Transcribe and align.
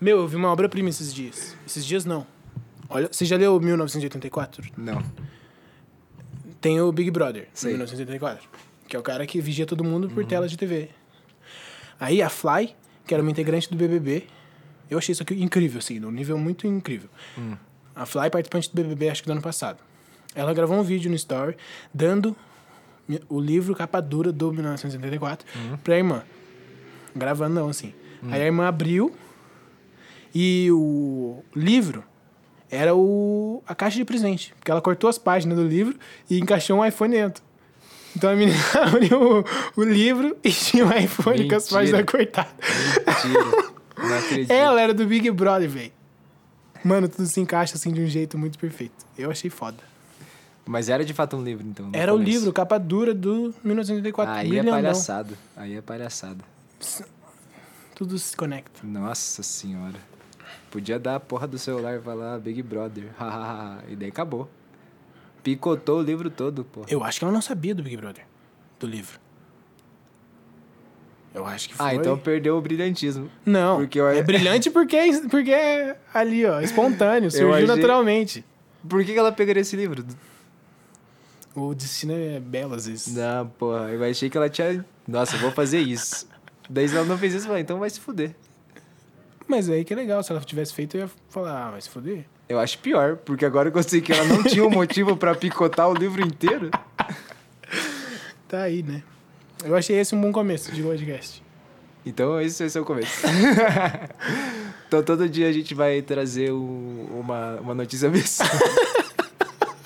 Meu, 0.00 0.18
eu 0.18 0.28
vi 0.28 0.36
uma 0.36 0.48
obra-prima 0.50 0.88
esses 0.88 1.12
dias. 1.12 1.56
Esses 1.66 1.84
dias 1.84 2.04
não. 2.04 2.26
Olha, 2.88 3.08
você 3.10 3.24
já 3.24 3.36
leu 3.36 3.60
1984? 3.60 4.64
Não. 4.76 5.02
Tem 6.60 6.80
o 6.80 6.90
Big 6.92 7.10
Brother, 7.10 7.48
Sei. 7.52 7.70
1984. 7.72 8.48
Que 8.86 8.96
é 8.96 8.98
o 8.98 9.02
cara 9.02 9.26
que 9.26 9.40
vigia 9.40 9.66
todo 9.66 9.84
mundo 9.84 10.08
por 10.08 10.24
tela 10.24 10.48
de 10.48 10.56
TV. 10.56 10.88
Aí 12.00 12.22
a 12.22 12.28
Fly, 12.28 12.74
que 13.06 13.12
era 13.12 13.22
uma 13.22 13.30
integrante 13.30 13.68
do 13.68 13.76
BBB. 13.76 14.24
Eu 14.88 14.98
achei 14.98 15.12
isso 15.12 15.22
aqui 15.22 15.34
incrível, 15.42 15.78
assim, 15.78 15.98
num 15.98 16.10
nível 16.10 16.38
muito 16.38 16.66
incrível. 16.66 17.10
A 17.94 18.06
Fly, 18.06 18.30
participante 18.30 18.70
do 18.70 18.82
BBB, 18.82 19.10
acho 19.10 19.22
que 19.22 19.26
do 19.26 19.32
ano 19.32 19.42
passado. 19.42 19.78
Ela 20.34 20.54
gravou 20.54 20.78
um 20.78 20.82
vídeo 20.82 21.10
no 21.10 21.16
Story 21.16 21.56
dando 21.92 22.36
o 23.28 23.40
livro 23.40 23.74
capa 23.74 24.00
dura 24.00 24.30
do 24.32 24.52
1984 24.52 25.46
pra 25.82 25.96
irmã. 25.96 26.22
Gravando 27.14 27.54
não, 27.54 27.68
assim. 27.68 27.92
Aí 28.30 28.42
a 28.42 28.46
irmã 28.46 28.68
abriu 28.68 29.14
e 30.34 30.68
o 30.70 31.42
livro 31.54 32.04
era 32.70 32.94
o, 32.94 33.62
a 33.66 33.74
caixa 33.74 33.96
de 33.96 34.04
presente. 34.04 34.54
Porque 34.58 34.70
ela 34.70 34.80
cortou 34.80 35.08
as 35.08 35.18
páginas 35.18 35.56
do 35.56 35.66
livro 35.66 35.98
e 36.28 36.38
encaixou 36.38 36.78
um 36.78 36.84
iPhone 36.84 37.14
dentro. 37.14 37.42
Então 38.16 38.30
a 38.30 38.34
menina 38.34 38.58
abriu 38.82 39.40
o, 39.40 39.44
o 39.80 39.84
livro 39.84 40.36
e 40.42 40.50
tinha 40.50 40.84
um 40.84 40.92
iPhone 40.92 41.48
com 41.48 41.54
as 41.54 41.70
Mentira. 41.70 41.80
páginas 41.80 42.04
cortadas. 42.04 42.52
Mentira. 43.06 43.78
Não 43.96 44.18
acredito. 44.18 44.50
Ela 44.50 44.80
era 44.80 44.94
do 44.94 45.06
Big 45.06 45.30
Brother, 45.30 45.68
velho. 45.68 45.92
Mano, 46.84 47.08
tudo 47.08 47.26
se 47.26 47.40
encaixa 47.40 47.74
assim 47.74 47.92
de 47.92 48.00
um 48.00 48.06
jeito 48.06 48.38
muito 48.38 48.58
perfeito. 48.58 48.94
Eu 49.16 49.30
achei 49.30 49.50
foda. 49.50 49.78
Mas 50.64 50.88
era 50.88 51.04
de 51.04 51.14
fato 51.14 51.36
um 51.36 51.42
livro, 51.42 51.66
então. 51.66 51.90
Era 51.92 52.12
o 52.12 52.18
começo. 52.18 52.30
livro, 52.30 52.52
capa 52.52 52.78
dura 52.78 53.14
do 53.14 53.54
1984. 53.64 54.34
Aí 54.34 54.58
é 54.58 54.62
palhaçada. 54.62 55.34
Aí 55.56 55.76
é 55.76 55.80
palhaçada. 55.80 56.44
Tudo 57.94 58.18
se 58.18 58.36
conecta. 58.36 58.80
Nossa 58.84 59.42
senhora. 59.42 59.98
Podia 60.70 60.98
dar 60.98 61.14
a 61.16 61.20
porra 61.20 61.46
do 61.46 61.58
celular 61.58 61.96
e 61.98 62.00
falar 62.00 62.38
Big 62.38 62.62
Brother. 62.62 63.04
E 63.88 63.96
daí 63.96 64.08
acabou. 64.08 64.48
Picotou 65.42 66.00
o 66.00 66.02
livro 66.02 66.28
todo, 66.30 66.64
pô. 66.64 66.82
Eu 66.88 67.02
acho 67.02 67.18
que 67.18 67.24
ela 67.24 67.32
não 67.32 67.40
sabia 67.40 67.74
do 67.74 67.82
Big 67.82 67.96
Brother. 67.96 68.24
Do 68.78 68.86
livro. 68.86 69.18
Eu 71.34 71.46
acho 71.46 71.68
que 71.68 71.74
foi. 71.74 71.86
Ah, 71.86 71.94
então 71.94 72.18
perdeu 72.18 72.56
o 72.56 72.60
brilhantismo. 72.60 73.30
Não, 73.44 73.78
Porque 73.78 74.00
eu- 74.00 74.08
é 74.08 74.22
brilhante 74.22 74.70
porque 74.70 74.96
é, 74.96 75.20
porque 75.28 75.50
é 75.52 75.96
ali, 76.12 76.44
ó, 76.44 76.60
espontâneo, 76.60 77.30
surgiu 77.30 77.54
achei- 77.54 77.66
naturalmente. 77.66 78.44
Por 78.88 79.04
que 79.04 79.12
ela 79.12 79.30
pegaria 79.32 79.60
esse 79.60 79.76
livro? 79.76 80.04
O 81.54 81.74
destino 81.74 82.12
é 82.12 82.40
belo 82.40 82.74
às 82.74 82.86
vezes. 82.86 83.14
Não, 83.14 83.46
porra. 83.46 83.90
Eu 83.90 84.02
achei 84.04 84.30
que 84.30 84.36
ela 84.36 84.48
tinha. 84.48 84.84
Nossa, 85.06 85.36
eu 85.36 85.40
vou 85.40 85.50
fazer 85.50 85.80
isso. 85.80 86.26
daí 86.68 86.86
ela 86.86 87.04
não 87.04 87.18
fez 87.18 87.34
isso, 87.34 87.44
eu 87.44 87.48
falei, 87.48 87.62
então 87.62 87.78
vai 87.78 87.90
se 87.90 88.00
fuder. 88.00 88.34
Mas 89.48 89.68
aí 89.70 89.84
que 89.84 89.92
é 89.92 89.96
legal, 89.96 90.22
se 90.22 90.30
ela 90.30 90.40
tivesse 90.40 90.74
feito, 90.74 90.96
eu 90.96 91.00
ia 91.04 91.10
falar, 91.30 91.66
ah, 91.66 91.70
vai 91.72 91.80
se 91.80 91.88
foder. 91.88 92.24
Eu 92.48 92.60
acho 92.60 92.78
pior, 92.78 93.16
porque 93.16 93.44
agora 93.44 93.70
que 93.70 93.78
eu 93.78 93.82
sei 93.82 94.00
que 94.00 94.12
ela 94.12 94.24
não 94.24 94.42
tinha 94.44 94.64
um 94.64 94.70
motivo 94.70 95.16
pra 95.16 95.34
picotar 95.34 95.88
o 95.88 95.94
livro 95.94 96.22
inteiro. 96.24 96.70
Tá 98.48 98.62
aí, 98.62 98.82
né? 98.82 99.02
Eu 99.62 99.76
achei 99.76 99.94
esse 100.00 100.14
um 100.14 100.20
bom 100.22 100.32
começo 100.32 100.72
de 100.72 100.82
podcast. 100.82 101.42
Então 102.06 102.40
esse 102.40 102.62
vai 102.62 102.70
ser 102.70 102.80
o 102.80 102.84
começo. 102.86 103.26
então 104.88 105.02
todo 105.02 105.28
dia 105.28 105.46
a 105.46 105.52
gente 105.52 105.74
vai 105.74 106.00
trazer 106.00 106.50
um- 106.50 107.08
uma, 107.20 107.56
uma 107.60 107.74
notícia 107.74 108.08
absurda. 108.08 108.50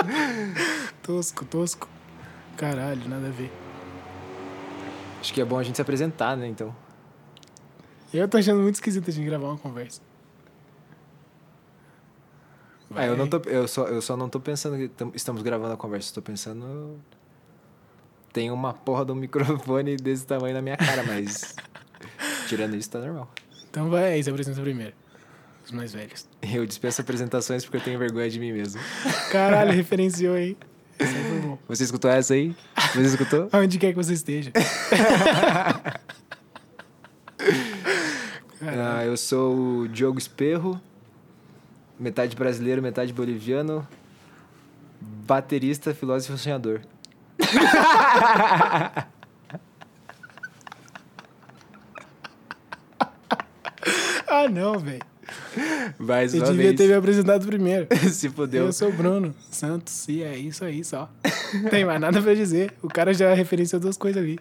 Tosco, 1.02 1.44
tosco. 1.44 1.88
Caralho, 2.56 3.00
nada 3.08 3.26
a 3.26 3.30
ver. 3.30 3.50
Acho 5.20 5.34
que 5.34 5.40
é 5.40 5.44
bom 5.44 5.58
a 5.58 5.62
gente 5.64 5.74
se 5.74 5.82
apresentar, 5.82 6.36
né? 6.36 6.46
Então. 6.46 6.72
Eu 8.12 8.28
tô 8.28 8.36
achando 8.38 8.60
muito 8.60 8.74
esquisito 8.76 9.08
a 9.08 9.12
gente 9.12 9.24
gravar 9.24 9.48
uma 9.48 9.58
conversa. 9.58 10.00
Ah, 12.94 13.06
eu, 13.06 13.16
não 13.16 13.26
tô, 13.26 13.38
eu, 13.48 13.66
só, 13.66 13.86
eu 13.86 14.02
só 14.02 14.16
não 14.18 14.28
tô 14.28 14.38
pensando 14.38 14.76
que 14.76 14.88
tam- 14.88 15.12
estamos 15.14 15.40
gravando 15.42 15.72
a 15.72 15.76
conversa, 15.78 16.08
estou 16.08 16.22
pensando. 16.22 17.00
Tem 18.34 18.50
uma 18.50 18.74
porra 18.74 19.04
de 19.06 19.12
um 19.12 19.14
microfone 19.16 19.96
desse 19.96 20.26
tamanho 20.26 20.54
na 20.54 20.60
minha 20.60 20.76
cara, 20.76 21.02
mas. 21.02 21.54
Tirando 22.48 22.76
isso, 22.76 22.90
tá 22.90 22.98
normal. 22.98 23.30
Então 23.70 23.88
vai 23.88 24.12
aí, 24.12 24.22
se 24.22 24.28
apresenta 24.28 24.60
primeiro. 24.60 24.92
Os 25.64 25.70
mais 25.70 25.92
velhos. 25.94 26.28
Eu 26.42 26.66
dispenso 26.66 27.00
apresentações 27.00 27.64
porque 27.64 27.78
eu 27.78 27.80
tenho 27.80 27.98
vergonha 27.98 28.28
de 28.28 28.38
mim 28.38 28.52
mesmo. 28.52 28.80
Caralho, 29.30 29.72
referenciou 29.72 30.34
aí. 30.34 30.56
Você 31.68 31.84
escutou 31.84 32.10
essa 32.10 32.34
aí? 32.34 32.54
Você 32.94 33.00
escutou? 33.02 33.48
Aonde 33.52 33.78
quer 33.78 33.92
que 33.92 33.96
você 33.96 34.12
esteja. 34.12 34.52
Ah, 38.64 39.01
eu 39.12 39.16
sou 39.16 39.54
o 39.80 39.88
Diogo 39.88 40.18
Esperro, 40.18 40.80
metade 41.98 42.34
brasileiro, 42.34 42.80
metade 42.80 43.12
boliviano, 43.12 43.86
baterista, 45.00 45.94
filósofo 45.94 46.34
e 46.34 46.38
sonhador. 46.38 46.80
Ah, 54.34 54.48
não, 54.48 54.78
velho. 54.78 55.02
Mais 55.98 56.32
Eu 56.32 56.42
devia 56.42 56.68
vez. 56.68 56.76
ter 56.76 56.88
me 56.88 56.94
apresentado 56.94 57.46
primeiro. 57.46 57.86
Se 58.10 58.30
fudeu. 58.30 58.66
Eu 58.66 58.72
sou 58.72 58.88
o 58.88 58.92
Bruno 58.92 59.34
Santos 59.50 60.08
e 60.08 60.22
é 60.22 60.34
isso 60.38 60.64
aí 60.64 60.82
só. 60.82 61.10
Tem 61.68 61.84
mais 61.84 62.00
nada 62.00 62.22
pra 62.22 62.32
dizer. 62.32 62.72
O 62.82 62.88
cara 62.88 63.12
já 63.12 63.34
referenciou 63.34 63.78
duas 63.78 63.98
coisas 63.98 64.22
ali. 64.22 64.38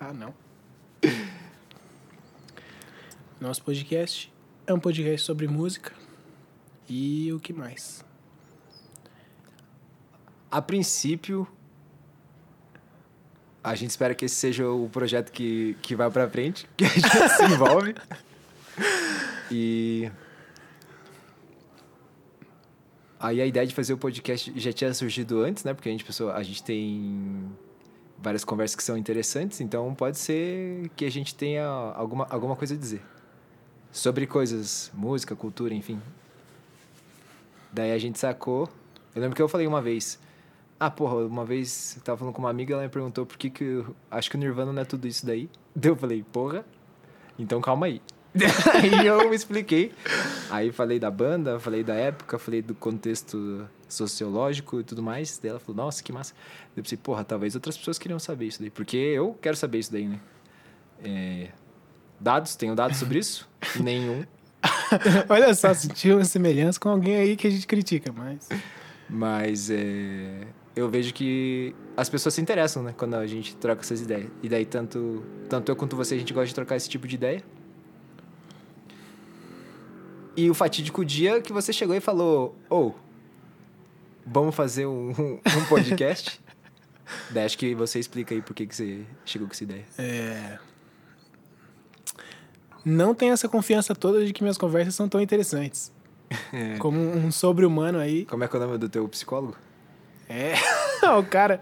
Ah, 0.00 0.14
não. 0.14 0.32
Nosso 3.44 3.62
podcast 3.62 4.32
é 4.66 4.72
um 4.72 4.80
podcast 4.80 5.20
sobre 5.20 5.46
música 5.46 5.92
e 6.88 7.30
o 7.30 7.38
que 7.38 7.52
mais? 7.52 8.02
A 10.50 10.62
princípio, 10.62 11.46
a 13.62 13.74
gente 13.74 13.90
espera 13.90 14.14
que 14.14 14.24
esse 14.24 14.34
seja 14.34 14.66
o 14.66 14.88
projeto 14.88 15.30
que, 15.30 15.76
que 15.82 15.94
vai 15.94 16.10
pra 16.10 16.26
frente, 16.26 16.66
que 16.74 16.86
a 16.86 16.88
gente 16.88 17.06
se 17.06 17.44
envolve. 17.44 17.94
E. 19.50 20.10
Aí 23.20 23.42
a 23.42 23.46
ideia 23.46 23.66
de 23.66 23.74
fazer 23.74 23.92
o 23.92 23.98
podcast 23.98 24.58
já 24.58 24.72
tinha 24.72 24.94
surgido 24.94 25.42
antes, 25.42 25.64
né? 25.64 25.74
Porque 25.74 25.90
a 25.90 25.92
gente 25.92 26.02
pensou, 26.06 26.30
a 26.30 26.42
gente 26.42 26.62
tem 26.62 27.46
várias 28.16 28.42
conversas 28.42 28.74
que 28.74 28.82
são 28.82 28.96
interessantes, 28.96 29.60
então 29.60 29.94
pode 29.94 30.16
ser 30.16 30.88
que 30.96 31.04
a 31.04 31.10
gente 31.10 31.34
tenha 31.34 31.66
alguma, 31.66 32.26
alguma 32.30 32.56
coisa 32.56 32.72
a 32.72 32.78
dizer. 32.78 33.02
Sobre 33.94 34.26
coisas, 34.26 34.90
música, 34.92 35.36
cultura, 35.36 35.72
enfim. 35.72 36.00
Daí 37.72 37.92
a 37.92 37.98
gente 37.98 38.18
sacou. 38.18 38.68
Eu 39.14 39.22
lembro 39.22 39.36
que 39.36 39.40
eu 39.40 39.48
falei 39.48 39.68
uma 39.68 39.80
vez. 39.80 40.18
Ah, 40.80 40.90
porra, 40.90 41.14
uma 41.24 41.44
vez 41.44 41.94
eu 41.96 42.02
tava 42.02 42.18
falando 42.18 42.34
com 42.34 42.42
uma 42.42 42.50
amiga, 42.50 42.74
ela 42.74 42.82
me 42.82 42.88
perguntou 42.88 43.24
por 43.24 43.38
que 43.38 43.48
que. 43.48 43.62
eu- 43.62 43.94
acho 44.10 44.28
que 44.28 44.36
o 44.36 44.40
Nirvana 44.40 44.72
não 44.72 44.82
é 44.82 44.84
tudo 44.84 45.06
isso 45.06 45.24
daí. 45.24 45.48
Daí 45.76 45.92
eu 45.92 45.96
falei, 45.96 46.24
porra, 46.24 46.64
então 47.38 47.60
calma 47.60 47.86
aí. 47.86 48.02
aí 48.74 49.06
eu 49.06 49.30
me 49.30 49.36
expliquei. 49.36 49.92
Aí 50.50 50.72
falei 50.72 50.98
da 50.98 51.08
banda, 51.08 51.60
falei 51.60 51.84
da 51.84 51.94
época, 51.94 52.36
falei 52.36 52.62
do 52.62 52.74
contexto 52.74 53.68
sociológico 53.88 54.80
e 54.80 54.82
tudo 54.82 55.04
mais. 55.04 55.38
Daí 55.38 55.50
ela 55.50 55.60
falou, 55.60 55.84
nossa, 55.84 56.02
que 56.02 56.12
massa. 56.12 56.34
Daí 56.34 56.78
eu 56.78 56.82
pensei, 56.82 56.98
porra, 56.98 57.22
talvez 57.22 57.54
outras 57.54 57.78
pessoas 57.78 57.96
queriam 57.96 58.18
saber 58.18 58.46
isso 58.46 58.58
daí. 58.60 58.70
Porque 58.70 58.96
eu 58.96 59.38
quero 59.40 59.56
saber 59.56 59.78
isso 59.78 59.92
daí, 59.92 60.08
né? 60.08 60.18
É, 61.04 61.48
Dados, 62.20 62.56
tenho 62.56 62.74
dados 62.74 62.98
sobre 62.98 63.18
isso? 63.18 63.48
Nenhum. 63.80 64.24
Olha 65.28 65.54
só, 65.54 65.74
sentiu 65.74 66.16
uma 66.16 66.24
semelhança 66.24 66.78
com 66.80 66.88
alguém 66.88 67.16
aí 67.16 67.36
que 67.36 67.46
a 67.46 67.50
gente 67.50 67.66
critica, 67.66 68.12
mas. 68.12 68.48
Mas 69.08 69.70
é, 69.70 70.46
eu 70.74 70.88
vejo 70.88 71.12
que 71.12 71.74
as 71.96 72.08
pessoas 72.08 72.34
se 72.34 72.40
interessam, 72.40 72.82
né? 72.82 72.94
Quando 72.96 73.14
a 73.14 73.26
gente 73.26 73.54
troca 73.56 73.82
essas 73.82 74.00
ideias. 74.00 74.30
E 74.42 74.48
daí, 74.48 74.64
tanto, 74.64 75.22
tanto 75.48 75.70
eu 75.70 75.76
quanto 75.76 75.96
você, 75.96 76.14
a 76.14 76.18
gente 76.18 76.32
gosta 76.32 76.46
de 76.46 76.54
trocar 76.54 76.76
esse 76.76 76.88
tipo 76.88 77.06
de 77.06 77.14
ideia. 77.14 77.42
E 80.36 80.50
o 80.50 80.54
fatídico 80.54 81.04
dia 81.04 81.40
que 81.40 81.52
você 81.52 81.72
chegou 81.72 81.94
e 81.94 82.00
falou: 82.00 82.56
Ô, 82.68 82.92
vamos 84.26 84.54
fazer 84.54 84.86
um, 84.86 85.10
um 85.10 85.64
podcast? 85.68 86.40
daí 87.30 87.44
acho 87.44 87.56
que 87.56 87.74
você 87.74 87.98
explica 87.98 88.34
aí 88.34 88.42
por 88.42 88.54
que, 88.54 88.66
que 88.66 88.74
você 88.74 89.04
chegou 89.24 89.46
com 89.46 89.52
essa 89.52 89.64
ideia. 89.64 89.84
É. 89.98 90.58
Não 92.84 93.14
tenho 93.14 93.32
essa 93.32 93.48
confiança 93.48 93.94
toda 93.94 94.24
de 94.24 94.32
que 94.32 94.42
minhas 94.42 94.58
conversas 94.58 94.94
são 94.94 95.08
tão 95.08 95.20
interessantes. 95.20 95.92
É. 96.52 96.78
Como 96.78 96.98
um 96.98 97.30
sobre-humano 97.30 97.98
aí. 97.98 98.24
Como 98.24 98.42
é 98.42 98.48
que 98.48 98.56
é 98.56 98.58
o 98.58 98.62
nome 98.62 98.78
do 98.78 98.88
teu 98.88 99.06
psicólogo? 99.08 99.56
É. 100.28 100.54
o 101.16 101.22
cara, 101.22 101.60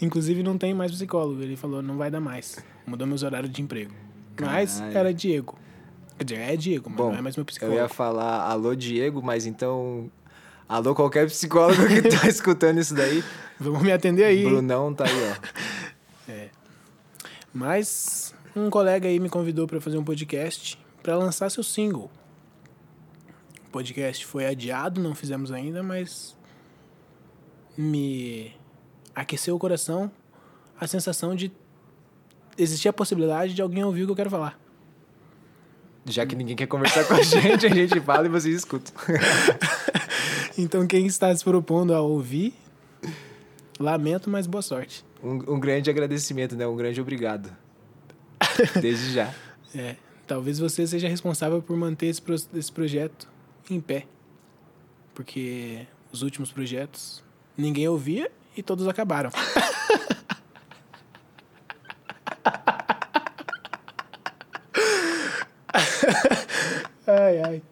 inclusive, 0.00 0.42
não 0.44 0.56
tem 0.56 0.72
mais 0.74 0.92
psicólogo. 0.92 1.42
Ele 1.42 1.56
falou, 1.56 1.82
não 1.82 1.96
vai 1.96 2.08
dar 2.10 2.20
mais. 2.20 2.58
Mudou 2.86 3.06
meus 3.06 3.22
horários 3.22 3.50
de 3.50 3.62
emprego. 3.62 3.92
Mas 4.40 4.78
Caralho. 4.78 4.98
era 4.98 5.14
Diego. 5.14 5.58
Quer 6.18 6.24
dizer, 6.24 6.40
é 6.40 6.56
Diego, 6.56 6.88
mas 6.90 6.96
Bom, 6.96 7.10
não 7.10 7.18
é 7.18 7.22
mais 7.22 7.36
meu 7.36 7.42
Eu 7.42 7.46
psicólogo. 7.46 7.78
ia 7.78 7.88
falar 7.88 8.42
alô, 8.48 8.76
Diego, 8.76 9.22
mas 9.22 9.44
então. 9.46 10.10
Alô, 10.68 10.94
qualquer 10.94 11.26
psicólogo 11.26 11.86
que 11.88 12.02
tá 12.02 12.26
escutando 12.28 12.78
isso 12.78 12.94
daí. 12.94 13.24
Vamos 13.58 13.82
me 13.82 13.90
atender 13.90 14.24
aí. 14.24 14.44
Brunão 14.44 14.94
tá 14.94 15.04
aí, 15.04 15.32
ó. 15.32 16.48
Mas 17.52 18.34
um 18.54 18.70
colega 18.70 19.08
aí 19.08 19.18
me 19.18 19.28
convidou 19.28 19.66
pra 19.66 19.80
fazer 19.80 19.98
um 19.98 20.04
podcast 20.04 20.78
pra 21.02 21.16
lançar 21.16 21.50
seu 21.50 21.62
single. 21.62 22.10
podcast 23.70 24.24
foi 24.26 24.46
adiado, 24.46 25.00
não 25.00 25.14
fizemos 25.14 25.50
ainda, 25.50 25.82
mas 25.82 26.36
me 27.76 28.52
aqueceu 29.14 29.56
o 29.56 29.58
coração 29.58 30.10
a 30.78 30.86
sensação 30.86 31.34
de 31.34 31.52
existir 32.58 32.88
a 32.88 32.92
possibilidade 32.92 33.54
de 33.54 33.62
alguém 33.62 33.84
ouvir 33.84 34.02
o 34.02 34.06
que 34.06 34.12
eu 34.12 34.16
quero 34.16 34.30
falar. 34.30 34.58
Já 36.04 36.26
que 36.26 36.34
ninguém 36.34 36.56
quer 36.56 36.66
conversar 36.66 37.04
com 37.04 37.14
a 37.14 37.22
gente, 37.22 37.66
a 37.66 37.68
gente 37.68 38.00
fala 38.00 38.26
e 38.26 38.28
vocês 38.28 38.56
escutam. 38.56 38.92
Então, 40.58 40.86
quem 40.86 41.06
está 41.06 41.34
se 41.34 41.42
propondo 41.42 41.94
a 41.94 42.02
ouvir, 42.02 42.52
lamento, 43.80 44.28
mas 44.28 44.46
boa 44.46 44.60
sorte. 44.60 45.02
Um, 45.22 45.54
um 45.54 45.58
grande 45.58 45.88
agradecimento, 45.88 46.54
né? 46.54 46.66
Um 46.66 46.76
grande 46.76 47.00
obrigado. 47.00 47.50
Desde 48.80 49.12
já. 49.12 49.32
É, 49.74 49.96
talvez 50.26 50.58
você 50.58 50.86
seja 50.86 51.08
responsável 51.08 51.62
por 51.62 51.76
manter 51.76 52.06
esse, 52.06 52.20
pro- 52.22 52.34
esse 52.54 52.72
projeto 52.72 53.28
em 53.70 53.80
pé. 53.80 54.06
Porque 55.14 55.86
os 56.12 56.22
últimos 56.22 56.50
projetos 56.52 57.22
ninguém 57.56 57.86
ouvia 57.88 58.30
e 58.56 58.62
todos 58.62 58.86
acabaram. 58.88 59.30
ai, 67.06 67.40
ai. 67.42 67.62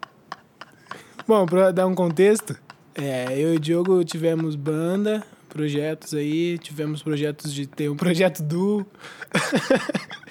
Bom, 1.27 1.47
pra 1.47 1.71
dar 1.71 1.87
um 1.87 1.95
contexto, 1.95 2.57
é, 2.95 3.33
eu 3.39 3.55
e 3.55 3.57
o 3.57 3.61
Diogo 3.61 4.05
tivemos 4.05 4.57
banda, 4.57 5.25
projetos 5.49 6.15
aí, 6.15 6.59
tivemos 6.59 7.03
projetos 7.03 7.53
de 7.53 7.67
ter 7.67 7.89
um 7.89 7.97
projeto 7.97 8.43
duo. 8.43 8.87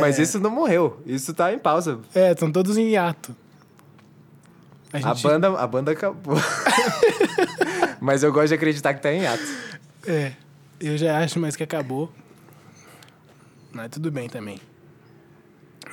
Mas 0.00 0.18
isso 0.18 0.38
não 0.40 0.50
morreu. 0.50 1.00
Isso 1.06 1.32
tá 1.34 1.52
em 1.52 1.58
pausa. 1.58 2.00
É, 2.14 2.32
estão 2.32 2.50
todos 2.50 2.76
em 2.76 2.88
hiato. 2.90 3.34
A 4.92 4.96
A 4.96 5.00
gente- 5.00 5.22
banda, 5.22 5.48
a 5.60 5.66
banda 5.66 5.92
acabou. 5.92 6.36
Mas 8.00 8.22
eu 8.22 8.32
gosto 8.32 8.48
de 8.48 8.54
acreditar 8.54 8.94
que 8.94 9.02
tá 9.02 9.12
em 9.12 9.26
ato. 9.26 9.42
É, 10.06 10.32
eu 10.80 10.96
já 10.96 11.18
acho 11.22 11.38
mais 11.38 11.54
que 11.56 11.62
acabou. 11.62 12.10
Mas 13.72 13.90
tudo 13.90 14.10
bem 14.10 14.28
também. 14.28 14.58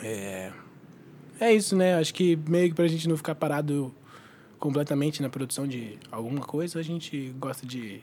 É, 0.02 0.52
é 1.40 1.54
isso, 1.54 1.76
né? 1.76 1.96
Acho 2.00 2.14
que 2.14 2.38
meio 2.48 2.70
que 2.70 2.76
pra 2.76 2.88
gente 2.88 3.10
não 3.10 3.18
ficar 3.18 3.36
parado 3.36 3.94
completamente 4.60 5.22
na 5.22 5.30
produção 5.30 5.68
de 5.68 6.00
alguma 6.12 6.42
coisa, 6.42 6.80
a 6.80 6.84
gente 6.84 7.36
gosta 7.38 7.66
de 7.68 8.02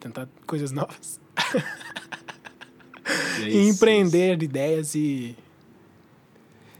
tentar 0.00 0.26
coisas 0.46 0.72
novas. 0.72 1.20
É 3.38 3.42
e 3.42 3.68
isso, 3.68 3.70
empreender 3.76 4.42
ideias 4.42 4.94
e. 4.94 5.36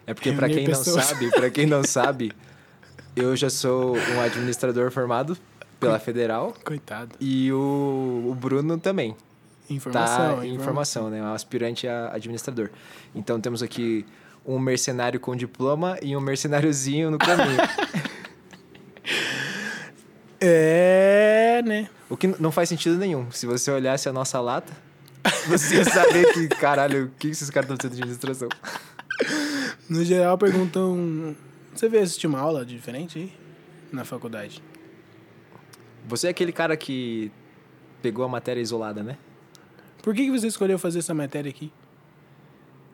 É 0.07 0.15
porque 0.15 0.33
pra 0.33 0.47
Reunir 0.47 0.65
quem 0.65 0.73
não 0.73 0.79
pessoas. 0.79 1.05
sabe, 1.05 1.31
para 1.31 1.51
quem 1.51 1.67
não 1.67 1.83
sabe, 1.85 2.33
eu 3.15 3.37
já 3.37 3.49
sou 3.49 3.97
um 3.97 4.21
administrador 4.21 4.91
formado 4.91 5.37
pela 5.79 5.99
Federal 5.99 6.55
Coitado. 6.65 7.17
e 7.21 7.53
o, 7.53 8.29
o 8.31 8.35
Bruno 8.35 8.79
também. 8.79 9.17
Informação. 9.71 10.37
tá 10.39 10.47
em 10.47 10.55
informação, 10.55 11.09
né? 11.11 11.23
Um 11.23 11.33
aspirante 11.33 11.87
a 11.89 12.13
administrador. 12.13 12.69
Então 13.15 13.41
temos 13.41 13.63
aqui 13.63 14.05
um 14.45 14.59
mercenário 14.59 15.21
com 15.21 15.35
diploma 15.37 15.97
e 16.03 16.17
um 16.17 16.21
mercenáriozinho 16.21 17.11
no 17.11 17.19
caminho. 17.19 17.59
É, 20.45 21.63
né? 21.65 21.89
o 22.11 22.17
que 22.17 22.27
não 22.27 22.51
faz 22.51 22.69
sentido 22.69 22.97
nenhum. 22.97 23.31
Se 23.31 23.47
você 23.47 23.71
olhasse 23.71 24.09
a 24.09 24.13
nossa 24.13 24.41
lata, 24.41 24.73
você 25.49 25.77
ia 25.77 25.85
saber 25.85 26.33
que, 26.33 26.49
caralho, 26.49 27.07
o 27.07 27.11
que 27.19 27.29
esses 27.29 27.51
caras 27.51 27.71
estão 27.71 27.77
fazendo 27.77 27.97
de 27.97 28.03
administração? 28.03 28.49
No 29.89 30.05
geral, 30.05 30.39
perguntam. 30.39 31.37
Você 31.75 31.89
veio 31.89 32.03
assistir 32.03 32.27
uma 32.27 32.39
aula 32.39 32.65
diferente 32.65 33.19
aí? 33.19 33.33
Na 33.93 34.05
faculdade? 34.05 34.63
Você 36.07 36.27
é 36.27 36.31
aquele 36.31 36.53
cara 36.53 36.77
que 36.77 37.31
pegou 38.01 38.25
a 38.25 38.29
matéria 38.29 38.61
isolada, 38.61 39.03
né? 39.03 39.17
Por 40.03 40.15
que, 40.15 40.25
que 40.25 40.31
você 40.31 40.47
escolheu 40.47 40.79
fazer 40.79 40.99
essa 40.99 41.15
matéria 41.15 41.49
aqui? 41.49 41.73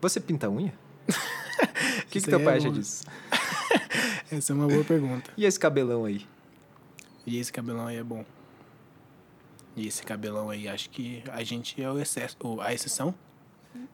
Você 0.00 0.20
pinta 0.20 0.48
unha? 0.48 0.74
O 1.98 2.10
que, 2.10 2.22
que 2.22 2.30
teu 2.30 2.40
pai 2.42 2.54
é 2.54 2.56
acha 2.56 2.70
disso? 2.70 3.04
Essa 4.32 4.52
é 4.52 4.54
uma 4.54 4.66
boa 4.66 4.82
pergunta. 4.82 5.30
E 5.36 5.44
esse 5.44 5.60
cabelão 5.60 6.06
aí? 6.06 6.26
E 7.26 7.38
esse 7.38 7.52
cabelão 7.52 7.86
aí 7.86 7.98
é 7.98 8.02
bom. 8.02 8.24
E 9.78 9.86
esse 9.86 10.02
cabelão 10.02 10.50
aí, 10.50 10.66
acho 10.68 10.90
que 10.90 11.22
a 11.32 11.42
gente 11.44 11.80
é 11.80 11.90
o 11.90 11.98
excesso, 12.00 12.36
a 12.60 12.74
exceção 12.74 13.14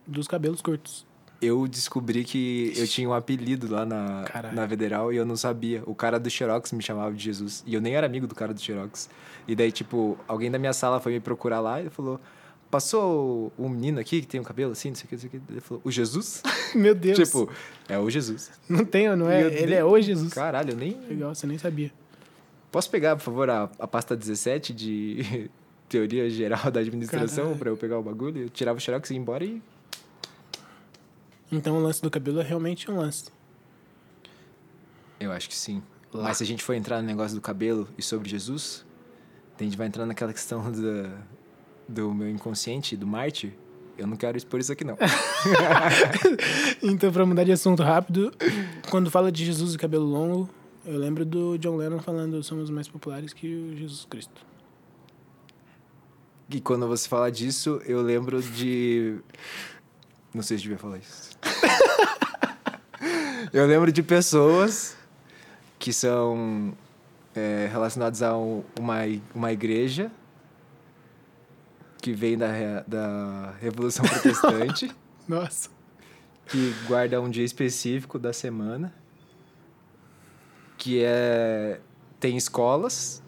dos 0.06 0.26
cabelos 0.26 0.62
curtos. 0.62 1.06
Eu 1.42 1.68
descobri 1.68 2.24
que 2.24 2.72
eu 2.74 2.86
tinha 2.88 3.06
um 3.06 3.12
apelido 3.12 3.70
lá 3.70 3.84
na, 3.84 4.24
Caralho. 4.24 4.54
na 4.56 4.66
Federal 4.66 5.12
e 5.12 5.16
eu 5.16 5.26
não 5.26 5.36
sabia. 5.36 5.82
O 5.84 5.94
cara 5.94 6.18
do 6.18 6.30
Xerox 6.30 6.72
me 6.72 6.82
chamava 6.82 7.12
de 7.12 7.22
Jesus. 7.22 7.62
E 7.66 7.74
eu 7.74 7.82
nem 7.82 7.94
era 7.94 8.06
amigo 8.06 8.26
do 8.26 8.34
cara 8.34 8.54
do 8.54 8.60
Xerox. 8.60 9.10
E 9.46 9.54
daí, 9.54 9.70
tipo, 9.70 10.16
alguém 10.26 10.50
da 10.50 10.58
minha 10.58 10.72
sala 10.72 11.00
foi 11.00 11.12
me 11.12 11.20
procurar 11.20 11.60
lá 11.60 11.82
e 11.82 11.90
falou: 11.90 12.18
Passou 12.70 13.52
um 13.58 13.68
menino 13.68 14.00
aqui 14.00 14.22
que 14.22 14.26
tem 14.26 14.40
um 14.40 14.44
cabelo 14.44 14.72
assim, 14.72 14.88
não 14.88 14.94
sei 14.96 15.04
o 15.04 15.08
que, 15.08 15.14
não 15.16 15.20
sei 15.20 15.28
o 15.28 15.30
que. 15.32 15.52
Ele 15.52 15.60
falou: 15.60 15.82
O 15.84 15.90
Jesus? 15.90 16.42
Meu 16.74 16.94
Deus. 16.94 17.18
tipo, 17.18 17.50
é 17.88 17.98
o 17.98 18.08
Jesus. 18.08 18.50
não 18.66 18.84
tem, 18.86 19.14
não 19.14 19.28
é? 19.30 19.40
Meu 19.40 19.48
Ele 19.50 19.66
Deus. 19.66 19.72
é 19.80 19.84
o 19.84 20.00
Jesus. 20.00 20.32
Caralho, 20.32 20.70
eu 20.70 20.76
nem. 20.76 20.98
Legal, 21.08 21.34
você 21.34 21.46
nem 21.46 21.58
sabia. 21.58 21.92
Posso 22.72 22.88
pegar, 22.90 23.16
por 23.16 23.22
favor, 23.22 23.50
a, 23.50 23.64
a 23.78 23.86
pasta 23.86 24.16
17 24.16 24.72
de 24.72 25.50
teoria 25.94 26.28
geral 26.28 26.72
da 26.72 26.80
administração 26.80 27.56
pra 27.56 27.70
eu 27.70 27.76
pegar 27.76 27.96
o 27.98 28.02
bagulho? 28.02 28.42
Eu 28.42 28.48
tirava 28.48 28.78
o 28.78 28.80
Xerox 28.80 29.10
e 29.10 29.14
ia 29.14 29.20
embora 29.20 29.44
e. 29.44 29.62
Então 31.52 31.76
o 31.76 31.80
lance 31.80 32.02
do 32.02 32.10
cabelo 32.10 32.40
é 32.40 32.42
realmente 32.42 32.90
um 32.90 32.96
lance. 32.96 33.26
Eu 35.20 35.30
acho 35.30 35.48
que 35.48 35.54
sim. 35.54 35.80
Lá. 36.12 36.24
Mas 36.24 36.38
se 36.38 36.42
a 36.42 36.46
gente 36.46 36.64
for 36.64 36.74
entrar 36.74 37.00
no 37.00 37.06
negócio 37.06 37.36
do 37.36 37.40
cabelo 37.40 37.86
e 37.96 38.02
sobre 38.02 38.28
Jesus, 38.28 38.84
a 39.58 39.62
gente 39.62 39.76
vai 39.76 39.86
entrar 39.86 40.04
naquela 40.04 40.32
questão 40.32 40.60
da, 40.72 41.16
do 41.88 42.12
meu 42.12 42.28
inconsciente, 42.28 42.96
do 42.96 43.06
mártir. 43.06 43.52
Eu 43.96 44.08
não 44.08 44.16
quero 44.16 44.36
expor 44.36 44.58
isso 44.58 44.72
aqui, 44.72 44.82
não. 44.82 44.98
Então, 46.82 47.12
pra 47.12 47.24
mudar 47.24 47.44
de 47.44 47.52
assunto 47.52 47.84
rápido, 47.84 48.32
quando 48.90 49.10
fala 49.10 49.30
de 49.30 49.44
Jesus 49.44 49.74
e 49.74 49.78
cabelo 49.78 50.04
longo, 50.04 50.50
eu 50.84 50.98
lembro 50.98 51.24
do 51.24 51.56
John 51.58 51.76
Lennon 51.76 52.00
falando 52.00 52.42
somos 52.42 52.68
mais 52.68 52.88
populares 52.88 53.32
que 53.32 53.46
o 53.46 53.76
Jesus 53.76 54.04
Cristo. 54.10 54.53
E 56.50 56.60
quando 56.60 56.86
você 56.86 57.08
fala 57.08 57.30
disso, 57.32 57.80
eu 57.86 58.02
lembro 58.02 58.40
de. 58.42 59.18
Não 60.32 60.42
sei 60.42 60.56
se 60.56 60.62
devia 60.64 60.78
falar 60.78 60.98
isso. 60.98 61.30
eu 63.52 63.66
lembro 63.66 63.92
de 63.92 64.02
pessoas 64.02 64.96
que 65.78 65.92
são 65.92 66.72
é, 67.34 67.68
relacionadas 67.70 68.22
a 68.22 68.36
um- 68.36 68.64
uma, 68.78 68.98
uma 69.34 69.52
igreja 69.52 70.10
que 72.00 72.12
vem 72.12 72.36
da, 72.36 72.48
da 72.86 73.54
Revolução 73.60 74.04
Protestante. 74.04 74.94
Nossa. 75.26 75.70
que 76.46 76.74
guarda 76.86 77.20
um 77.20 77.30
dia 77.30 77.44
específico 77.44 78.18
da 78.18 78.32
semana, 78.32 78.92
que 80.76 81.02
é 81.02 81.80
tem 82.20 82.36
escolas 82.36 83.22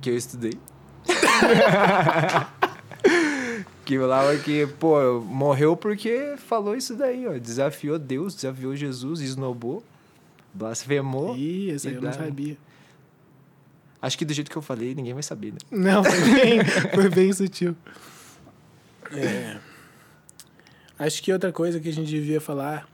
que 0.00 0.10
eu 0.10 0.16
estudei. 0.16 0.58
que 3.84 3.98
lá 3.98 4.22
que, 4.36 4.66
pô, 4.66 5.20
morreu 5.20 5.76
porque 5.76 6.36
falou 6.36 6.76
isso 6.76 6.94
daí, 6.94 7.26
ó, 7.26 7.38
desafiou 7.38 7.98
Deus, 7.98 8.34
desafiou 8.34 8.76
Jesus, 8.76 9.20
esnobou, 9.20 9.82
blasfemou. 10.54 11.36
Ih, 11.36 11.70
esse 11.70 11.88
aí 11.88 11.94
eu 11.94 12.02
não 12.02 12.12
sabia. 12.12 12.56
Acho 14.00 14.18
que 14.18 14.24
do 14.24 14.32
jeito 14.32 14.50
que 14.50 14.56
eu 14.56 14.62
falei, 14.62 14.94
ninguém 14.94 15.14
vai 15.14 15.22
saber, 15.22 15.52
né? 15.52 15.58
Não, 15.70 16.02
foi 16.02 16.20
bem, 16.20 16.64
foi 16.92 17.08
bem 17.08 17.32
sutil. 17.32 17.76
É. 19.12 19.58
Acho 20.98 21.22
que 21.22 21.32
outra 21.32 21.52
coisa 21.52 21.78
que 21.78 21.88
a 21.88 21.92
gente 21.92 22.08
devia 22.08 22.40
falar 22.40 22.88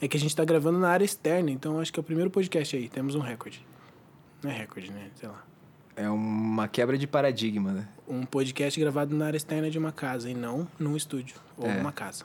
é 0.00 0.08
que 0.08 0.16
a 0.16 0.20
gente 0.20 0.34
tá 0.34 0.44
gravando 0.44 0.78
na 0.78 0.88
área 0.88 1.04
externa, 1.04 1.50
então 1.50 1.78
acho 1.78 1.92
que 1.92 2.00
é 2.00 2.02
o 2.02 2.04
primeiro 2.04 2.30
podcast 2.30 2.76
aí. 2.76 2.88
Temos 2.88 3.14
um 3.14 3.20
recorde. 3.20 3.64
Não 4.42 4.50
é 4.50 4.56
recorde, 4.56 4.90
né? 4.90 5.10
Sei 5.14 5.28
lá. 5.28 5.44
É 6.00 6.08
uma 6.08 6.66
quebra 6.66 6.96
de 6.96 7.06
paradigma, 7.06 7.72
né? 7.72 7.88
Um 8.08 8.24
podcast 8.24 8.80
gravado 8.80 9.14
na 9.14 9.26
área 9.26 9.36
externa 9.36 9.70
de 9.70 9.78
uma 9.78 9.92
casa 9.92 10.30
e 10.30 10.34
não 10.34 10.66
num 10.78 10.96
estúdio 10.96 11.36
ou 11.58 11.68
É. 11.68 11.76
numa 11.76 11.92
casa. 11.92 12.24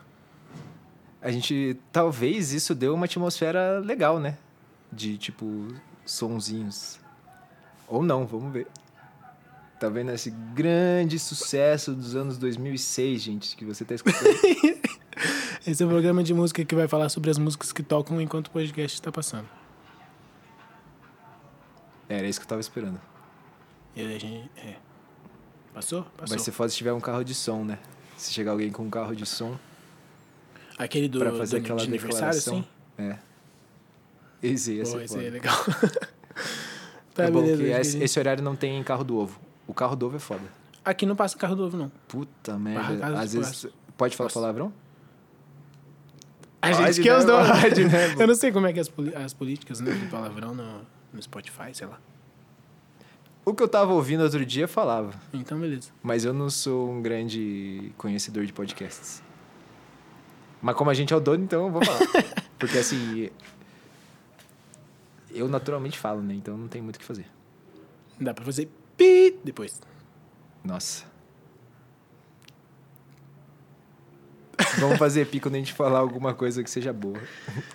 A 1.22 1.30
gente. 1.30 1.78
Talvez 1.92 2.54
isso 2.54 2.74
deu 2.74 2.94
uma 2.94 3.04
atmosfera 3.04 3.80
legal, 3.80 4.18
né? 4.18 4.38
De 4.90 5.18
tipo, 5.18 5.68
sonzinhos. 6.06 7.02
Ou 7.86 8.02
não, 8.02 8.26
vamos 8.26 8.54
ver. 8.54 8.66
Tá 9.78 9.90
vendo 9.90 10.12
esse 10.12 10.30
grande 10.32 11.20
sucesso 11.20 11.94
dos 11.94 12.16
anos 12.16 12.38
2006, 12.38 13.22
gente, 13.22 13.58
que 13.58 13.66
você 13.66 13.84
tá 13.84 13.94
escutando? 13.94 14.24
Esse 15.68 15.84
é 15.84 15.86
o 15.86 15.90
programa 15.90 16.24
de 16.24 16.34
música 16.34 16.64
que 16.64 16.76
vai 16.76 16.88
falar 16.88 17.10
sobre 17.10 17.30
as 17.30 17.38
músicas 17.38 17.74
que 17.74 17.84
tocam 17.84 18.22
enquanto 18.22 18.48
o 18.48 18.52
podcast 18.52 18.96
está 18.96 19.12
passando. 19.12 19.48
Era 22.08 22.26
isso 22.26 22.40
que 22.40 22.46
eu 22.46 22.50
tava 22.50 22.62
esperando. 22.62 23.02
E 23.96 24.02
aí 24.02 24.16
a 24.16 24.20
gente. 24.20 24.52
É. 24.58 24.76
Passou? 25.74 26.04
Passou. 26.04 26.36
Vai 26.36 26.40
ser 26.40 26.52
foda 26.52 26.70
se 26.70 26.78
tiver 26.78 26.94
um 26.94 27.00
carro 27.00 27.24
de 27.24 27.34
som, 27.34 27.64
né? 27.64 27.80
Se 28.18 28.34
chegar 28.34 28.52
alguém 28.52 28.72
com 28.72 28.84
um 28.84 28.90
carro 28.90 29.14
de 29.14 29.26
som 29.26 29.58
Aquele 30.78 31.08
do, 31.08 31.20
pra 31.20 31.32
fazer 31.32 31.60
do 31.60 31.64
aquela 31.64 31.80
de 31.80 31.88
aniversário, 31.88 32.38
assim? 32.38 32.66
É. 32.98 33.18
Esse 34.44 34.74
ia 34.74 34.84
Pô, 34.84 34.90
ser 34.90 35.04
esse 35.04 35.18
aí 35.18 35.28
é 35.28 35.30
legal. 35.30 35.56
tá, 37.16 37.24
é 37.24 37.32
bom 37.32 37.42
beleza. 37.42 37.78
a 37.78 37.82
esse, 37.82 38.04
esse 38.04 38.20
horário 38.20 38.44
não 38.44 38.56
tem 38.56 38.82
carro 38.84 39.04
do 39.04 39.18
ovo. 39.18 39.40
O 39.66 39.74
carro 39.74 39.96
do 39.96 40.06
ovo 40.06 40.18
é 40.18 40.20
foda. 40.20 40.44
Aqui 40.84 41.06
não 41.06 41.16
passa 41.16 41.38
carro 41.38 41.56
do 41.56 41.66
ovo, 41.66 41.78
não. 41.78 41.92
Puta 42.08 42.60
merda. 42.60 43.20
Às 43.20 43.32
de 43.32 43.38
vezes. 43.38 43.68
Pode 43.98 44.16
falar 44.16 44.28
Posso. 44.28 44.40
palavrão? 44.40 44.74
A 46.62 46.70
Pode, 46.70 46.94
gente 46.94 47.02
que 47.02 47.10
é 47.10 47.18
os 47.18 47.26
né? 47.26 47.32
donos. 47.32 47.62
Pode, 47.62 47.86
né? 47.86 48.16
Eu 48.20 48.28
não 48.28 48.36
sei 48.36 48.52
como 48.52 48.68
é 48.68 48.74
que 48.74 48.80
é 48.80 48.82
as, 48.82 48.92
as 49.24 49.34
políticas 49.34 49.80
né, 49.80 49.92
do 49.94 50.10
palavrão 50.10 50.54
no, 50.54 50.82
no 51.14 51.22
Spotify, 51.22 51.74
sei 51.74 51.88
lá. 51.88 52.00
O 53.46 53.54
que 53.54 53.62
eu 53.62 53.68
tava 53.68 53.94
ouvindo 53.94 54.24
outro 54.24 54.44
dia 54.44 54.68
falava. 54.68 55.14
Então, 55.32 55.60
beleza. 55.60 55.90
Mas 56.02 56.26
eu 56.26 56.34
não 56.34 56.50
sou 56.50 56.90
um 56.90 57.00
grande 57.00 57.94
conhecedor 57.96 58.44
de 58.44 58.52
podcasts. 58.52 59.22
Mas 60.60 60.76
como 60.76 60.90
a 60.90 60.96
gente 60.96 61.14
é 61.14 61.16
o 61.16 61.20
dono, 61.20 61.44
então 61.44 61.66
eu 61.68 61.72
vou 61.72 61.86
falar. 61.86 62.00
Porque 62.58 62.80
assim. 62.80 63.30
Eu 65.30 65.48
naturalmente 65.48 66.00
falo, 66.00 66.24
né? 66.24 66.34
Então 66.34 66.58
não 66.58 66.68
tem 66.68 66.82
muito 66.82 66.96
o 66.96 67.00
que 67.00 67.06
fazer. 67.06 67.28
Dá 68.20 68.34
pra 68.34 68.44
fazer 68.44 68.68
pi 68.98 69.38
depois. 69.44 69.80
Nossa. 70.64 71.06
Vamos 74.80 74.98
fazer 74.98 75.28
pi 75.28 75.40
quando 75.40 75.56
a 75.56 75.58
gente 75.60 75.74
falar 75.74 76.00
alguma 76.00 76.34
coisa 76.34 76.64
que 76.64 76.70
seja 76.70 76.92
boa. 76.92 77.20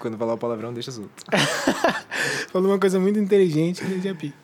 Quando 0.01 0.19
falar 0.19 0.35
o 0.35 0.39
palavrão, 0.39 0.73
deixa 0.75 0.91
solto. 0.91 1.11
Falou 2.51 2.73
uma 2.73 2.79
coisa 2.79 2.99
muito 2.99 3.21
inteligente 3.21 3.85
que 3.85 4.01
já 4.01 4.15
pi. 4.15 4.35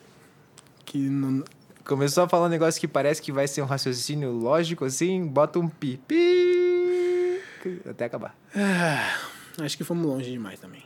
Que 0.87 0.97
não. 0.97 1.45
Começou 1.85 2.25
a 2.25 2.29
falar 2.29 2.47
um 2.47 2.49
negócio 2.49 2.81
que 2.81 2.89
parece 2.89 3.21
que 3.21 3.31
vai 3.31 3.47
ser 3.47 3.61
um 3.61 3.67
raciocínio 3.67 4.33
lógico 4.33 4.87
assim, 4.87 5.27
bota 5.27 5.59
um 5.59 5.69
pi. 5.69 6.01
Pi. 6.09 7.43
Até 7.89 8.07
acabar. 8.07 8.35
Ah, 8.55 9.19
acho 9.63 9.77
que 9.77 9.85
fomos 9.85 10.07
longe 10.07 10.31
demais 10.31 10.59
também. 10.59 10.83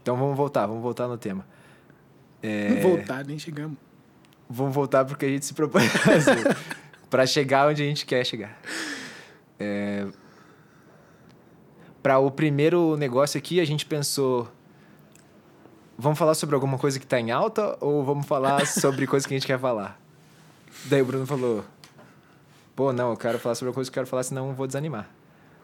Então 0.00 0.16
vamos 0.16 0.36
voltar, 0.36 0.66
vamos 0.66 0.82
voltar 0.82 1.08
no 1.08 1.18
tema. 1.18 1.44
É, 2.42 2.80
Voltar, 2.80 3.24
nem 3.24 3.38
chegamos. 3.38 3.78
Vamos 4.48 4.74
voltar 4.74 5.04
porque 5.04 5.24
a 5.24 5.28
gente 5.28 5.46
se 5.46 5.54
propõe 5.54 5.86
a 5.86 5.90
fazer. 5.90 6.56
pra 7.08 7.24
chegar 7.24 7.68
onde 7.68 7.82
a 7.82 7.86
gente 7.86 8.04
quer 8.04 8.24
chegar. 8.24 8.58
É... 9.58 10.06
Para 12.02 12.18
o 12.18 12.30
primeiro 12.30 12.96
negócio 12.96 13.38
aqui, 13.38 13.60
a 13.60 13.64
gente 13.64 13.86
pensou. 13.86 14.50
Vamos 16.02 16.18
falar 16.18 16.34
sobre 16.34 16.56
alguma 16.56 16.78
coisa 16.78 16.98
que 16.98 17.06
tá 17.06 17.20
em 17.20 17.30
alta 17.30 17.78
ou 17.80 18.02
vamos 18.02 18.26
falar 18.26 18.66
sobre 18.66 19.06
coisa 19.06 19.24
que 19.24 19.34
a 19.34 19.38
gente 19.38 19.46
quer 19.46 19.56
falar? 19.56 20.00
Daí 20.86 21.00
o 21.00 21.04
Bruno 21.04 21.24
falou: 21.24 21.64
Pô, 22.74 22.92
não, 22.92 23.10
eu 23.10 23.16
quero 23.16 23.38
falar 23.38 23.54
sobre 23.54 23.68
uma 23.68 23.74
coisa 23.74 23.88
que 23.88 23.96
eu 23.96 24.02
quero 24.02 24.10
falar, 24.10 24.24
senão 24.24 24.48
eu 24.48 24.52
vou 24.52 24.66
desanimar. 24.66 25.08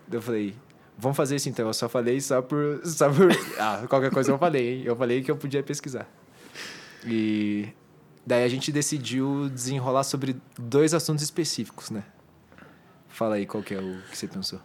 Daí 0.07 0.17
eu 0.19 0.23
falei: 0.23 0.55
Vamos 0.97 1.17
fazer 1.17 1.35
isso 1.35 1.49
então. 1.49 1.67
Eu 1.67 1.75
só 1.75 1.89
falei 1.89 2.21
só 2.21 2.41
por. 2.41 2.81
Só 2.85 3.11
por... 3.13 3.33
Ah, 3.59 3.85
qualquer 3.89 4.13
coisa 4.13 4.31
eu 4.31 4.39
falei, 4.39 4.77
hein? 4.77 4.83
Eu 4.85 4.95
falei 4.95 5.25
que 5.25 5.31
eu 5.31 5.37
podia 5.37 5.61
pesquisar. 5.61 6.09
E 7.05 7.71
daí 8.25 8.45
a 8.45 8.49
gente 8.49 8.71
decidiu 8.71 9.49
desenrolar 9.49 10.05
sobre 10.05 10.37
dois 10.57 10.95
assuntos 10.95 11.25
específicos, 11.25 11.91
né? 11.91 12.05
Fala 13.09 13.35
aí 13.35 13.45
qual 13.45 13.61
que 13.61 13.75
é 13.75 13.81
o 13.81 14.03
que 14.09 14.17
você 14.17 14.29
pensou. 14.29 14.61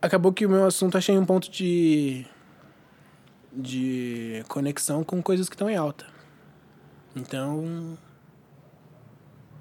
Acabou 0.00 0.32
que 0.32 0.46
o 0.46 0.48
meu 0.48 0.64
assunto 0.64 0.96
achei 0.96 1.18
um 1.18 1.26
ponto 1.26 1.50
de. 1.50 2.24
De 3.56 4.44
conexão 4.48 5.02
com 5.02 5.22
coisas 5.22 5.48
que 5.48 5.54
estão 5.54 5.70
em 5.70 5.76
alta. 5.76 6.06
Então. 7.14 7.96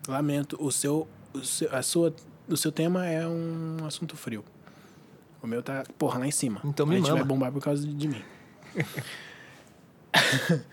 Lamento. 0.08 0.58
O 0.60 0.72
seu, 0.72 1.08
o 1.34 1.44
seu, 1.44 1.75
a 1.75 1.82
sua, 1.82 2.14
o 2.48 2.58
seu 2.58 2.72
tema 2.72 3.06
é 3.06 3.25
um 3.25 3.86
assunto 3.86 4.18
frio. 4.18 4.44
O 5.42 5.48
meu 5.48 5.64
tá, 5.64 5.84
porra, 5.98 6.20
lá 6.20 6.28
em 6.28 6.32
cima. 6.32 6.60
Então 6.66 6.86
me 6.86 6.96
A 6.96 6.98
gente 6.98 7.08
vai 7.08 7.20
mama. 7.20 7.25
bombar 7.25 7.52
por 7.52 7.62
causa 7.62 7.86
de, 7.86 7.94
de 7.94 8.08
mim. 8.08 8.22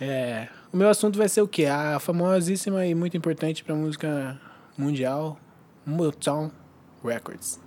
é, 0.00 0.48
o 0.72 0.76
meu 0.76 0.88
assunto 0.88 1.18
vai 1.18 1.28
ser 1.28 1.42
o 1.42 1.48
quê? 1.48 1.66
A 1.66 1.98
famosíssima 1.98 2.86
e 2.86 2.94
muito 2.94 3.16
importante 3.16 3.62
pra 3.62 3.74
música 3.74 4.40
mundial, 4.76 5.38
Motown 5.84 6.50
Records. 7.04 7.60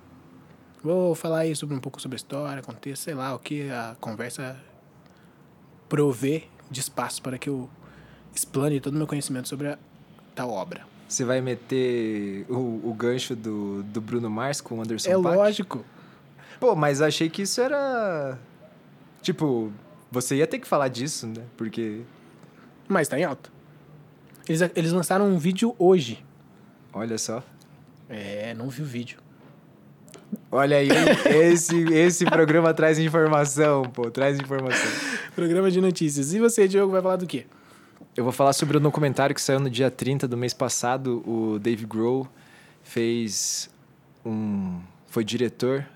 Vou 0.84 1.14
falar 1.14 1.40
aí 1.40 1.56
sobre 1.56 1.76
um 1.76 1.80
pouco 1.80 2.02
sobre 2.02 2.16
a 2.16 2.18
história, 2.18 2.64
contexto, 2.64 3.04
sei 3.04 3.14
lá, 3.14 3.36
o 3.36 3.40
que 3.40 3.70
a 3.70 3.96
conversa 4.00 4.58
provê 5.92 6.46
de 6.70 6.80
espaço 6.80 7.22
para 7.22 7.38
que 7.38 7.50
eu 7.50 7.70
explane 8.34 8.80
todo 8.80 8.94
o 8.94 8.98
meu 8.98 9.06
conhecimento 9.06 9.50
sobre 9.50 9.68
a 9.68 9.78
tal 10.34 10.50
obra. 10.50 10.86
Você 11.06 11.26
vai 11.26 11.42
meter 11.42 12.46
o, 12.50 12.80
o 12.90 12.96
gancho 12.98 13.36
do, 13.36 13.84
do 13.84 14.00
Bruno 14.00 14.30
Mars 14.30 14.62
com 14.62 14.78
o 14.78 14.82
Anderson 14.82 15.10
é 15.10 15.22
Paak? 15.22 15.36
lógico. 15.36 15.86
Pô, 16.62 16.74
mas 16.78 17.02
achei 17.02 17.30
que 17.30 17.42
isso 17.42 17.60
era. 17.60 18.40
Tipo, 19.22 19.70
você 20.10 20.38
ia 20.38 20.48
ter 20.48 20.60
que 20.60 20.68
falar 20.68 20.88
disso, 20.88 21.28
né? 21.28 21.44
Porque. 21.58 22.04
Mas 22.88 23.10
tá 23.10 23.20
em 23.20 23.26
alta. 23.26 23.50
Eles, 24.48 24.62
eles 24.74 24.92
lançaram 24.94 25.28
um 25.28 25.38
vídeo 25.38 25.76
hoje. 25.78 26.24
Olha 26.94 27.18
só. 27.18 27.44
É, 28.08 28.54
não 28.54 28.70
vi 28.70 28.82
o 28.82 28.86
vídeo. 28.86 29.20
Olha 30.54 30.76
aí, 30.76 30.90
esse, 31.34 31.82
esse 31.94 32.26
programa 32.26 32.74
traz 32.74 33.00
informação, 33.00 33.84
pô, 33.84 34.12
traz 34.12 34.38
informação. 34.38 34.92
Programa 35.34 35.72
de 35.72 35.80
notícias. 35.80 36.34
E 36.34 36.40
você, 36.40 36.68
Diogo, 36.68 36.92
vai 36.92 37.02
falar 37.02 37.16
do 37.16 37.26
quê? 37.26 37.46
Eu 38.18 38.26
vou 38.26 38.34
falar 38.34 38.52
sobre 38.52 38.76
o 38.76 38.80
documentário 38.80 39.34
que 39.34 39.42
saiu 39.42 39.62
no 39.62 39.70
dia 39.70 39.90
30 39.90 40.28
do 40.28 40.36
mês 40.36 40.54
passado. 40.54 41.24
O 41.26 41.58
Dave 41.58 41.86
Grohl 41.86 42.28
fez 42.84 43.70
um. 44.26 44.82
Foi 45.08 45.24
diretor 45.24 45.88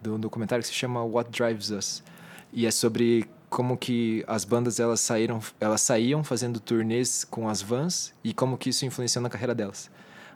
de 0.00 0.08
um 0.10 0.20
documentário 0.20 0.62
que 0.62 0.68
se 0.68 0.74
chama 0.74 1.02
What 1.02 1.30
Drives 1.32 1.70
Us. 1.70 2.04
E 2.52 2.66
é 2.66 2.70
sobre 2.70 3.28
como 3.50 3.76
que 3.76 4.22
as 4.28 4.44
bandas 4.44 4.78
elas 4.78 5.00
saíram, 5.00 5.40
elas 5.58 5.80
saíam 5.80 6.22
fazendo 6.22 6.60
turnês 6.60 7.24
com 7.24 7.48
as 7.48 7.60
vans 7.60 8.14
e 8.22 8.32
como 8.32 8.56
que 8.56 8.70
isso 8.70 8.86
influenciou 8.86 9.24
na 9.24 9.28
carreira 9.28 9.56
delas. 9.56 9.90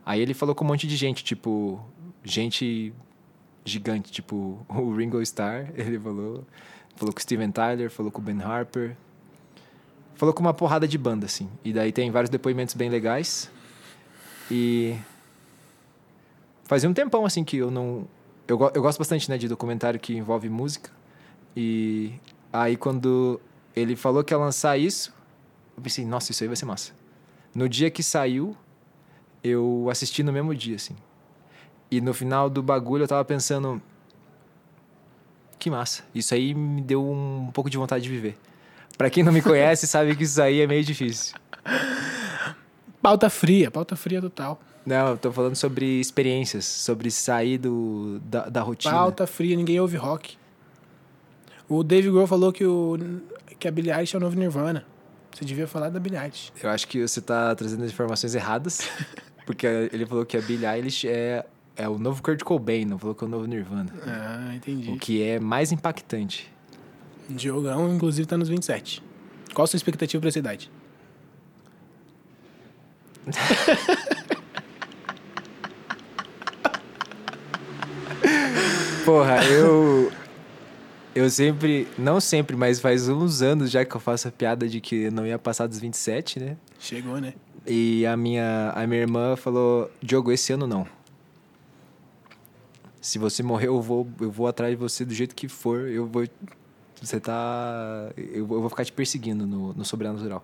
Aí 0.04 0.21
ele 0.21 0.35
falou 0.35 0.52
com 0.52 0.64
um 0.64 0.69
monte 0.69 0.88
de 0.88 0.97
gente, 0.97 1.23
tipo, 1.23 1.81
gente 2.25 2.92
gigante, 3.64 4.11
tipo 4.11 4.64
o 4.69 4.95
Ringo 4.95 5.21
Starr, 5.23 5.73
ele 5.75 5.99
falou, 5.99 6.45
falou 6.97 7.12
com 7.12 7.19
o 7.19 7.23
Steven 7.23 7.50
Tyler, 7.50 7.90
falou 7.90 8.11
com 8.11 8.21
o 8.21 8.25
Ben 8.25 8.40
Harper, 8.40 8.97
falou 10.14 10.33
com 10.33 10.40
uma 10.40 10.54
porrada 10.54 10.87
de 10.87 10.97
banda, 10.97 11.26
assim. 11.26 11.49
E 11.64 11.73
daí 11.73 11.92
tem 11.92 12.11
vários 12.11 12.31
depoimentos 12.31 12.75
bem 12.75 12.88
legais. 12.88 13.50
E 14.50 14.97
fazia 16.64 16.88
um 16.88 16.95
tempão, 16.95 17.25
assim, 17.25 17.45
que 17.45 17.57
eu 17.57 17.71
não... 17.71 18.07
Eu, 18.47 18.59
eu 18.75 18.83
gosto 18.83 18.99
bastante, 18.99 19.31
né, 19.31 19.38
de 19.38 19.49
documentário 19.49 19.99
que 19.99 20.14
envolve 20.14 20.49
música. 20.49 20.90
E 21.57 22.12
aí, 22.52 22.76
quando 22.76 23.40
ele 23.75 23.97
falou 23.97 24.23
que 24.23 24.35
ia 24.35 24.38
lançar 24.38 24.78
isso, 24.78 25.12
eu 25.76 25.83
pensei, 25.83 26.04
nossa, 26.04 26.33
isso 26.33 26.45
aí 26.45 26.49
vai 26.49 26.57
ser 26.57 26.66
massa. 26.66 26.92
No 27.54 27.69
dia 27.69 27.90
que 27.90 28.02
saiu, 28.02 28.57
eu 29.42 29.88
assisti 29.90 30.23
no 30.23 30.33
mesmo 30.33 30.54
dia, 30.54 30.76
assim. 30.76 30.97
E 31.92 32.00
no 32.00 32.14
final 32.14 32.49
do 32.49 32.62
bagulho, 32.62 33.04
eu 33.04 33.08
tava 33.08 33.22
pensando... 33.22 33.80
Que 35.58 35.70
massa. 35.70 36.02
Isso 36.14 36.32
aí 36.32 36.54
me 36.54 36.80
deu 36.80 37.06
um 37.06 37.50
pouco 37.52 37.68
de 37.68 37.76
vontade 37.76 38.02
de 38.02 38.08
viver. 38.08 38.38
Pra 38.96 39.11
quem 39.11 39.22
não 39.22 39.30
me 39.30 39.42
conhece, 39.42 39.87
sabe 39.87 40.16
que 40.16 40.25
isso 40.25 40.40
aí 40.40 40.62
é 40.62 40.66
meio 40.66 40.82
difícil. 40.82 41.37
Pauta 43.02 43.28
fria, 43.28 43.70
pauta 43.70 43.96
fria 43.96 44.20
total. 44.20 44.61
Não, 44.87 45.08
eu 45.08 45.18
tô 45.18 45.32
falando 45.32 45.56
sobre 45.56 46.00
experiências, 46.00 46.64
sobre 46.64 47.11
sair 47.11 47.58
do, 47.58 48.20
da, 48.25 48.49
da 48.49 48.62
rotina. 48.62 48.94
Pauta 48.94 49.26
fria, 49.26 49.56
ninguém 49.56 49.78
ouve 49.80 49.96
rock. 49.96 50.38
O 51.68 51.82
Dave 51.82 52.08
Grohl 52.11 52.26
falou 52.28 52.52
que, 52.52 52.64
o, 52.64 52.96
que 53.58 53.66
a 53.66 53.70
Billie 53.72 53.92
Eilish 53.92 54.14
é 54.14 54.18
o 54.18 54.20
novo 54.20 54.37
Nirvana. 54.37 54.87
Você 55.34 55.44
devia 55.44 55.66
falar 55.66 55.88
da 55.90 55.99
Billie 55.99 56.18
Eilish. 56.18 56.52
Eu 56.62 56.70
acho 56.70 56.87
que 56.87 57.06
você 57.06 57.20
tá 57.20 57.54
trazendo 57.56 57.82
as 57.84 57.90
informações 57.90 58.34
erradas, 58.37 58.88
porque 59.44 59.66
ele 59.66 60.06
falou 60.06 60.25
que 60.25 60.37
a 60.37 60.40
Billie 60.40 60.66
Eilish 60.66 61.08
é, 61.08 61.44
é 61.76 61.88
o 61.88 61.98
novo 61.98 62.22
Kurt 62.22 62.42
Cobain, 62.42 62.84
não 62.84 62.98
falou 62.98 63.14
que 63.14 63.24
é 63.24 63.26
o 63.26 63.30
novo 63.30 63.46
Nirvana. 63.46 63.92
Ah, 64.06 64.54
entendi. 64.54 64.90
O 64.90 64.98
que 64.98 65.22
é 65.22 65.40
mais 65.40 65.72
impactante. 65.72 66.52
Diogão, 67.28 67.94
inclusive, 67.94 68.26
tá 68.26 68.36
nos 68.36 68.48
27. 68.48 69.02
Qual 69.54 69.64
a 69.64 69.66
sua 69.66 69.76
expectativa 69.76 70.20
pra 70.20 70.28
essa 70.28 70.38
idade? 70.38 70.70
Porra, 79.04 79.44
eu. 79.44 80.12
Eu 81.14 81.28
sempre. 81.28 81.86
Não 81.98 82.18
sempre, 82.20 82.56
mas 82.56 82.80
faz 82.80 83.08
uns 83.08 83.42
anos 83.42 83.70
já 83.70 83.84
que 83.84 83.94
eu 83.94 84.00
faço 84.00 84.28
a 84.28 84.30
piada 84.30 84.66
de 84.68 84.80
que 84.80 85.10
não 85.10 85.26
ia 85.26 85.38
passar 85.38 85.66
dos 85.66 85.78
27, 85.78 86.40
né? 86.40 86.56
Chegou, 86.78 87.20
né? 87.20 87.34
E 87.66 88.06
a 88.06 88.16
minha, 88.16 88.72
a 88.74 88.86
minha 88.86 89.02
irmã 89.02 89.36
falou: 89.36 89.90
Diogo, 90.02 90.32
esse 90.32 90.52
ano 90.52 90.66
não. 90.66 90.86
Se 93.02 93.18
você 93.18 93.42
morrer, 93.42 93.66
eu 93.66 93.82
vou, 93.82 94.09
eu 94.21 94.30
vou 94.30 94.47
atrás 94.47 94.71
de 94.73 94.76
você 94.76 95.04
do 95.04 95.12
jeito 95.12 95.35
que 95.35 95.49
for. 95.49 95.80
Eu 95.88 96.06
vou. 96.06 96.25
Você 97.02 97.18
tá. 97.18 98.11
Eu, 98.16 98.47
vou- 98.47 98.68
ficar 98.71 98.85
te 98.85 98.92
perseguindo 98.92 99.44
no, 99.44 99.75
no 99.75 99.85
sobrenatural. 99.85 100.42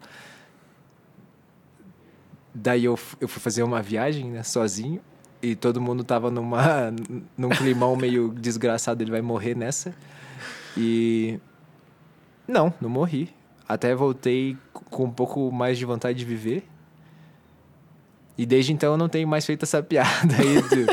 Daí 2.54 2.84
eu, 2.84 2.98
eu 3.20 3.28
fui 3.28 3.40
fazer 3.40 3.62
uma 3.62 3.80
viagem, 3.80 4.30
né, 4.30 4.42
sozinho. 4.42 5.00
E 5.40 5.54
todo 5.54 5.80
mundo 5.80 6.02
tava 6.02 6.30
numa, 6.32 6.92
num 7.38 7.48
climão 7.50 7.94
meio 7.94 8.30
desgraçado, 8.30 9.02
ele 9.02 9.10
vai 9.12 9.22
morrer 9.22 9.54
nessa. 9.56 9.94
E 10.76 11.38
Não, 12.46 12.74
não 12.80 12.90
morri. 12.90 13.32
Até 13.68 13.94
voltei 13.94 14.56
com 14.72 15.04
um 15.04 15.10
pouco 15.12 15.52
mais 15.52 15.78
de 15.78 15.84
vontade 15.84 16.18
de 16.18 16.24
viver. 16.24 16.66
E 18.36 18.44
desde 18.46 18.72
então 18.72 18.92
eu 18.92 18.96
não 18.96 19.08
tenho 19.08 19.28
mais 19.28 19.46
feito 19.46 19.62
essa 19.64 19.80
piada 19.84 20.34
aí. 20.34 20.86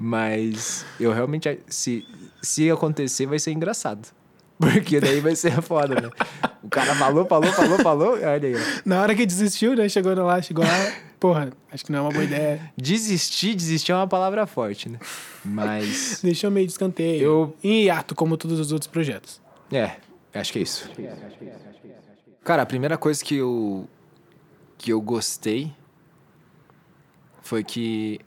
Mas 0.00 0.84
eu 1.00 1.12
realmente. 1.12 1.58
Se, 1.66 2.06
se 2.42 2.70
acontecer, 2.70 3.26
vai 3.26 3.38
ser 3.38 3.52
engraçado. 3.52 4.08
Porque 4.58 4.98
daí 5.00 5.20
vai 5.20 5.36
ser 5.36 5.60
foda, 5.62 6.00
né? 6.00 6.10
O 6.62 6.68
cara 6.68 6.94
falou, 6.96 7.24
falou, 7.26 7.52
falou, 7.52 7.78
falou. 7.78 8.12
Olha 8.14 8.30
aí, 8.48 8.54
ó. 8.56 8.58
Na 8.84 9.00
hora 9.02 9.14
que 9.14 9.24
desistiu, 9.24 9.74
né? 9.76 9.88
Chegou 9.88 10.14
lá, 10.14 10.42
chegou 10.42 10.64
lá. 10.64 10.92
Porra, 11.20 11.50
acho 11.72 11.84
que 11.84 11.92
não 11.92 11.98
é 12.00 12.02
uma 12.02 12.10
boa 12.10 12.24
ideia. 12.24 12.72
Desistir, 12.76 13.54
desistir 13.54 13.92
é 13.92 13.94
uma 13.94 14.06
palavra 14.08 14.46
forte, 14.46 14.88
né? 14.88 14.98
Mas. 15.44 16.20
Deixou 16.24 16.50
meio 16.50 16.66
de 16.66 16.72
escanteio. 16.72 17.22
Eu- 17.22 17.56
Em 17.62 17.84
hiato, 17.84 18.14
como 18.14 18.36
todos 18.36 18.58
os 18.58 18.72
outros 18.72 18.88
projetos. 18.90 19.40
É, 19.72 19.92
acho 20.34 20.52
que 20.52 20.58
é 20.58 20.62
isso. 20.62 20.90
Cara, 22.42 22.62
a 22.62 22.66
primeira 22.66 22.96
coisa 22.96 23.22
que 23.24 23.36
eu 23.36 23.88
que 24.76 24.92
eu 24.92 25.00
gostei 25.00 25.72
foi 27.42 27.64
que 27.64 28.20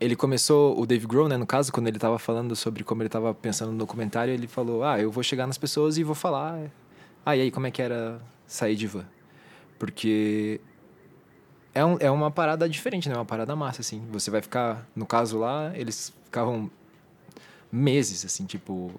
ele 0.00 0.16
começou, 0.16 0.80
o 0.80 0.86
Dave 0.86 1.06
Grohl, 1.06 1.28
né, 1.28 1.36
no 1.36 1.46
caso, 1.46 1.72
quando 1.72 1.88
ele 1.88 1.98
tava 1.98 2.18
falando 2.18 2.56
sobre 2.56 2.82
como 2.82 3.02
ele 3.02 3.08
tava 3.08 3.34
pensando 3.34 3.72
no 3.72 3.78
documentário, 3.78 4.32
ele 4.32 4.46
falou: 4.46 4.82
"Ah, 4.82 4.98
eu 4.98 5.10
vou 5.10 5.22
chegar 5.22 5.46
nas 5.46 5.58
pessoas 5.58 5.98
e 5.98 6.02
vou 6.04 6.14
falar, 6.14 6.70
ah, 7.24 7.36
e 7.36 7.42
aí 7.42 7.50
como 7.50 7.66
é 7.66 7.70
que 7.70 7.82
era 7.82 8.20
sair 8.46 8.76
de 8.76 8.86
van?" 8.86 9.04
Porque 9.78 10.60
é, 11.74 11.84
um, 11.84 11.96
é 12.00 12.10
uma 12.10 12.30
parada 12.30 12.68
diferente, 12.68 13.08
né? 13.08 13.14
Uma 13.14 13.24
parada 13.24 13.54
massa, 13.54 13.80
assim. 13.80 14.02
Você 14.10 14.30
vai 14.30 14.42
ficar, 14.42 14.86
no 14.94 15.06
caso 15.06 15.38
lá, 15.38 15.72
eles 15.76 16.12
ficavam 16.24 16.70
meses, 17.70 18.24
assim, 18.24 18.44
tipo. 18.44 18.92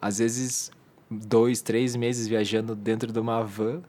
Às 0.00 0.18
vezes, 0.18 0.70
dois, 1.10 1.60
três 1.62 1.96
meses 1.96 2.26
viajando 2.26 2.74
dentro 2.74 3.12
de 3.12 3.18
uma 3.18 3.42
van 3.42 3.82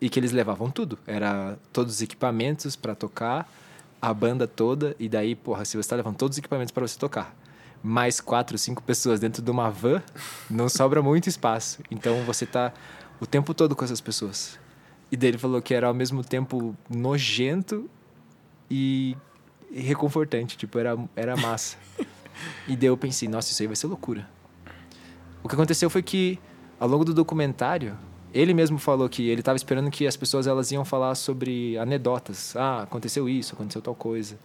e 0.00 0.08
que 0.08 0.18
eles 0.18 0.32
levavam 0.32 0.70
tudo. 0.70 0.98
Era 1.06 1.58
todos 1.72 1.94
os 1.96 2.02
equipamentos 2.02 2.74
para 2.76 2.94
tocar, 2.94 3.50
a 4.00 4.12
banda 4.14 4.46
toda, 4.46 4.96
e 4.98 5.08
daí, 5.08 5.34
porra, 5.34 5.64
se 5.64 5.76
você 5.76 5.88
tá 5.88 5.96
levando 5.96 6.16
todos 6.16 6.34
os 6.36 6.38
equipamentos 6.38 6.72
para 6.72 6.86
você 6.86 6.98
tocar, 6.98 7.36
mais 7.82 8.20
quatro, 8.20 8.56
cinco 8.58 8.82
pessoas 8.82 9.20
dentro 9.20 9.42
de 9.42 9.50
uma 9.50 9.70
van, 9.70 10.02
não 10.48 10.68
sobra 10.68 11.02
muito 11.02 11.28
espaço. 11.28 11.80
Então 11.90 12.22
você 12.24 12.46
tá 12.46 12.72
o 13.20 13.26
tempo 13.26 13.54
todo 13.54 13.74
com 13.74 13.84
essas 13.84 14.00
pessoas. 14.00 14.58
E 15.10 15.16
daí 15.16 15.30
ele 15.30 15.38
falou 15.38 15.60
que 15.60 15.74
era 15.74 15.86
ao 15.86 15.94
mesmo 15.94 16.22
tempo 16.22 16.76
nojento 16.88 17.88
e 18.70 19.16
e 19.70 19.80
reconfortante, 19.80 20.56
tipo, 20.56 20.78
era, 20.78 20.98
era 21.14 21.36
massa. 21.36 21.76
e 22.66 22.76
daí 22.76 22.88
eu 22.88 22.96
pensei, 22.96 23.28
nossa, 23.28 23.52
isso 23.52 23.62
aí 23.62 23.66
vai 23.66 23.76
ser 23.76 23.86
loucura. 23.86 24.28
O 25.42 25.48
que 25.48 25.54
aconteceu 25.54 25.88
foi 25.88 26.02
que, 26.02 26.38
ao 26.78 26.88
longo 26.88 27.04
do 27.04 27.14
documentário, 27.14 27.96
ele 28.32 28.54
mesmo 28.54 28.78
falou 28.78 29.08
que 29.08 29.28
ele 29.28 29.40
estava 29.40 29.56
esperando 29.56 29.90
que 29.90 30.06
as 30.06 30.16
pessoas 30.16 30.46
elas 30.46 30.70
iam 30.72 30.84
falar 30.84 31.14
sobre 31.14 31.76
anedotas. 31.78 32.54
Ah, 32.56 32.82
aconteceu 32.82 33.28
isso, 33.28 33.54
aconteceu 33.54 33.82
tal 33.82 33.94
coisa. 33.94 34.38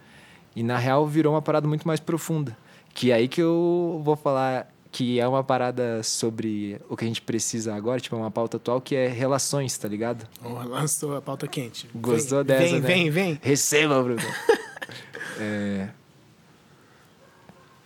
E 0.54 0.62
na 0.62 0.78
real 0.78 1.06
virou 1.06 1.34
uma 1.34 1.42
parada 1.42 1.68
muito 1.68 1.86
mais 1.86 2.00
profunda. 2.00 2.56
Que 2.94 3.10
é 3.10 3.14
aí 3.14 3.28
que 3.28 3.42
eu 3.42 4.00
vou 4.02 4.16
falar 4.16 4.72
que 4.90 5.20
é 5.20 5.28
uma 5.28 5.44
parada 5.44 6.02
sobre 6.02 6.80
o 6.88 6.96
que 6.96 7.04
a 7.04 7.08
gente 7.08 7.20
precisa 7.20 7.74
agora, 7.74 8.00
tipo, 8.00 8.16
é 8.16 8.18
uma 8.18 8.30
pauta 8.30 8.56
atual 8.56 8.80
que 8.80 8.96
é 8.96 9.08
relações, 9.08 9.76
tá 9.76 9.86
ligado? 9.86 10.26
Oh, 10.42 10.54
lançou 10.66 11.14
a 11.14 11.20
pauta 11.20 11.46
quente. 11.46 11.86
Gostou 11.94 12.42
vem, 12.42 12.46
dessa, 12.46 12.72
Vem, 12.72 12.80
né? 12.80 12.86
vem, 12.86 13.10
vem. 13.10 13.38
Receba, 13.42 14.02
Bruno. 14.02 14.22
É, 15.38 15.88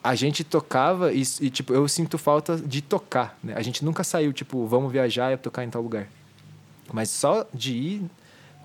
A 0.03 0.15
gente 0.15 0.43
tocava 0.43 1.13
e, 1.13 1.23
e, 1.41 1.51
tipo, 1.51 1.75
eu 1.75 1.87
sinto 1.87 2.17
falta 2.17 2.57
de 2.57 2.81
tocar, 2.81 3.39
né? 3.43 3.55
A 3.55 3.63
gente 3.63 3.85
nunca 3.85 4.03
saiu, 4.03 4.33
tipo, 4.33 4.67
vamos 4.67 4.91
viajar 4.91 5.33
e 5.33 5.37
tocar 5.37 5.63
em 5.63 5.71
tal 5.71 5.83
lugar. 5.83 6.09
Mas 6.93 7.11
só 7.11 7.47
de 7.53 7.75
ir 7.75 8.11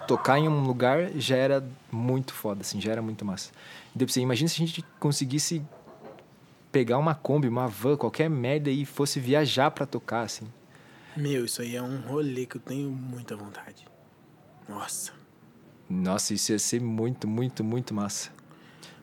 tocar 0.08 0.40
em 0.40 0.48
um 0.48 0.64
lugar 0.64 1.12
já 1.16 1.36
era 1.36 1.68
muito 1.92 2.34
foda, 2.34 2.62
assim, 2.62 2.80
já 2.80 2.92
era 2.92 3.02
muito 3.02 3.26
massa. 3.26 3.52
E 3.94 3.98
daí 3.98 4.08
você 4.08 4.22
imagina 4.22 4.48
se 4.48 4.56
a 4.56 4.66
gente 4.66 4.86
conseguisse 5.00 5.62
pegar 6.72 6.98
uma 6.98 7.16
Kombi, 7.16 7.48
uma 7.48 7.68
van, 7.68 7.98
qualquer 7.98 8.30
merda 8.30 8.70
e 8.70 8.86
fosse 8.86 9.20
viajar 9.20 9.72
pra 9.72 9.86
tocar, 9.86 10.22
assim. 10.22 10.46
Meu, 11.16 11.46
isso 11.46 11.62
aí 11.62 11.76
é 11.76 11.82
um 11.82 12.02
rolê 12.02 12.46
que 12.46 12.58
eu 12.58 12.62
tenho 12.62 12.90
muita 12.90 13.36
vontade. 13.36 13.88
Nossa. 14.68 15.14
Nossa, 15.90 16.34
isso 16.34 16.52
ia 16.52 16.60
ser 16.60 16.82
muito, 16.82 17.28
muito, 17.28 17.64
muito 17.64 17.94
massa. 17.94 18.30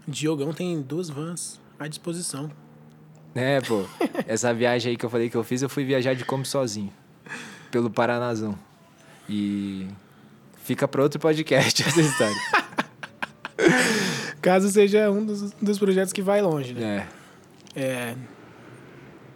O 0.07 0.11
Diogão 0.11 0.53
tem 0.53 0.83
duas 0.83 1.09
vans 1.09 1.62
à 1.83 1.88
disposição. 1.88 2.51
É, 3.35 3.61
pô. 3.61 3.85
Essa 4.27 4.53
viagem 4.53 4.90
aí 4.90 4.97
que 4.97 5.05
eu 5.05 5.11
falei 5.11 5.31
que 5.31 5.37
eu 5.37 5.45
fiz, 5.45 5.62
eu 5.62 5.68
fui 5.68 5.85
viajar 5.85 6.14
de 6.14 6.25
Kombi 6.25 6.47
sozinho. 6.47 6.92
Pelo 7.71 7.90
Paranazão. 7.90 8.59
E 9.29 9.87
fica 10.62 10.87
para 10.87 11.03
outro 11.03 11.18
podcast 11.18 11.83
essa 11.87 12.01
história. 12.01 12.37
Caso 14.40 14.68
seja 14.71 15.11
um 15.11 15.25
dos, 15.25 15.53
dos 15.53 15.79
projetos 15.79 16.12
que 16.12 16.21
vai 16.21 16.42
longe, 16.42 16.75
né? 16.75 17.07
É. 17.09 17.23
É, 17.75 18.14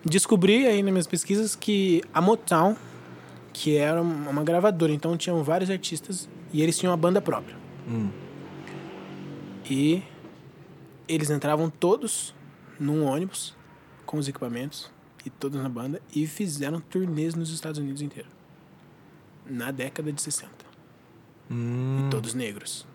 descobri 0.04 0.66
aí 0.66 0.82
nas 0.82 0.92
minhas 0.92 1.06
pesquisas 1.06 1.56
que 1.56 2.02
a 2.12 2.20
Motown, 2.20 2.76
que 3.52 3.76
era 3.76 4.02
uma 4.02 4.44
gravadora, 4.44 4.92
então 4.92 5.16
tinham 5.16 5.42
vários 5.42 5.70
artistas 5.70 6.28
e 6.52 6.62
eles 6.62 6.78
tinham 6.78 6.90
uma 6.90 6.96
banda 6.96 7.22
própria. 7.22 7.56
Hum. 7.88 8.10
E 9.68 10.02
eles 11.08 11.30
entravam 11.30 11.70
todos 11.70 12.34
num 12.78 13.04
ônibus 13.04 13.54
com 14.04 14.18
os 14.18 14.28
equipamentos 14.28 14.90
e 15.24 15.30
todos 15.30 15.60
na 15.60 15.68
banda 15.68 16.00
e 16.14 16.26
fizeram 16.26 16.80
turnês 16.80 17.34
nos 17.34 17.50
Estados 17.50 17.78
Unidos 17.78 18.02
inteiro. 18.02 18.28
Na 19.44 19.70
década 19.70 20.12
de 20.12 20.20
60. 20.22 20.50
Hum. 21.50 22.06
E 22.06 22.10
todos 22.10 22.34
negros. 22.34 22.86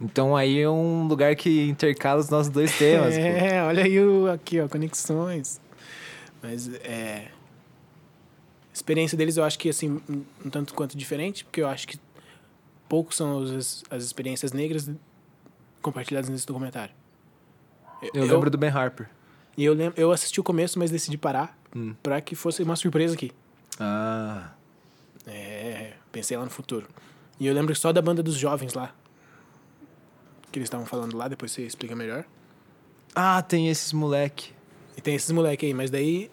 Então 0.00 0.34
aí 0.34 0.58
é 0.58 0.68
um 0.68 1.06
lugar 1.06 1.36
que 1.36 1.68
intercala 1.68 2.20
os 2.20 2.30
nossos 2.30 2.50
dois 2.50 2.76
temas, 2.76 3.14
pô. 3.14 3.20
é, 3.22 3.62
olha 3.62 3.84
aí 3.84 4.00
o, 4.00 4.30
aqui, 4.30 4.60
ó, 4.60 4.68
conexões. 4.68 5.60
Mas 6.42 6.68
é. 6.82 7.28
A 8.70 8.72
experiência 8.72 9.18
deles 9.18 9.36
eu 9.36 9.44
acho 9.44 9.58
que 9.58 9.68
assim, 9.68 10.00
um, 10.08 10.50
tanto 10.50 10.74
quanto 10.74 10.96
diferente, 10.96 11.44
porque 11.44 11.60
eu 11.60 11.68
acho 11.68 11.86
que 11.86 11.98
poucos 12.88 13.16
são 13.16 13.36
os, 13.36 13.84
as 13.90 14.02
experiências 14.02 14.52
negras 14.52 14.90
compartilhadas 15.82 16.30
nesse 16.30 16.46
documentário. 16.46 16.94
Eu 18.14 18.24
lembro 18.24 18.50
do 18.50 18.56
Ben 18.58 18.70
Harper. 18.70 19.08
E 19.56 19.64
eu, 19.64 19.74
lembro, 19.74 20.00
eu 20.00 20.10
assisti 20.12 20.40
o 20.40 20.42
começo, 20.44 20.78
mas 20.78 20.90
decidi 20.90 21.18
parar 21.18 21.56
Hum. 21.74 21.94
pra 22.02 22.20
que 22.20 22.34
fosse 22.34 22.62
uma 22.62 22.76
surpresa 22.76 23.14
aqui. 23.14 23.30
Ah. 23.78 24.50
É, 25.26 25.92
pensei 26.10 26.36
lá 26.36 26.44
no 26.44 26.50
futuro. 26.50 26.86
E 27.38 27.46
eu 27.46 27.54
lembro 27.54 27.74
só 27.74 27.92
da 27.92 28.00
banda 28.02 28.22
dos 28.22 28.34
jovens 28.36 28.74
lá. 28.74 28.94
Que 30.50 30.58
eles 30.58 30.66
estavam 30.66 30.86
falando 30.86 31.16
lá, 31.16 31.28
depois 31.28 31.52
você 31.52 31.62
explica 31.62 31.94
melhor. 31.94 32.24
Ah, 33.14 33.40
tem 33.42 33.68
esses 33.68 33.92
moleque. 33.92 34.52
E 34.96 35.00
tem 35.00 35.14
esses 35.14 35.30
moleque 35.30 35.66
aí, 35.66 35.74
mas 35.74 35.90
daí 35.90 36.30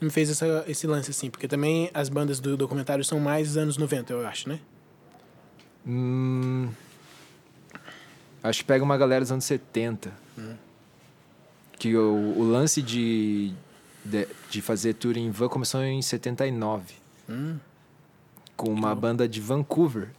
me 0.00 0.10
fez 0.10 0.30
essa, 0.30 0.64
esse 0.66 0.86
lance 0.86 1.10
assim, 1.10 1.30
porque 1.30 1.46
também 1.46 1.90
as 1.94 2.08
bandas 2.08 2.40
do 2.40 2.56
documentário 2.56 3.04
são 3.04 3.20
mais 3.20 3.56
anos 3.56 3.76
90, 3.76 4.12
eu 4.12 4.26
acho, 4.26 4.48
né? 4.48 4.58
Hum. 5.86 6.70
Acho 8.42 8.60
que 8.60 8.64
pega 8.64 8.82
uma 8.84 8.96
galera 8.96 9.20
dos 9.20 9.30
anos 9.30 9.44
70. 9.44 10.12
Que 11.82 11.96
o, 11.96 12.34
o 12.38 12.44
lance 12.48 12.80
de, 12.80 13.52
de, 14.04 14.28
de 14.48 14.62
fazer 14.62 14.94
tour 14.94 15.16
em 15.16 15.32
van 15.32 15.48
começou 15.48 15.82
em 15.82 16.00
79. 16.00 16.94
Hum, 17.28 17.58
Com 18.56 18.70
uma 18.72 18.94
banda 18.94 19.28
de 19.28 19.40
Vancouver. 19.40 20.10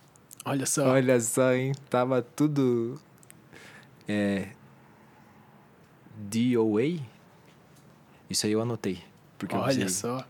olha 0.44 0.66
só. 0.66 0.86
Olha 0.90 1.18
só, 1.22 1.54
hein? 1.54 1.72
Tava 1.90 2.22
tudo. 2.22 3.00
É. 4.06 4.50
DOA? 6.18 7.00
Isso 8.30 8.46
aí 8.46 8.52
eu 8.52 8.62
anotei. 8.62 9.02
Porque 9.38 9.56
eu 9.56 9.60
olha 9.60 9.88
sei. 9.88 9.90
só. 9.90 10.26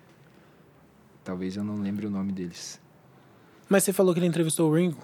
Talvez 1.23 1.55
eu 1.57 1.63
não 1.63 1.81
lembre 1.81 2.05
o 2.05 2.11
nome 2.11 2.31
deles. 2.31 2.79
Mas 3.67 3.83
você 3.83 3.91
falou 3.91 4.13
que 4.13 4.19
ele 4.19 4.27
entrevistou 4.27 4.69
o 4.69 4.75
Ringo. 4.75 5.01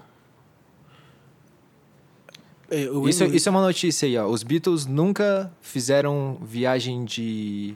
É, 2.71 2.89
o 2.89 3.07
Isso, 3.09 3.23
Ringo- 3.23 3.35
isso 3.35 3.49
é 3.49 3.51
uma 3.51 3.61
notícia 3.61 4.05
aí, 4.07 4.17
ó. 4.17 4.27
Os 4.27 4.43
Beatles 4.43 4.85
nunca 4.85 5.51
fizeram 5.61 6.37
viagem 6.41 7.03
de, 7.05 7.75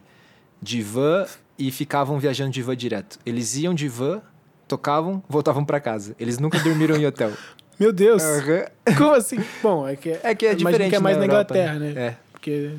de 0.61 0.81
van 0.81 1.25
e 1.57 1.71
ficavam 1.71 2.19
viajando 2.19 2.51
de 2.51 2.61
van 2.61 2.75
direto. 2.75 3.17
Eles 3.25 3.55
iam 3.57 3.73
de 3.73 3.87
van, 3.87 4.21
tocavam, 4.67 5.23
voltavam 5.27 5.63
pra 5.65 5.79
casa. 5.79 6.15
Eles 6.19 6.37
nunca 6.37 6.59
dormiram 6.59 6.95
em 6.95 7.05
hotel. 7.05 7.31
Meu 7.79 7.91
Deus! 7.91 8.21
Como 8.97 9.13
assim? 9.13 9.37
Bom, 9.63 9.87
é 9.87 9.95
que 9.95 10.09
É 10.21 10.35
que 10.35 10.45
é 10.45 10.49
imagino 10.51 10.69
diferente 10.69 10.89
que 10.91 10.95
é 10.95 10.99
mais 10.99 11.17
na 11.17 11.25
na 11.25 11.33
Europa, 11.33 11.53
Inglaterra, 11.57 11.79
né? 11.79 11.91
né? 11.93 12.01
É. 12.07 12.17
Porque 12.31 12.71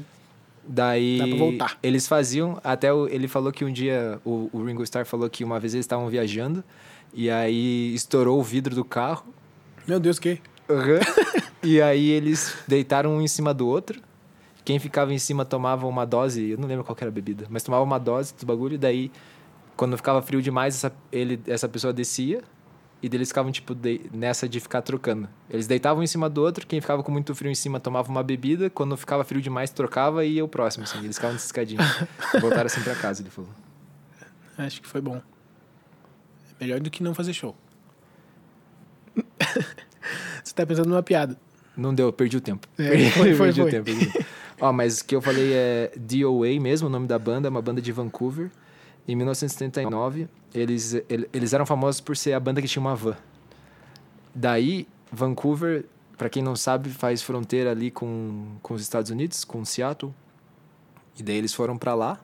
Daí 0.67 1.19
Dá 1.19 1.27
pra 1.29 1.37
voltar. 1.37 1.79
eles 1.83 2.07
faziam, 2.07 2.59
até 2.65 2.91
o- 2.93 3.07
ele 3.09 3.29
falou 3.29 3.53
que 3.53 3.65
um 3.67 3.73
dia 3.73 4.19
o, 4.25 4.49
o 4.53 4.65
Ringo 4.65 4.83
Starr 4.85 5.05
falou 5.05 5.29
que 5.29 5.45
uma 5.45 5.61
vez 5.61 5.75
eles 5.75 5.85
estavam 5.85 6.09
viajando 6.09 6.65
e 7.13 7.29
aí 7.29 7.93
estourou 7.95 8.39
o 8.41 8.43
vidro 8.43 8.75
do 8.75 8.83
carro. 8.85 9.27
Meu 9.87 10.01
Deus, 10.01 10.19
que? 10.19 10.39
e 11.65 11.81
aí 11.81 12.11
eles 12.11 12.57
deitaram 12.69 13.11
um 13.17 13.21
em 13.21 13.29
cima 13.29 13.55
do 13.55 13.67
outro. 13.67 14.01
Quem 14.65 14.79
ficava 14.79 15.13
em 15.13 15.19
cima 15.19 15.45
tomava 15.45 15.87
uma 15.87 16.05
dose, 16.05 16.51
eu 16.51 16.59
não 16.59 16.67
lembro 16.67 16.85
qual 16.85 16.97
era 16.99 17.09
a 17.09 17.13
bebida, 17.13 17.47
mas 17.51 17.63
tomava 17.63 17.83
uma 17.83 17.99
dose 17.99 18.35
do 18.35 18.47
bagulho 18.47 18.75
e 18.75 18.79
daí 18.79 19.11
Quando 19.77 19.97
ficava 19.97 20.23
frio 20.23 20.41
demais, 20.41 20.77
essa, 20.77 20.93
ele, 21.11 21.41
essa 21.47 21.69
pessoa 21.69 21.93
descia 21.93 22.43
e 23.03 23.07
eles 23.07 23.29
ficavam, 23.29 23.53
tipo, 23.53 23.75
de, 23.75 24.01
nessa 24.13 24.49
de 24.49 24.59
ficar 24.61 24.81
trocando. 24.81 25.29
Eles 25.51 25.67
deitavam 25.67 26.03
em 26.03 26.07
cima 26.07 26.31
do 26.31 26.41
outro, 26.41 26.67
quem 26.67 26.81
ficava 26.81 27.03
com 27.03 27.13
muito 27.13 27.35
frio 27.35 27.51
em 27.51 27.55
cima 27.55 27.79
tomava 27.79 28.09
uma 28.09 28.23
bebida, 28.23 28.71
quando 28.71 28.97
ficava 28.97 29.23
frio 29.25 29.43
demais, 29.43 29.71
trocava 29.71 30.25
e 30.25 30.35
ia 30.35 30.45
o 30.45 30.49
próximo, 30.49 30.85
assim. 30.85 30.99
Eles 31.01 31.17
ficavam 31.17 31.35
nessa 31.35 31.45
escadinha. 31.45 31.81
Voltaram 32.41 32.67
assim 32.67 32.81
pra 32.83 32.95
casa, 32.95 33.21
ele 33.21 33.29
falou. 33.31 33.51
Acho 34.57 34.81
que 34.81 34.89
foi 34.89 35.03
bom. 35.03 35.21
Melhor 36.59 36.81
do 36.81 36.91
que 36.91 37.03
não 37.03 37.15
fazer 37.15 37.35
show. 37.35 37.55
Você 40.43 40.55
tá 40.55 40.65
pensando 40.65 40.89
numa 40.89 41.03
piada. 41.03 41.37
Não 41.77 41.95
deu, 41.95 42.07
eu 42.07 42.13
perdi 42.13 42.37
o 42.37 42.41
tempo. 42.41 42.67
É, 42.79 42.89
perdi 42.91 43.11
foi, 43.11 43.35
foi, 43.35 43.47
perdi 43.47 43.61
o 43.61 43.65
foi. 43.65 43.71
tempo. 43.71 43.85
perdi 43.85 44.07
o 44.09 44.13
tempo. 44.13 44.27
Ó, 44.61 44.73
mas 44.73 45.01
o 45.01 45.05
que 45.05 45.15
eu 45.17 45.21
falei 45.21 45.53
é 45.53 45.93
DOA 45.97 46.61
mesmo, 46.61 46.87
o 46.89 46.91
nome 46.91 47.07
da 47.07 47.19
banda, 47.19 47.49
é 47.49 47.51
uma 47.51 47.61
banda 47.63 47.83
de 47.83 47.91
Vancouver. 47.93 48.51
Em 49.07 49.15
1979, 49.17 50.29
eles, 50.55 50.95
ele- 51.09 51.29
eles 51.33 51.53
eram 51.53 51.67
famosos 51.67 52.01
por 52.01 52.17
ser 52.17 52.33
a 52.33 52.41
banda 52.41 52.63
que 52.63 52.69
tinha 52.69 52.81
uma 52.81 52.95
van. 52.95 53.17
Daí, 54.35 54.87
Vancouver, 55.13 55.85
pra 56.17 56.29
quem 56.29 56.43
não 56.43 56.57
sabe, 56.57 56.89
faz 56.91 57.23
fronteira 57.23 57.71
ali 57.71 57.91
com, 57.91 58.57
com 58.63 58.75
os 58.75 58.83
Estados 58.83 59.11
Unidos, 59.11 59.45
com 59.45 59.65
Seattle. 59.65 60.13
E 61.19 61.23
daí 61.23 61.37
eles 61.37 61.53
foram 61.55 61.77
pra 61.77 61.95
lá 61.95 62.19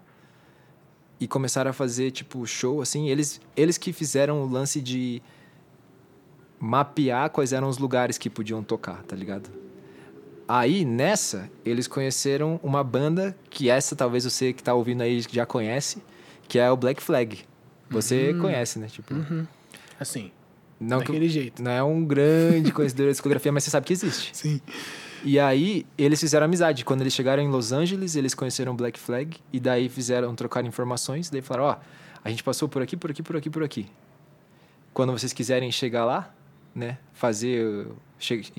e 1.20 1.28
começaram 1.28 1.70
a 1.70 1.74
fazer, 1.74 2.10
tipo, 2.10 2.44
show, 2.46 2.80
assim. 2.80 3.08
Eles, 3.08 3.40
eles 3.56 3.76
que 3.78 3.92
fizeram 3.92 4.42
o 4.42 4.48
lance 4.48 4.80
de 4.80 5.22
mapear 6.60 7.30
quais 7.30 7.52
eram 7.52 7.68
os 7.68 7.78
lugares 7.78 8.18
que 8.18 8.28
podiam 8.28 8.62
tocar, 8.62 9.02
tá 9.04 9.16
ligado? 9.16 9.48
Aí, 10.46 10.84
nessa, 10.84 11.50
eles 11.64 11.86
conheceram 11.86 12.60
uma 12.62 12.84
banda 12.84 13.36
que 13.48 13.70
essa 13.70 13.96
talvez 13.96 14.24
você 14.24 14.52
que 14.52 14.62
tá 14.62 14.74
ouvindo 14.74 15.00
aí 15.00 15.20
já 15.30 15.46
conhece, 15.46 16.02
que 16.46 16.58
é 16.58 16.70
o 16.70 16.76
Black 16.76 17.02
Flag. 17.02 17.38
Você 17.88 18.34
conhece, 18.34 18.78
né? 18.78 18.88
Tipo, 18.88 19.14
Assim, 19.98 20.30
não, 20.78 21.00
que, 21.00 21.06
daquele 21.06 21.28
jeito. 21.28 21.62
não 21.62 21.70
é 21.70 21.82
um 21.82 22.04
grande 22.04 22.72
conhecedor 22.72 23.06
da 23.06 23.12
discografia, 23.12 23.52
mas 23.52 23.64
você 23.64 23.70
sabe 23.70 23.86
que 23.86 23.92
existe. 23.92 24.30
Sim. 24.36 24.60
E 25.22 25.38
aí, 25.38 25.86
eles 25.96 26.18
fizeram 26.18 26.46
amizade. 26.46 26.84
Quando 26.84 27.02
eles 27.02 27.12
chegaram 27.12 27.42
em 27.42 27.48
Los 27.48 27.72
Angeles, 27.72 28.16
eles 28.16 28.34
conheceram 28.34 28.72
o 28.72 28.74
Black 28.74 28.98
Flag 28.98 29.36
e 29.52 29.60
daí 29.60 29.88
fizeram 29.88 30.34
trocar 30.34 30.64
informações. 30.64 31.30
Daí 31.30 31.42
falaram: 31.42 31.70
Ó, 31.70 31.76
a 32.24 32.30
gente 32.30 32.42
passou 32.42 32.68
por 32.68 32.80
aqui, 32.82 32.96
por 32.96 33.10
aqui, 33.10 33.22
por 33.22 33.36
aqui, 33.36 33.50
por 33.50 33.62
aqui. 33.62 33.86
Quando 34.94 35.12
vocês 35.12 35.32
quiserem 35.32 35.70
chegar 35.70 36.04
lá, 36.04 36.34
né, 36.74 36.98
fazer. 37.12 37.88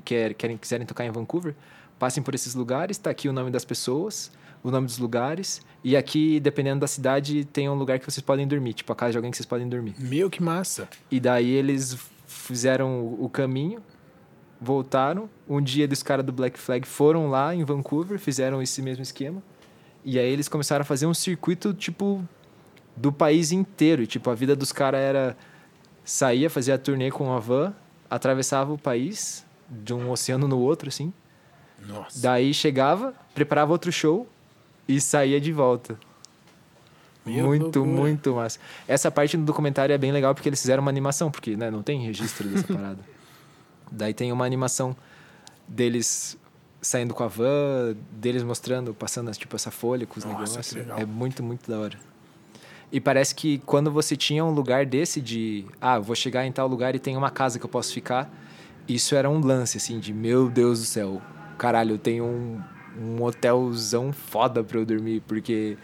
Quer, 0.04 0.34
querem, 0.34 0.58
quiserem 0.58 0.88
tocar 0.88 1.06
em 1.06 1.12
Vancouver, 1.12 1.56
passem 2.00 2.24
por 2.24 2.34
esses 2.34 2.56
lugares. 2.56 2.98
Tá 2.98 3.12
aqui 3.12 3.30
o 3.30 3.34
nome 3.34 3.52
das 3.52 3.64
pessoas, 3.64 4.32
o 4.64 4.72
nome 4.72 4.88
dos 4.88 4.98
lugares. 4.98 5.62
E 5.84 5.96
aqui, 5.96 6.40
dependendo 6.40 6.80
da 6.80 6.88
cidade, 6.88 7.46
tem 7.46 7.70
um 7.70 7.76
lugar 7.76 8.00
que 8.00 8.06
vocês 8.06 8.24
podem 8.24 8.48
dormir 8.48 8.74
tipo 8.74 8.92
a 8.92 8.96
casa 8.96 9.12
de 9.12 9.18
alguém 9.18 9.32
que 9.32 9.38
vocês 9.38 9.46
podem 9.46 9.68
dormir. 9.68 9.96
Meu, 10.00 10.30
que 10.30 10.42
massa. 10.42 10.88
E 11.10 11.20
daí 11.20 11.50
eles 11.50 11.98
fizeram 12.26 13.16
o 13.20 13.30
caminho, 13.30 13.82
voltaram. 14.60 15.30
Um 15.48 15.62
dia 15.62 15.88
dos 15.88 16.02
caras 16.02 16.26
do 16.26 16.32
Black 16.32 16.60
Flag 16.60 16.88
foram 16.88 17.30
lá 17.30 17.54
em 17.54 17.64
Vancouver, 17.64 18.20
fizeram 18.20 18.62
esse 18.62 18.82
mesmo 18.82 19.04
esquema. 19.04 19.42
E 20.04 20.18
aí 20.18 20.32
eles 20.32 20.48
começaram 20.48 20.82
a 20.82 20.86
fazer 20.86 21.06
um 21.06 21.14
circuito, 21.14 21.74
tipo, 21.74 22.28
do 22.96 23.12
país 23.12 23.52
inteiro. 23.52 24.08
Tipo, 24.08 24.30
a 24.30 24.36
vida 24.36 24.56
dos 24.56 24.72
caras 24.72 25.00
era... 25.00 25.38
Saía, 26.04 26.50
fazia 26.50 26.74
a 26.74 26.78
turnê 26.80 27.12
com 27.12 27.32
a 27.32 27.40
van, 27.40 27.76
atravessava 28.12 28.74
o 28.74 28.78
país, 28.78 29.46
de 29.70 29.94
um 29.94 30.12
oceano 30.12 30.46
no 30.46 30.60
outro, 30.60 30.90
assim. 30.90 31.14
Nossa. 31.88 32.22
Daí 32.22 32.54
chegava, 32.54 33.14
preparava 33.34 33.72
outro 33.72 33.90
show 33.90 34.28
e 34.86 35.00
saía 35.00 35.40
de 35.40 35.54
volta. 35.54 35.98
Meu, 37.26 37.46
muito, 37.46 37.80
loucura. 37.80 37.86
muito 37.86 38.36
massa. 38.36 38.60
Essa 38.88 39.10
parte 39.10 39.38
do 39.38 39.44
documentário 39.44 39.94
é 39.94 39.98
bem 39.98 40.12
legal 40.12 40.36
porque 40.36 40.50
eles 40.50 40.60
fizeram 40.60 40.82
uma 40.82 40.92
animação, 40.92 41.32
porque 41.32 41.56
né, 41.56 41.72
não 41.72 41.82
tem 41.82 42.06
registro 42.06 42.50
dessa 42.50 42.68
parada. 42.74 43.00
Daí 43.90 44.14
tem 44.14 44.32
uma 44.32 44.46
animação 44.46 44.96
deles 45.68 46.38
saindo 46.82 47.14
com 47.14 47.24
a 47.24 47.28
van, 47.28 47.96
deles 48.12 48.44
mostrando, 48.44 48.94
passando 48.94 49.32
tipo 49.32 49.56
essa 49.56 49.72
folha 49.72 50.06
com 50.06 50.20
os 50.20 50.26
Nossa, 50.26 50.40
negócios. 50.40 51.00
É 51.00 51.06
muito, 51.06 51.42
muito 51.42 51.70
da 51.70 51.80
hora. 51.80 51.98
E 52.92 53.00
parece 53.00 53.34
que 53.34 53.60
quando 53.60 53.90
você 53.90 54.18
tinha 54.18 54.44
um 54.44 54.52
lugar 54.52 54.86
desse 54.86 55.22
de, 55.22 55.66
ah, 55.80 55.98
vou 56.00 56.16
chegar 56.16 56.46
em 56.46 56.52
tal 56.52 56.68
lugar 56.68 56.94
e 56.96 57.00
tem 57.00 57.16
uma 57.16 57.30
casa 57.30 57.58
que 57.58 57.66
eu 57.66 57.70
posso 57.70 57.94
ficar, 57.94 58.30
isso 58.88 59.16
era 59.16 59.30
um 59.30 59.40
lance 59.40 59.78
assim 59.78 60.00
de, 60.00 60.14
meu 60.14 60.50
Deus 60.50 60.80
do 60.80 60.86
céu, 60.86 61.22
caralho, 61.58 61.94
eu 61.96 61.98
tenho 61.98 62.26
um, 62.26 62.62
um 63.00 63.24
hotelzão 63.24 64.12
foda 64.12 64.62
pra 64.64 64.78
eu 64.78 64.86
dormir, 64.86 65.22
porque 65.26 65.78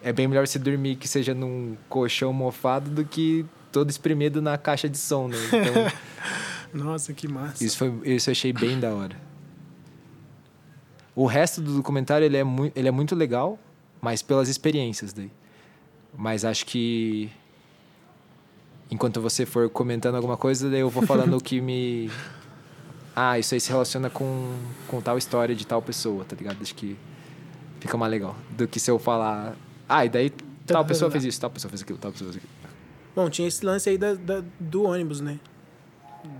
é 0.00 0.12
bem 0.12 0.28
melhor 0.28 0.46
você 0.46 0.58
dormir 0.58 0.94
que 0.96 1.08
seja 1.08 1.34
num 1.34 1.76
colchão 1.88 2.32
mofado 2.32 2.88
do 2.90 3.04
que 3.04 3.44
todo 3.72 3.90
espremido 3.90 4.40
na 4.40 4.56
caixa 4.56 4.88
de 4.88 4.96
som, 4.98 5.26
né? 5.26 5.36
Então, 5.48 5.90
Nossa, 6.84 7.12
que 7.12 7.26
massa. 7.26 7.64
isso, 7.64 7.76
foi, 7.78 7.92
isso 8.04 8.30
eu 8.30 8.32
achei 8.32 8.52
bem 8.52 8.78
da 8.78 8.94
hora. 8.94 9.16
O 11.16 11.26
resto 11.26 11.60
do 11.60 11.74
documentário 11.76 12.24
ele 12.24 12.36
é, 12.36 12.44
mui- 12.44 12.72
ele 12.74 12.88
é 12.88 12.90
muito 12.90 13.14
legal, 13.14 13.58
mas 14.00 14.22
pelas 14.22 14.48
experiências 14.48 15.12
daí. 15.12 15.30
Mas 16.16 16.44
acho 16.44 16.64
que 16.66 17.30
enquanto 18.90 19.20
você 19.20 19.44
for 19.46 19.68
comentando 19.68 20.14
alguma 20.16 20.36
coisa, 20.36 20.70
daí 20.70 20.80
eu 20.80 20.90
vou 20.90 21.04
falando 21.06 21.36
o 21.36 21.40
que 21.40 21.60
me. 21.60 22.10
Ah, 23.16 23.38
isso 23.38 23.54
aí 23.54 23.60
se 23.60 23.70
relaciona 23.70 24.10
com, 24.10 24.52
com 24.88 25.00
tal 25.00 25.16
história 25.16 25.54
de 25.54 25.64
tal 25.64 25.80
pessoa, 25.80 26.24
tá 26.24 26.34
ligado? 26.34 26.60
Acho 26.60 26.74
que 26.74 26.96
fica 27.78 27.96
mais 27.96 28.10
legal. 28.10 28.34
Do 28.50 28.66
que 28.66 28.80
se 28.80 28.90
eu 28.90 28.98
falar. 28.98 29.54
Ah, 29.88 30.04
e 30.04 30.08
daí 30.08 30.30
tal 30.66 30.84
pessoa 30.84 31.08
fez 31.12 31.22
isso, 31.22 31.40
tal 31.40 31.48
pessoa 31.48 31.70
fez 31.70 31.82
aquilo, 31.82 31.96
tal 31.96 32.10
pessoa 32.10 32.32
fez 32.32 32.42
aquilo. 32.44 32.74
Bom, 33.14 33.30
tinha 33.30 33.46
esse 33.46 33.64
lance 33.64 33.88
aí 33.88 33.96
da, 33.96 34.14
da- 34.14 34.42
do 34.58 34.82
ônibus, 34.82 35.20
né? 35.20 35.38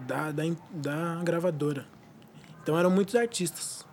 Da, 0.05 0.33
da, 0.33 0.43
da 0.73 1.23
gravadora. 1.23 1.87
Então 2.61 2.77
eram 2.77 2.91
muitos 2.91 3.15
artistas. 3.15 3.87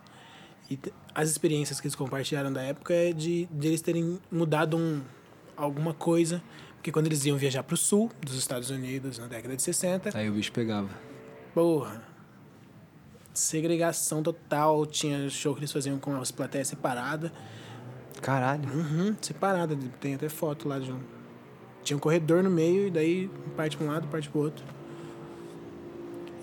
E 0.67 0.79
as 1.13 1.29
experiências 1.29 1.79
que 1.79 1.85
eles 1.85 1.93
compartilharam 1.95 2.51
da 2.51 2.63
época 2.63 2.95
é 2.95 3.13
de, 3.13 3.45
de 3.51 3.67
eles 3.67 3.81
terem 3.83 4.19
mudado 4.31 4.75
um, 4.75 5.01
alguma 5.61 5.93
coisa. 5.93 6.41
Porque 6.75 6.91
quando 6.91 7.05
eles 7.07 7.25
iam 7.25 7.37
viajar 7.37 7.61
pro 7.63 7.77
sul 7.77 8.09
dos 8.21 8.35
Estados 8.35 8.69
Unidos 8.71 9.19
na 9.19 9.27
década 9.27 9.55
de 9.55 9.61
60, 9.61 10.17
Aí 10.17 10.27
o 10.29 10.33
bicho 10.33 10.51
pegava. 10.51 10.89
porra, 11.53 12.01
segregação 13.33 14.23
total. 14.23 14.85
Tinha 14.85 15.29
show 15.29 15.53
que 15.53 15.59
eles 15.61 15.71
faziam 15.71 15.99
com 15.99 16.15
as 16.19 16.31
plateias 16.31 16.67
separadas. 16.67 17.31
Caralho. 18.21 18.67
Uhum, 18.69 19.15
separada. 19.21 19.77
Tem 19.99 20.15
até 20.15 20.27
foto 20.29 20.67
lá 20.67 20.79
de 20.79 20.91
um. 20.91 20.99
Tinha 21.83 21.97
um 21.97 21.99
corredor 21.99 22.43
no 22.43 22.49
meio 22.49 22.87
e 22.87 22.91
daí 22.91 23.29
parte 23.55 23.77
pra 23.77 23.85
um 23.85 23.89
lado, 23.89 24.07
parte 24.07 24.29
pro 24.29 24.41
outro. 24.41 24.63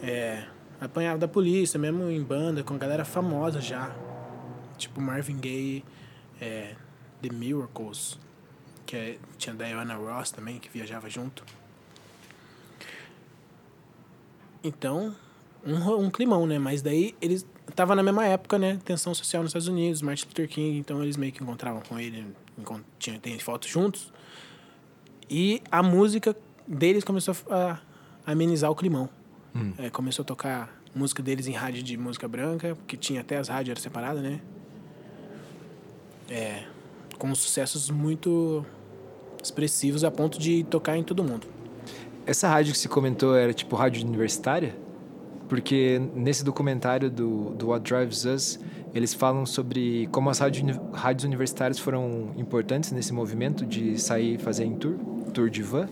É. 0.02 0.44
Apanhava 0.80 1.18
da 1.18 1.26
polícia, 1.26 1.78
mesmo 1.78 2.08
em 2.08 2.22
banda, 2.22 2.62
com 2.62 2.74
a 2.74 2.78
galera 2.78 3.04
famosa 3.04 3.60
já. 3.60 3.94
Tipo 4.76 5.00
Marvin 5.00 5.38
Gaye, 5.38 5.84
é, 6.40 6.74
The 7.20 7.30
Miracles, 7.32 8.16
que 8.88 8.96
é, 8.96 9.18
tinha 9.36 9.54
Diana 9.54 9.94
Ross 9.96 10.30
também, 10.30 10.58
que 10.58 10.70
viajava 10.70 11.10
junto. 11.10 11.44
Então, 14.64 15.14
um, 15.62 16.06
um 16.06 16.10
climão, 16.10 16.46
né? 16.46 16.58
Mas 16.58 16.80
daí 16.80 17.14
eles 17.20 17.46
tava 17.74 17.94
na 17.94 18.02
mesma 18.02 18.24
época, 18.26 18.58
né? 18.58 18.80
Tensão 18.86 19.14
social 19.14 19.42
nos 19.42 19.50
Estados 19.50 19.68
Unidos, 19.68 20.00
Martin 20.00 20.24
Luther 20.26 20.48
King, 20.48 20.78
então 20.78 21.02
eles 21.02 21.18
meio 21.18 21.30
que 21.32 21.42
encontravam 21.42 21.82
com 21.82 21.98
ele, 21.98 22.26
encon- 22.58 22.80
tinha, 22.98 23.18
tem 23.18 23.38
fotos 23.38 23.68
juntos. 23.68 24.10
E 25.28 25.62
a 25.70 25.82
música 25.82 26.34
deles 26.66 27.04
começou 27.04 27.36
a, 27.50 27.78
a 28.26 28.32
amenizar 28.32 28.70
o 28.70 28.74
climão. 28.74 29.10
É, 29.76 29.90
começou 29.90 30.22
a 30.22 30.26
tocar 30.26 30.74
música 30.94 31.22
deles 31.22 31.46
em 31.46 31.52
rádio 31.52 31.82
de 31.82 31.94
música 31.98 32.26
branca, 32.26 32.74
porque 32.74 32.96
tinha 32.96 33.20
até 33.20 33.36
as 33.36 33.48
rádios 33.48 33.72
eram 33.72 33.82
separadas, 33.82 34.22
né? 34.22 34.40
É, 36.30 36.64
com 37.18 37.34
sucessos 37.34 37.90
muito 37.90 38.64
expressivos 39.42 40.04
a 40.04 40.10
ponto 40.10 40.38
de 40.38 40.64
tocar 40.64 40.96
em 40.96 41.02
todo 41.02 41.22
mundo. 41.24 41.46
Essa 42.26 42.48
rádio 42.48 42.72
que 42.72 42.78
se 42.78 42.88
comentou 42.88 43.34
era 43.36 43.52
tipo 43.54 43.74
rádio 43.76 44.06
universitária? 44.06 44.74
Porque 45.48 46.00
nesse 46.14 46.44
documentário 46.44 47.10
do, 47.10 47.50
do 47.54 47.68
What 47.68 47.90
Drives 47.90 48.24
Us, 48.26 48.60
eles 48.94 49.14
falam 49.14 49.46
sobre 49.46 50.06
como 50.12 50.28
as 50.28 50.38
rádios, 50.38 50.62
uni- 50.62 50.80
rádios 50.92 51.24
universitárias 51.24 51.78
foram 51.78 52.32
importantes 52.36 52.92
nesse 52.92 53.12
movimento 53.14 53.64
de 53.64 53.98
sair 53.98 54.38
fazer 54.38 54.64
em 54.64 54.74
tour, 54.74 54.96
tour 55.32 55.48
de 55.48 55.62
van, 55.62 55.88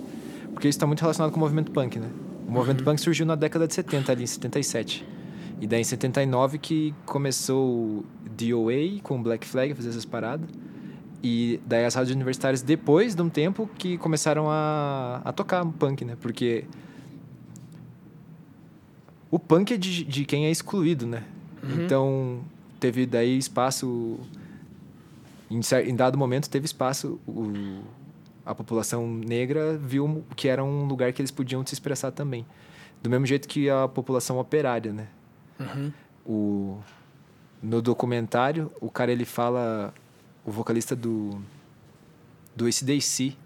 porque 0.53 0.69
isso 0.69 0.77
está 0.77 0.87
muito 0.87 1.01
relacionado 1.01 1.31
com 1.31 1.39
o 1.39 1.41
movimento 1.41 1.73
punk, 1.73 1.99
né? 1.99 2.09
O 2.47 2.51
movimento 2.53 2.85
punk 2.85 3.01
surgiu 3.01 3.25
na 3.25 3.35
década 3.35 3.67
de 3.67 3.73
70, 3.75 4.13
ali 4.13 4.25
em 4.25 4.27
77. 4.27 5.07
E 5.61 5.67
daí 5.67 5.81
em 5.81 5.85
79 5.85 6.59
que 6.59 6.95
começou 7.07 7.67
o 7.67 8.05
DOA 8.39 9.01
com 9.03 9.19
o 9.19 9.23
Black 9.23 9.47
Flag 9.47 9.75
fazer 9.75 9.89
essas 9.89 10.05
paradas. 10.05 10.47
E 11.29 11.61
daí 11.67 11.85
as 11.85 11.93
rádios 11.93 12.15
universitárias, 12.15 12.63
depois 12.63 13.17
de 13.17 13.21
um 13.21 13.29
tempo, 13.29 13.69
que 13.77 13.99
começaram 13.99 14.49
a, 14.49 15.21
a 15.25 15.33
tocar 15.33 15.67
punk, 15.67 16.05
né? 16.05 16.17
Porque 16.21 16.65
o 19.29 19.37
punk 19.37 19.75
é 19.75 19.77
de, 19.77 20.05
de 20.05 20.25
quem 20.25 20.47
é 20.47 20.53
excluído, 20.53 21.05
né? 21.05 21.25
Então, 21.65 22.43
teve 22.79 23.07
daí 23.07 23.37
espaço... 23.37 24.21
Em, 25.51 25.61
em 25.85 25.97
dado 25.97 26.17
momento, 26.17 26.49
teve 26.49 26.65
espaço 26.65 27.19
o, 27.27 27.83
a 28.45 28.55
população 28.55 29.09
negra 29.09 29.77
viu 29.77 30.25
que 30.37 30.47
era 30.47 30.63
um 30.63 30.85
lugar 30.87 31.13
que 31.13 31.21
eles 31.21 31.33
podiam 31.33 31.67
se 31.67 31.75
expressar 31.75 32.13
também. 32.13 32.47
Do 33.03 33.11
mesmo 33.11 33.27
jeito 33.27 33.49
que 33.49 33.69
a 33.69 33.89
população 33.89 34.39
operária, 34.39 34.93
né? 34.93 35.09
Uhum. 35.59 35.93
O, 36.25 36.79
no 37.61 37.83
documentário, 37.83 38.71
o 38.81 38.89
cara 38.89 39.11
ele 39.11 39.25
fala, 39.25 39.93
o 40.47 40.51
vocalista 40.51 40.95
do 40.97 41.39
do 42.55 42.67
ACDC, 42.67 43.37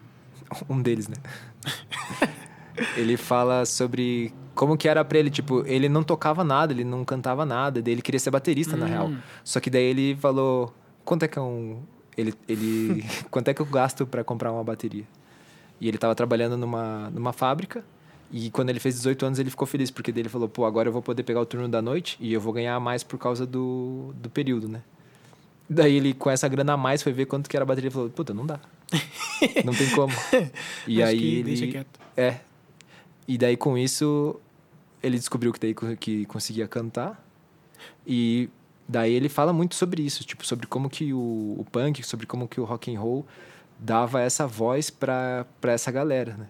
um 0.68 0.82
deles, 0.82 1.06
né? 1.06 1.16
ele 2.96 3.16
fala 3.16 3.64
sobre 3.64 4.34
como 4.54 4.76
que 4.76 4.88
era 4.88 5.04
pra 5.04 5.18
ele, 5.18 5.30
tipo, 5.30 5.64
ele 5.66 5.88
não 5.88 6.02
tocava 6.02 6.42
nada, 6.42 6.72
ele 6.72 6.82
não 6.82 7.04
cantava 7.04 7.46
nada, 7.46 7.80
daí 7.80 7.94
ele 7.94 8.02
queria 8.02 8.18
ser 8.18 8.30
baterista, 8.32 8.76
na 8.76 8.86
real. 8.86 9.12
Só 9.44 9.60
que 9.60 9.70
daí 9.70 9.84
ele 9.84 10.16
falou, 10.16 10.74
quanto 11.04 11.22
é 11.24 11.28
que 11.28 11.38
é 11.38 11.42
um... 11.42 11.80
Ele, 12.16 12.34
ele 12.48 13.04
quanto 13.30 13.46
é 13.46 13.54
que 13.54 13.62
eu 13.62 13.66
gasto 13.66 14.04
para 14.04 14.24
comprar 14.24 14.50
uma 14.50 14.64
bateria? 14.64 15.04
E 15.80 15.86
ele 15.86 15.96
tava 15.96 16.12
trabalhando 16.16 16.56
numa, 16.56 17.08
numa 17.10 17.32
fábrica, 17.32 17.84
e 18.32 18.50
quando 18.50 18.70
ele 18.70 18.80
fez 18.80 18.96
18 18.96 19.26
anos 19.26 19.38
ele 19.38 19.50
ficou 19.50 19.66
feliz, 19.66 19.92
porque 19.92 20.10
daí 20.10 20.22
ele 20.22 20.28
falou, 20.28 20.48
pô, 20.48 20.64
agora 20.64 20.88
eu 20.88 20.92
vou 20.92 21.02
poder 21.02 21.22
pegar 21.22 21.40
o 21.40 21.46
turno 21.46 21.68
da 21.68 21.80
noite 21.80 22.16
e 22.20 22.32
eu 22.32 22.40
vou 22.40 22.52
ganhar 22.52 22.78
mais 22.80 23.04
por 23.04 23.18
causa 23.18 23.46
do, 23.46 24.12
do 24.16 24.28
período, 24.28 24.68
né? 24.68 24.82
Daí 25.68 25.96
ele, 25.96 26.14
com 26.14 26.30
essa 26.30 26.48
grana 26.48 26.72
a 26.72 26.76
mais, 26.76 27.02
foi 27.02 27.12
ver 27.12 27.26
quanto 27.26 27.48
que 27.48 27.56
era 27.56 27.62
a 27.62 27.66
bateria 27.66 27.88
e 27.88 27.90
falou, 27.90 28.08
puta, 28.08 28.32
não 28.32 28.46
dá. 28.46 28.58
não 29.64 29.74
tem 29.74 29.90
como. 29.90 30.14
E 30.86 31.02
Acho 31.02 31.10
aí 31.10 31.18
que 31.18 31.26
ele... 31.26 31.42
deixa 31.42 31.66
quieto. 31.66 32.00
É. 32.16 32.36
E 33.26 33.36
daí 33.36 33.56
com 33.56 33.76
isso 33.76 34.40
ele 35.02 35.18
descobriu 35.18 35.52
que 35.52 35.60
daí 35.60 35.74
que 35.96 36.24
conseguia 36.26 36.66
cantar. 36.66 37.22
E 38.06 38.48
daí 38.88 39.12
ele 39.12 39.28
fala 39.28 39.52
muito 39.52 39.74
sobre 39.74 40.02
isso, 40.02 40.24
tipo, 40.24 40.46
sobre 40.46 40.66
como 40.66 40.88
que 40.88 41.12
o, 41.12 41.56
o 41.58 41.66
punk, 41.70 42.02
sobre 42.02 42.26
como 42.26 42.48
que 42.48 42.60
o 42.60 42.64
rock 42.64 42.94
and 42.94 42.98
roll 42.98 43.26
dava 43.78 44.20
essa 44.20 44.46
voz 44.46 44.90
pra 44.90 45.46
pra 45.60 45.72
essa 45.72 45.90
galera, 45.92 46.34
né? 46.36 46.48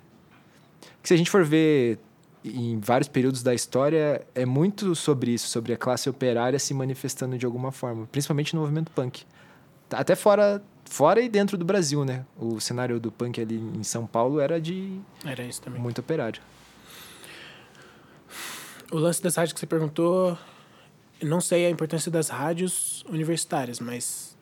Que 1.03 1.09
se 1.09 1.15
a 1.15 1.17
gente 1.17 1.31
for 1.31 1.45
ver 1.45 1.99
em 2.55 2.79
vários 2.81 3.09
períodos 3.09 3.43
da 3.43 3.55
história, 3.55 4.27
é 4.35 4.45
muito 4.47 4.95
sobre 4.95 5.33
isso, 5.33 5.49
sobre 5.49 5.73
a 5.73 5.77
classe 5.77 6.09
operária 6.09 6.59
se 6.59 6.73
manifestando 6.75 7.37
de 7.39 7.47
alguma 7.47 7.73
forma, 7.73 8.07
principalmente 8.07 8.55
no 8.55 8.61
movimento 8.61 8.91
punk. 8.93 9.25
Até 9.91 10.15
fora, 10.15 10.63
fora 10.85 11.21
e 11.21 11.29
dentro 11.29 11.57
do 11.57 11.65
Brasil, 11.65 12.05
né? 12.05 12.25
O 12.37 12.61
cenário 12.61 13.01
do 13.01 13.11
punk 13.11 13.41
ali 13.41 13.57
em 13.57 13.83
São 13.83 14.07
Paulo 14.07 14.39
era 14.41 14.61
de 14.61 15.01
Era 15.25 15.43
isso 15.43 15.63
também. 15.63 15.81
muito 15.81 16.01
operário. 16.01 16.43
O 18.91 18.99
lance 18.99 19.23
das 19.23 19.37
rádios 19.37 19.53
que 19.53 19.61
você 19.61 19.67
perguntou, 19.67 20.37
não 21.23 21.41
sei 21.41 21.67
a 21.67 21.71
importância 21.71 22.11
das 22.11 22.29
rádios 22.29 23.05
universitárias, 23.09 23.81
mas 23.81 24.37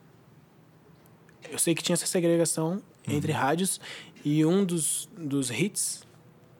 eu 1.50 1.58
sei 1.58 1.74
que 1.74 1.82
tinha 1.82 1.94
essa 1.94 2.06
segregação 2.06 2.82
entre 3.06 3.32
rádios 3.32 3.80
e 4.24 4.44
um 4.44 4.64
dos, 4.64 5.08
dos 5.16 5.50
hits 5.50 6.02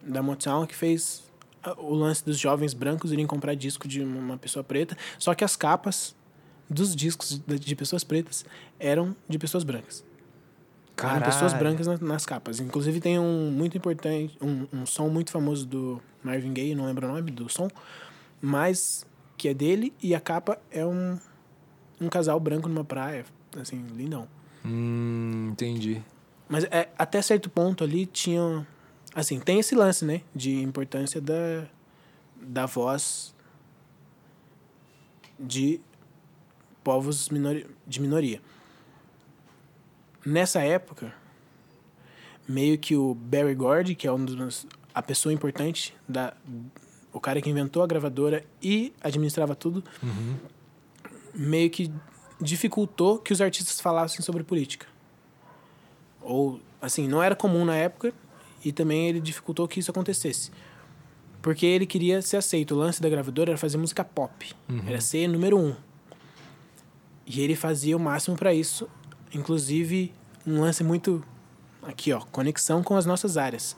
da 0.01 0.21
Motown 0.23 0.65
que 0.65 0.75
fez 0.75 1.26
o 1.77 1.93
lance 1.93 2.23
dos 2.23 2.37
jovens 2.37 2.73
brancos 2.73 3.11
irem 3.11 3.25
comprar 3.27 3.55
disco 3.55 3.87
de 3.87 4.01
uma 4.01 4.37
pessoa 4.37 4.63
preta, 4.63 4.97
só 5.17 5.33
que 5.33 5.43
as 5.43 5.55
capas 5.55 6.15
dos 6.69 6.95
discos 6.95 7.41
de, 7.45 7.75
pessoas 7.75 8.03
pretas 8.03 8.45
eram 8.79 9.15
de 9.27 9.37
pessoas 9.39 9.63
brancas. 9.63 10.03
Eram 10.97 11.21
pessoas 11.25 11.53
brancas 11.53 11.87
na- 11.87 11.97
nas 11.97 12.25
capas. 12.25 12.59
Inclusive 12.59 12.99
tem 12.99 13.19
um 13.19 13.51
muito 13.51 13.77
importante, 13.77 14.37
um, 14.41 14.67
um 14.73 14.85
som 14.85 15.07
muito 15.09 15.31
famoso 15.31 15.65
do 15.65 16.01
Marvin 16.23 16.53
Gaye, 16.53 16.73
não 16.75 16.85
lembro 16.85 17.07
o 17.07 17.13
nome 17.13 17.31
do 17.31 17.47
som, 17.49 17.69
mas 18.41 19.05
que 19.37 19.47
é 19.47 19.53
dele 19.53 19.93
e 20.01 20.15
a 20.15 20.19
capa 20.19 20.57
é 20.71 20.85
um, 20.85 21.17
um 22.01 22.09
casal 22.09 22.39
branco 22.39 22.67
numa 22.67 22.83
praia, 22.83 23.25
assim, 23.61 23.85
lindão. 23.95 24.27
Hum, 24.65 25.49
entendi. 25.51 26.01
Mas 26.49 26.63
é, 26.65 26.89
até 26.97 27.21
certo 27.21 27.49
ponto 27.49 27.83
ali 27.83 28.05
tinha. 28.05 28.65
Assim, 29.13 29.39
tem 29.39 29.59
esse 29.59 29.75
lance, 29.75 30.05
né? 30.05 30.21
De 30.35 30.61
importância 30.61 31.19
da, 31.19 31.67
da 32.35 32.65
voz 32.65 33.33
de 35.39 35.79
povos 36.83 37.29
minori, 37.29 37.67
de 37.85 38.01
minoria. 38.01 38.41
Nessa 40.25 40.61
época, 40.61 41.13
meio 42.47 42.77
que 42.77 42.95
o 42.95 43.13
Barry 43.13 43.55
Gordy, 43.55 43.95
que 43.95 44.07
é 44.07 44.11
um 44.11 44.23
dos, 44.23 44.65
a 44.93 45.01
pessoa 45.01 45.33
importante, 45.33 45.95
da, 46.07 46.33
o 47.11 47.19
cara 47.19 47.41
que 47.41 47.49
inventou 47.49 47.83
a 47.83 47.87
gravadora 47.87 48.45
e 48.61 48.93
administrava 49.01 49.55
tudo, 49.55 49.83
meio 51.33 51.69
que 51.69 51.91
dificultou 52.39 53.19
que 53.19 53.33
os 53.33 53.41
artistas 53.41 53.79
falassem 53.81 54.21
sobre 54.21 54.43
política. 54.43 54.87
Ou, 56.21 56.59
assim, 56.81 57.07
não 57.07 57.21
era 57.21 57.35
comum 57.35 57.65
na 57.65 57.75
época 57.75 58.13
e 58.63 58.71
também 58.71 59.07
ele 59.07 59.19
dificultou 59.19 59.67
que 59.67 59.79
isso 59.79 59.91
acontecesse. 59.91 60.51
Porque 61.41 61.65
ele 61.65 61.85
queria 61.85 62.21
ser 62.21 62.37
aceito. 62.37 62.73
O 62.75 62.77
lance 62.77 63.01
da 63.01 63.07
gravadora 63.09 63.51
era 63.51 63.57
fazer 63.57 63.77
música 63.77 64.03
pop. 64.03 64.53
Era 64.87 64.99
ser 64.99 65.27
número 65.27 65.57
um. 65.57 65.75
E 67.25 67.41
ele 67.41 67.55
fazia 67.55 67.95
o 67.95 67.99
máximo 67.99 68.35
para 68.35 68.53
isso. 68.53 68.89
Inclusive, 69.33 70.13
um 70.45 70.59
lance 70.61 70.83
muito... 70.83 71.23
Aqui, 71.83 72.11
ó. 72.11 72.19
Conexão 72.19 72.83
com 72.83 72.95
as 72.97 73.05
nossas 73.05 73.37
áreas. 73.37 73.77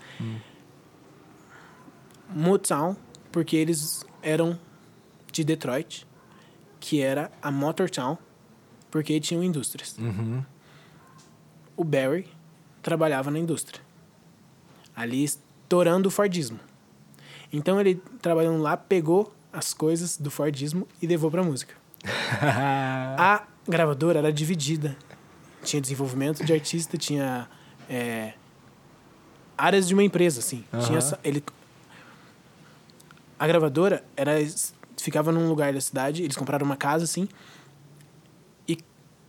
Motown, 2.29 2.95
porque 3.31 3.55
eles 3.55 4.05
eram 4.21 4.57
de 5.31 5.43
Detroit, 5.43 6.07
que 6.79 7.01
era 7.01 7.31
a 7.41 7.51
Motortown, 7.51 8.17
porque 8.89 9.19
tinham 9.19 9.43
indústrias 9.43 9.95
Uhum. 9.99 10.43
o 11.77 11.83
Barry 11.83 12.27
trabalhava 12.81 13.29
na 13.29 13.37
indústria. 13.39 13.81
Ali 14.99 15.23
estourando 15.23 16.09
o 16.09 16.11
Fordismo. 16.11 16.59
Então 17.53 17.79
ele 17.79 17.95
trabalhando 18.21 18.61
lá 18.61 18.75
pegou 18.75 19.33
as 19.51 19.73
coisas 19.73 20.17
do 20.17 20.29
Fordismo 20.29 20.87
e 21.01 21.07
levou 21.07 21.31
pra 21.31 21.41
música. 21.41 21.73
A 23.17 23.43
gravadora 23.67 24.19
era 24.19 24.31
dividida. 24.33 24.95
Tinha 25.63 25.81
desenvolvimento 25.81 26.43
de 26.45 26.53
artista, 26.53 26.97
tinha 26.97 27.47
é, 27.89 28.33
áreas 29.57 29.87
de 29.87 29.93
uma 29.93 30.03
empresa, 30.03 30.39
assim. 30.39 30.63
Aham. 30.73 30.85
Tinha 30.85 30.97
essa- 30.97 31.19
ele, 31.23 31.43
a 33.37 33.47
gravadora 33.47 34.03
era 34.15 34.33
ficava 34.97 35.31
num 35.31 35.47
lugar 35.47 35.73
da 35.73 35.79
cidade, 35.81 36.23
eles 36.23 36.35
compraram 36.35 36.65
uma 36.65 36.75
casa, 36.75 37.05
assim, 37.05 37.27
e 38.67 38.77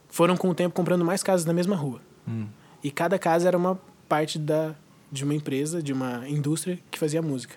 foram 0.09 0.37
com 0.37 0.49
o 0.51 0.55
tempo 0.55 0.75
comprando 0.75 1.05
mais 1.05 1.23
casas 1.23 1.47
na 1.47 1.53
mesma 1.53 1.77
rua. 1.77 2.01
Hum. 2.27 2.47
E 2.83 2.91
cada 2.91 3.19
casa 3.19 3.47
era 3.49 3.57
uma 3.57 3.81
parte 4.09 4.37
da, 4.39 4.75
de 5.11 5.25
uma 5.25 5.35
empresa, 5.35 5.83
de 5.83 5.93
uma 5.93 6.29
indústria 6.29 6.79
que 6.91 6.99
fazia 6.99 7.21
música. 7.23 7.57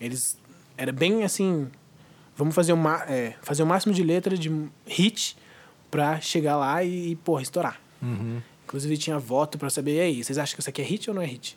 Eles. 0.00 0.38
Era 0.76 0.92
bem 0.92 1.24
assim. 1.24 1.68
Vamos 2.36 2.54
fazer 2.54 2.72
o, 2.72 2.76
ma- 2.76 3.04
é, 3.08 3.34
fazer 3.42 3.62
o 3.62 3.66
máximo 3.66 3.94
de 3.94 4.02
letra 4.02 4.36
de 4.36 4.50
hit 4.86 5.36
pra 5.90 6.20
chegar 6.20 6.56
lá 6.56 6.82
e, 6.82 7.10
e 7.12 7.16
porra, 7.16 7.42
estourar. 7.42 7.80
Uhum. 8.02 8.40
Inclusive 8.64 8.96
tinha 8.98 9.18
voto 9.18 9.56
pra 9.56 9.70
saber, 9.70 9.96
e 9.96 10.00
aí, 10.00 10.24
vocês 10.24 10.36
acham 10.36 10.56
que 10.56 10.60
isso 10.60 10.68
aqui 10.68 10.82
é 10.82 10.84
hit 10.84 11.08
ou 11.08 11.14
não 11.14 11.22
é 11.22 11.26
hit? 11.26 11.56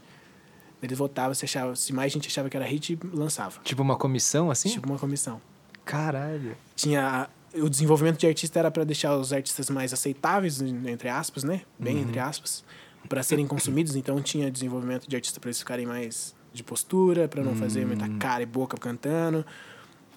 Eles 0.83 0.95
votavam, 0.95 1.33
se, 1.33 1.43
achava, 1.45 1.75
se 1.75 1.91
mais 1.91 2.11
gente 2.13 2.27
achava 2.27 2.47
que 2.49 2.55
era 2.55 2.65
hit, 2.65 2.99
lançava. 3.11 3.59
Tipo 3.63 3.81
uma 3.81 3.95
comissão, 3.95 4.51
assim? 4.51 4.69
Tipo 4.69 4.87
uma 4.87 4.99
comissão. 4.99 5.41
Caralho. 5.83 6.55
Tinha. 6.75 7.27
O 7.55 7.67
desenvolvimento 7.69 8.19
de 8.19 8.27
artista 8.27 8.59
era 8.59 8.69
para 8.69 8.83
deixar 8.83 9.15
os 9.17 9.33
artistas 9.33 9.69
mais 9.71 9.91
aceitáveis, 9.91 10.61
entre 10.61 11.09
aspas, 11.09 11.43
né? 11.43 11.61
Bem 11.79 11.99
entre 12.01 12.19
aspas, 12.19 12.63
para 13.07 13.23
serem 13.23 13.47
consumidos. 13.47 13.95
Então 13.95 14.21
tinha 14.21 14.51
desenvolvimento 14.51 15.07
de 15.07 15.15
artista 15.15 15.39
para 15.39 15.49
eles 15.49 15.59
ficarem 15.59 15.85
mais 15.85 16.35
de 16.53 16.63
postura, 16.63 17.27
para 17.27 17.43
não 17.43 17.55
fazer 17.55 17.85
muita 17.85 18.09
cara 18.17 18.41
e 18.41 18.45
boca 18.45 18.77
cantando, 18.77 19.45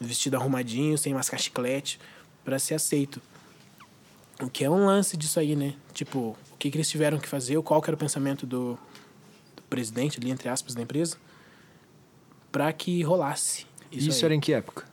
vestido 0.00 0.36
arrumadinho, 0.36 0.96
sem 0.96 1.12
mascar 1.12 1.38
chiclete, 1.38 2.00
para 2.44 2.58
ser 2.58 2.74
aceito. 2.74 3.20
O 4.42 4.48
que 4.48 4.64
é 4.64 4.70
um 4.70 4.86
lance 4.86 5.16
disso 5.16 5.38
aí, 5.38 5.54
né? 5.54 5.74
Tipo, 5.92 6.36
o 6.52 6.56
que, 6.58 6.70
que 6.70 6.76
eles 6.78 6.88
tiveram 6.88 7.18
que 7.18 7.28
fazer, 7.28 7.60
qual 7.62 7.82
que 7.82 7.90
era 7.90 7.94
o 7.94 7.98
pensamento 7.98 8.46
do, 8.46 8.78
do 9.54 9.62
presidente 9.68 10.18
ali, 10.18 10.30
entre 10.30 10.48
aspas, 10.48 10.74
da 10.74 10.80
empresa, 10.80 11.18
para 12.50 12.72
que 12.72 13.02
rolasse. 13.02 13.66
Isso, 13.92 14.08
Isso, 14.08 14.20
aí 14.20 14.24
era 14.26 14.34
em 14.34 14.40
que 14.40 14.52
época? 14.52 14.90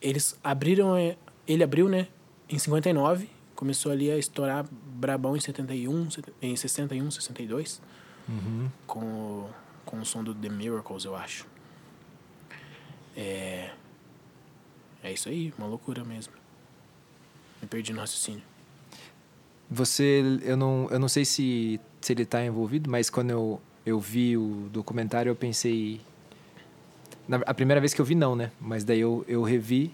eles 0.00 0.38
abriram 0.42 0.96
é, 0.96 1.16
ele 1.46 1.64
abriu 1.64 1.88
né 1.88 2.08
em 2.48 2.58
59 2.58 3.28
começou 3.56 3.90
ali 3.90 4.10
a 4.10 4.16
estourar 4.18 4.64
brabão 4.70 5.36
em 5.36 5.40
71 5.40 6.10
set- 6.10 6.32
em 6.40 6.54
61 6.54 7.10
62 7.10 7.80
Uhum. 8.28 8.68
com 8.86 9.00
o, 9.00 9.50
com 9.84 10.00
o 10.00 10.04
som 10.04 10.22
do 10.22 10.34
The 10.34 10.48
Miracles 10.48 11.04
eu 11.04 11.14
acho 11.16 11.46
é 13.16 13.70
é 15.02 15.12
isso 15.12 15.28
aí 15.28 15.52
uma 15.56 15.66
loucura 15.66 16.04
mesmo 16.04 16.32
me 17.62 17.68
perdi 17.68 17.92
no 17.92 18.00
raciocínio 18.00 18.42
Você, 19.70 20.22
eu 20.42 20.56
não, 20.56 20.88
eu 20.90 20.98
não 20.98 21.08
sei 21.08 21.24
se, 21.24 21.80
se 22.00 22.12
ele 22.12 22.24
tá 22.24 22.44
envolvido, 22.44 22.88
mas 22.90 23.08
quando 23.10 23.30
eu, 23.30 23.60
eu 23.84 23.98
vi 23.98 24.36
o 24.36 24.68
documentário, 24.72 25.28
eu 25.30 25.34
pensei. 25.34 26.00
Na, 27.26 27.38
a 27.38 27.52
primeira 27.52 27.80
vez 27.80 27.92
que 27.92 28.00
eu 28.00 28.04
vi, 28.04 28.14
não, 28.14 28.36
né? 28.36 28.52
Mas 28.60 28.84
daí 28.84 29.00
eu, 29.00 29.24
eu 29.26 29.42
revi, 29.42 29.92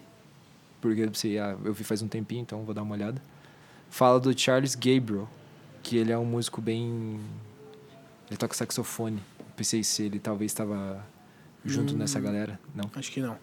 porque 0.79 1.01
eu 1.01 1.07
pensei, 1.07 1.39
ah, 1.39 1.57
eu 1.65 1.73
vi 1.73 1.83
faz 1.83 2.03
um 2.03 2.07
tempinho, 2.07 2.41
então 2.41 2.63
vou 2.63 2.73
dar 2.75 2.83
uma 2.83 2.93
olhada. 2.93 3.19
Fala 3.93 4.19
do 4.19 4.35
Charles 4.35 4.73
Gabriel, 4.73 5.29
que 5.83 5.97
ele 5.97 6.11
é 6.11 6.17
um 6.17 6.25
músico 6.25 6.59
bem. 6.59 7.19
Ele 8.27 8.37
toca 8.37 8.55
saxofone. 8.55 9.21
Pensei 9.55 9.83
se 9.83 10.01
ele 10.01 10.17
talvez 10.17 10.51
estava 10.51 11.05
junto 11.63 11.95
nessa 11.95 12.19
galera. 12.19 12.59
Não. 12.73 12.89
Acho 12.95 13.11
que 13.11 13.21
não. 13.21 13.37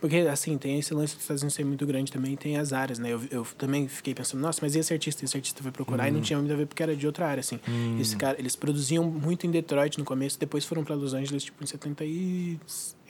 Porque, 0.00 0.16
assim, 0.16 0.58
tem 0.58 0.80
esse 0.80 0.92
lance 0.92 1.14
dos 1.14 1.22
Estados 1.22 1.42
Unidos 1.42 1.54
ser 1.54 1.64
muito 1.64 1.86
grande 1.86 2.10
também, 2.10 2.34
tem 2.34 2.56
as 2.56 2.72
áreas, 2.72 2.98
né? 2.98 3.12
Eu, 3.12 3.22
eu 3.30 3.46
também 3.56 3.86
fiquei 3.86 4.16
pensando, 4.16 4.40
nossa, 4.40 4.58
mas 4.60 4.74
e 4.74 4.80
esse 4.80 4.92
artista? 4.92 5.24
Esse 5.24 5.36
artista 5.36 5.62
foi 5.62 5.70
procurar 5.70 6.08
e 6.08 6.10
não 6.10 6.22
tinha 6.22 6.40
muito 6.40 6.52
a 6.52 6.56
ver 6.56 6.66
porque 6.66 6.82
era 6.82 6.96
de 6.96 7.06
outra 7.06 7.28
área, 7.28 7.40
assim. 7.40 7.60
Esse 8.00 8.16
cara, 8.16 8.36
eles 8.36 8.56
produziam 8.56 9.04
muito 9.04 9.46
em 9.46 9.50
Detroit 9.52 9.96
no 9.96 10.04
começo, 10.04 10.40
depois 10.40 10.64
foram 10.64 10.82
para 10.82 10.96
Los 10.96 11.14
Angeles, 11.14 11.44
tipo, 11.44 11.62
em 11.62 11.68
70 11.68 12.04
e... 12.04 12.58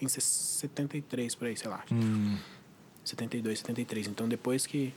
em 0.02 0.06
73, 0.06 1.34
por 1.34 1.48
aí, 1.48 1.56
sei 1.56 1.70
lá. 1.70 1.82
Hum. 1.90 2.36
72, 3.04 3.58
73. 3.60 4.08
Então, 4.08 4.28
depois 4.28 4.66
que, 4.66 4.92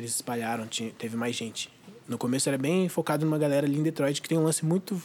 que 0.00 0.04
eles 0.06 0.14
espalharam, 0.14 0.66
tinha, 0.66 0.90
teve 0.92 1.16
mais 1.16 1.36
gente. 1.36 1.70
No 2.08 2.16
começo 2.16 2.48
era 2.48 2.56
bem 2.56 2.88
focado 2.88 3.24
numa 3.24 3.38
galera 3.38 3.66
ali 3.66 3.78
em 3.78 3.82
Detroit, 3.82 4.20
que 4.22 4.28
tem 4.28 4.38
um 4.38 4.42
lance 4.44 4.64
muito 4.64 5.00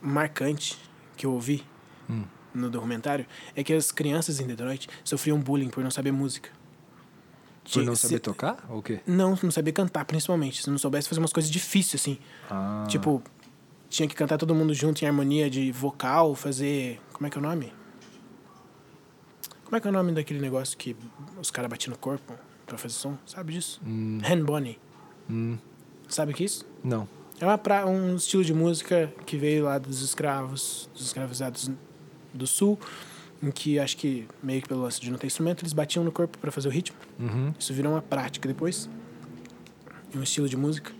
marcante 0.00 0.78
que 1.16 1.26
eu 1.26 1.32
ouvi 1.32 1.64
Hum. 2.08 2.24
no 2.54 2.70
documentário, 2.70 3.26
é 3.54 3.62
que 3.62 3.72
as 3.72 3.92
crianças 3.92 4.40
em 4.40 4.46
Detroit 4.46 4.88
sofriam 5.04 5.38
bullying 5.38 5.68
por 5.68 5.82
não 5.84 5.90
saber 5.90 6.10
música. 6.12 6.50
Por 7.72 7.84
não 7.84 7.94
se- 7.94 8.02
saber 8.02 8.20
tocar? 8.20 8.64
Ou 8.68 8.78
o 8.78 8.82
quê? 8.82 9.00
Não, 9.06 9.38
não 9.42 9.50
saber 9.50 9.72
cantar, 9.72 10.04
principalmente. 10.04 10.62
Se 10.62 10.70
não 10.70 10.78
soubesse 10.78 11.08
fazer 11.08 11.20
umas 11.20 11.32
coisas 11.32 11.50
difíceis, 11.50 12.00
assim. 12.02 12.18
Ah. 12.50 12.84
Tipo, 12.88 13.22
tinha 13.88 14.08
que 14.08 14.14
cantar 14.14 14.38
todo 14.38 14.54
mundo 14.54 14.72
junto 14.74 15.02
em 15.02 15.06
harmonia 15.06 15.48
de 15.50 15.70
vocal, 15.70 16.34
fazer. 16.34 17.00
Como 17.12 17.26
é 17.26 17.30
que 17.30 17.36
é 17.36 17.40
o 17.40 17.42
nome? 17.42 17.72
Como 19.64 19.76
é 19.76 19.80
que 19.80 19.86
é 19.86 19.90
o 19.90 19.92
nome 19.92 20.10
daquele 20.12 20.40
negócio 20.40 20.76
que 20.76 20.96
os 21.40 21.50
caras 21.50 21.70
batiam 21.70 21.92
no 21.92 21.98
corpo 21.98 22.34
pra 22.70 22.78
fazer 22.78 22.94
som? 22.94 23.18
Sabe 23.26 23.52
disso? 23.52 23.80
Hum. 23.84 24.20
Hand 24.24 24.44
Bonnie. 24.44 24.78
Hum. 25.28 25.58
Sabe 26.08 26.32
o 26.32 26.34
que 26.34 26.44
é 26.44 26.46
isso? 26.46 26.64
Não. 26.82 27.08
É 27.40 27.44
uma 27.44 27.58
pra, 27.58 27.86
um 27.86 28.16
estilo 28.16 28.44
de 28.44 28.54
música 28.54 29.12
que 29.26 29.36
veio 29.36 29.64
lá 29.64 29.78
dos 29.78 30.02
escravos, 30.02 30.88
dos 30.94 31.06
escravizados 31.06 31.70
do 32.32 32.46
sul, 32.46 32.78
em 33.42 33.50
que 33.50 33.78
acho 33.78 33.96
que 33.96 34.28
meio 34.42 34.62
que 34.62 34.68
pelo 34.68 34.82
lance 34.82 35.00
de 35.00 35.10
não 35.10 35.18
ter 35.18 35.26
instrumento, 35.26 35.62
eles 35.62 35.72
batiam 35.72 36.04
no 36.04 36.12
corpo 36.12 36.38
pra 36.38 36.52
fazer 36.52 36.68
o 36.68 36.70
ritmo. 36.70 36.96
Uhum. 37.18 37.52
Isso 37.58 37.72
virou 37.72 37.92
uma 37.92 38.02
prática 38.02 38.46
depois. 38.46 38.88
Um 40.14 40.22
estilo 40.22 40.48
de 40.48 40.56
música. 40.56 40.92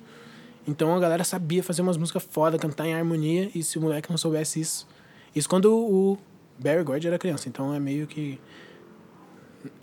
Então 0.66 0.94
a 0.94 1.00
galera 1.00 1.24
sabia 1.24 1.62
fazer 1.62 1.82
umas 1.82 1.96
músicas 1.96 2.22
foda, 2.22 2.58
cantar 2.58 2.86
em 2.86 2.94
harmonia, 2.94 3.50
e 3.54 3.62
se 3.62 3.78
o 3.78 3.80
moleque 3.80 4.10
não 4.10 4.16
soubesse 4.16 4.60
isso. 4.60 4.88
Isso 5.34 5.48
quando 5.48 5.72
o 5.72 6.18
Barry 6.58 6.82
Gordy 6.82 7.06
era 7.06 7.18
criança, 7.18 7.48
então 7.48 7.72
é 7.74 7.78
meio 7.78 8.06
que. 8.06 8.40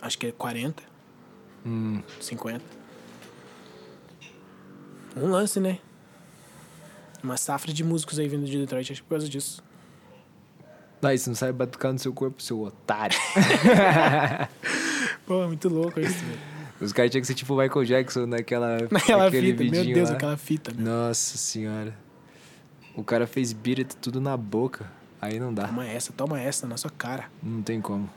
Acho 0.01 0.17
que 0.17 0.27
é 0.27 0.31
40, 0.31 0.81
Hum. 1.65 2.01
50. 2.19 2.63
Um 5.15 5.29
lance, 5.29 5.59
né? 5.59 5.79
Uma 7.23 7.37
safra 7.37 7.73
de 7.73 7.83
músicos 7.83 8.19
aí 8.19 8.27
vindo 8.27 8.45
de 8.45 8.57
Detroit, 8.57 8.91
acho 8.91 9.01
que 9.01 9.07
por 9.07 9.15
causa 9.15 9.27
disso. 9.27 9.63
E 11.03 11.17
você 11.17 11.29
não 11.29 11.35
sabe 11.35 11.53
batucar 11.53 11.93
no 11.93 11.99
seu 11.99 12.13
corpo, 12.13 12.41
seu 12.41 12.61
otário. 12.61 13.17
Pô, 15.25 15.43
é 15.43 15.47
muito 15.47 15.69
louco 15.69 15.99
isso, 15.99 16.23
velho. 16.25 16.39
Os 16.81 16.93
caras 16.93 17.11
tinham 17.11 17.21
que 17.21 17.27
ser 17.27 17.33
tipo 17.33 17.53
o 17.53 17.57
Michael 17.57 17.85
Jackson 17.85 18.25
naquela, 18.25 18.77
Naquela 18.91 19.25
naquele 19.25 19.51
fita, 19.55 19.71
meu 19.71 19.85
Deus, 19.85 20.09
lá. 20.09 20.15
aquela 20.15 20.37
fita. 20.37 20.71
Nossa 20.77 21.37
senhora. 21.37 21.95
O 22.95 23.03
cara 23.03 23.25
fez 23.27 23.55
it 23.65 23.95
tudo 23.97 24.19
na 24.21 24.35
boca. 24.37 24.89
Aí 25.21 25.39
não 25.39 25.53
dá. 25.53 25.67
Toma 25.67 25.87
essa, 25.87 26.13
toma 26.13 26.39
essa 26.39 26.67
na 26.67 26.77
sua 26.77 26.91
cara. 26.91 27.25
Não 27.41 27.61
tem 27.61 27.81
como. 27.81 28.09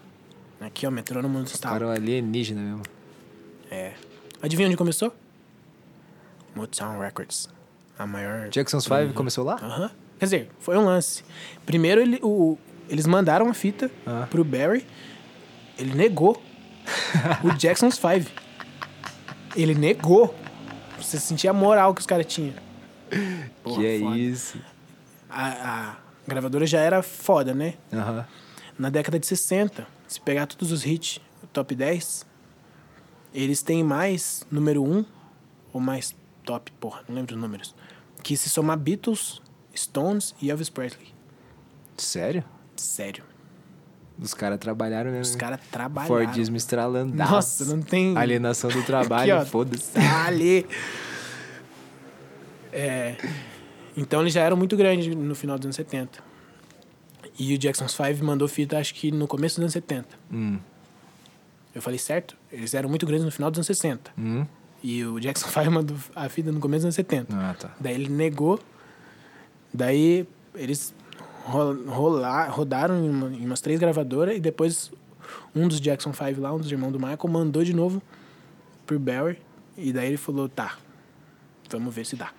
Aqui, 0.61 0.87
ó, 0.87 0.91
metrônomo 0.91 1.39
no 1.39 1.45
O 1.45 1.47
estado. 1.47 1.73
cara 1.73 1.85
é 1.85 1.89
um 1.89 1.91
alienígena 1.91 2.61
mesmo. 2.61 2.83
É. 4.43 4.47
Adivinha 4.47 4.69
onde 4.69 4.77
começou? 4.77 5.15
Motown 6.55 6.99
Records. 6.99 7.49
A 7.99 8.07
maior. 8.07 8.49
Jackson's 8.49 8.87
Five 8.87 9.13
começou 9.13 9.45
lá? 9.45 9.55
Aham. 9.63 9.91
Quer 10.19 10.25
dizer, 10.27 10.51
foi 10.59 10.77
um 10.77 10.85
lance. 10.85 11.25
Primeiro, 11.65 12.01
ele, 12.01 12.19
o, 12.23 12.59
eles 12.89 13.07
mandaram 13.07 13.49
a 13.49 13.55
fita 13.55 13.91
Ah. 14.07 14.27
pro 14.31 14.45
Barry. 14.45 14.87
Ele 15.79 15.95
negou. 15.95 16.43
o 17.45 17.53
Jackson's 17.57 17.99
Five. 17.99 18.29
Ele 19.57 19.75
negou. 19.75 20.35
Você 20.99 21.19
sentia 21.19 21.51
a 21.51 21.55
moral 21.55 21.95
que 21.95 22.01
os 22.01 22.07
caras 22.07 22.27
tinham. 22.27 22.55
Porra, 23.63 23.77
que 23.81 23.87
é 23.87 23.99
foda. 23.99 24.19
isso? 24.19 24.59
A, 25.29 25.47
a 25.91 25.97
gravadora 26.27 26.67
já 26.67 26.81
era 26.81 27.03
foda, 27.03 27.55
né? 27.55 27.75
Aham. 27.93 28.27
Na 28.79 28.89
década 28.91 29.19
de 29.19 29.27
60, 29.27 29.87
se 30.09 30.21
pegar 30.21 30.47
todos 30.47 30.73
os 30.73 30.85
hits, 30.87 31.21
o 31.43 31.47
top 31.47 31.75
10, 31.75 32.27
eles 33.35 33.63
têm 33.63 33.83
mais 33.85 34.47
número 34.51 34.83
1 34.83 35.05
ou 35.73 35.81
mais 35.81 36.15
top, 36.45 36.73
porra, 36.73 37.03
não 37.09 37.17
lembro 37.17 37.35
os 37.35 37.41
números, 37.41 37.75
que 38.23 38.37
se 38.37 38.49
somar 38.49 38.79
Beatles, 38.79 39.41
Stones 39.75 40.35
e 40.41 40.51
Elvis 40.51 40.69
Presley. 40.69 41.15
Sério? 41.97 42.45
Sério. 42.77 43.25
Os 44.19 44.35
caras 44.35 44.59
trabalharam 44.59 45.11
mesmo. 45.11 45.33
Os 45.33 45.37
caras 45.37 45.61
trabalharam. 45.71 46.15
Fordismo 46.15 46.57
estralando. 46.57 47.15
Nossa, 47.15 47.65
não 47.65 47.83
tem... 47.83 48.17
Alienação 48.17 48.71
do 48.71 48.83
trabalho, 48.83 49.45
foda-se. 49.47 49.99
Ali. 49.99 50.67
É, 52.73 53.17
então 53.97 54.21
eles 54.21 54.33
já 54.33 54.43
eram 54.43 54.57
muito 54.57 54.77
grandes 54.77 55.15
no 55.15 55.35
final 55.35 55.59
dos 55.59 55.67
anos 55.67 55.77
70. 55.77 56.23
E 57.39 57.55
o 57.55 57.59
Jackson's 57.59 57.93
5 57.93 58.25
mandou 58.25 58.47
fita, 58.47 58.79
acho 58.79 58.95
que 58.95 59.11
no 59.11 59.27
começo 59.27 59.57
dos 59.57 59.63
anos 59.63 59.73
70. 59.73 60.09
Hum. 60.31 60.59
Eu 61.75 61.81
falei 61.83 61.99
certo? 61.99 62.37
Eles 62.53 62.75
eram 62.75 62.89
muito 62.89 63.07
grandes 63.07 63.25
no 63.25 63.31
final 63.31 63.51
dos 63.51 63.59
anos 63.59 63.67
60. 63.67 64.11
Hum. 64.19 64.45
E 64.83 65.05
o 65.05 65.21
Jackson 65.21 65.47
5 65.51 65.71
mandou 65.71 65.97
a 66.17 66.29
fita 66.29 66.51
no 66.51 66.59
começo 66.61 66.81
dos 66.81 66.85
anos 66.87 66.95
70. 66.97 67.35
Ah, 67.37 67.55
tá. 67.59 67.75
Daí 67.79 67.95
ele 67.95 68.09
negou. 68.09 68.59
Daí 69.73 70.27
eles 70.55 70.95
ro- 71.45 71.85
rola- 71.89 72.49
rodaram 72.49 73.05
em, 73.05 73.09
uma- 73.11 73.29
em 73.33 73.45
umas 73.47 73.61
três 73.61 73.79
gravadoras 73.79 74.37
e 74.37 74.41
depois 74.41 74.91
um 75.55 75.69
dos 75.69 75.81
Jackson 75.81 76.13
5 76.13 76.41
lá, 76.41 76.53
um 76.53 76.59
dos 76.59 76.71
irmãos 76.71 76.91
do 76.93 76.99
Michael, 76.99 77.29
mandou 77.29 77.63
de 77.63 77.73
novo 77.75 78.03
pro 78.87 78.99
Barry. 78.99 79.39
E 79.77 79.93
daí 79.93 80.09
ele 80.09 80.17
falou, 80.17 80.49
tá, 80.49 80.77
vamos 81.71 81.95
ver 81.95 82.05
se 82.05 82.17
dá. 82.17 82.33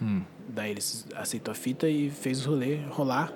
Hum. 0.00 0.22
Daí 0.48 0.72
ele 0.72 0.80
aceitou 1.14 1.52
a 1.52 1.54
fita 1.54 1.88
e 1.88 2.10
fez 2.10 2.44
o 2.44 2.50
rolê 2.50 2.80
rolar. 2.90 3.32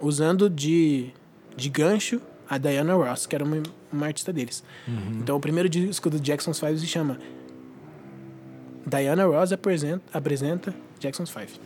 Usando 0.00 0.50
de, 0.50 1.10
de 1.56 1.68
gancho 1.70 2.20
a 2.48 2.58
Diana 2.58 2.94
Ross, 2.94 3.26
que 3.26 3.34
era 3.34 3.44
uma, 3.44 3.62
uma 3.92 4.06
artista 4.06 4.32
deles. 4.32 4.62
Então 5.18 5.36
o 5.36 5.40
primeiro 5.40 5.68
disco 5.68 6.08
do 6.10 6.18
Jackson's 6.20 6.56
5 6.58 6.78
se 6.78 6.86
chama 6.86 7.18
Diana 8.86 9.24
Ross 9.26 9.52
apresenta, 9.52 10.02
apresenta 10.16 10.74
Jackson's 11.00 11.30
5. 11.30 11.60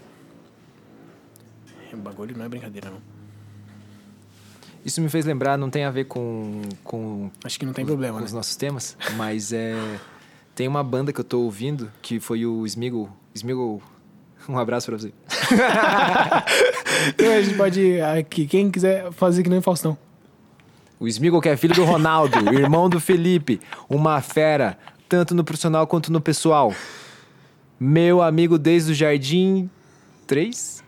O 1.93 1.97
bagulho 1.99 2.37
não 2.37 2.45
é 2.45 2.49
brincadeira, 2.49 2.89
não. 2.91 2.99
Isso 4.85 5.01
me 5.03 5.09
fez 5.11 5.27
lembrar, 5.27 5.59
não 5.59 5.69
tem 5.69 5.85
a 5.85 5.91
ver 5.91 6.05
com, 6.05 6.63
com, 6.83 7.31
Acho 7.45 7.59
que 7.59 7.67
não 7.67 7.73
tem 7.75 7.85
os- 7.85 7.89
problema, 7.91 8.15
com 8.15 8.21
né? 8.21 8.27
os 8.27 8.33
nossos 8.33 8.57
temas, 8.57 8.97
mas 9.17 9.53
é. 9.53 9.75
Tem 10.55 10.67
uma 10.67 10.83
banda 10.83 11.13
que 11.13 11.21
eu 11.21 11.25
tô 11.25 11.41
ouvindo 11.41 11.91
que 12.01 12.19
foi 12.21 12.47
o 12.47 12.65
Smiggle. 12.67 13.09
Smiggle. 13.35 13.83
Um 14.49 14.59
abraço 14.59 14.87
pra 14.87 14.97
você. 14.99 15.13
Então 17.15 17.33
a 17.33 17.41
gente 17.43 17.57
pode 17.57 17.81
ir 17.81 18.03
aqui, 18.03 18.47
quem 18.47 18.71
quiser 18.71 19.11
fazer 19.13 19.43
que 19.43 19.49
nem 19.49 19.61
Faustão. 19.63 19.97
O 21.01 21.09
Smiggle, 21.09 21.41
que 21.41 21.49
é 21.49 21.57
filho 21.57 21.75
do 21.75 21.83
Ronaldo, 21.83 22.39
irmão 22.53 22.87
do 22.87 23.01
Felipe, 23.01 23.59
uma 23.89 24.21
fera, 24.21 24.79
tanto 25.09 25.35
no 25.35 25.43
profissional 25.43 25.87
quanto 25.87 26.13
no 26.13 26.21
pessoal. 26.21 26.75
Meu 27.81 28.21
amigo 28.21 28.59
desde 28.59 28.93
o 28.93 28.95
Jardim 28.95 29.71
3? 30.27 30.85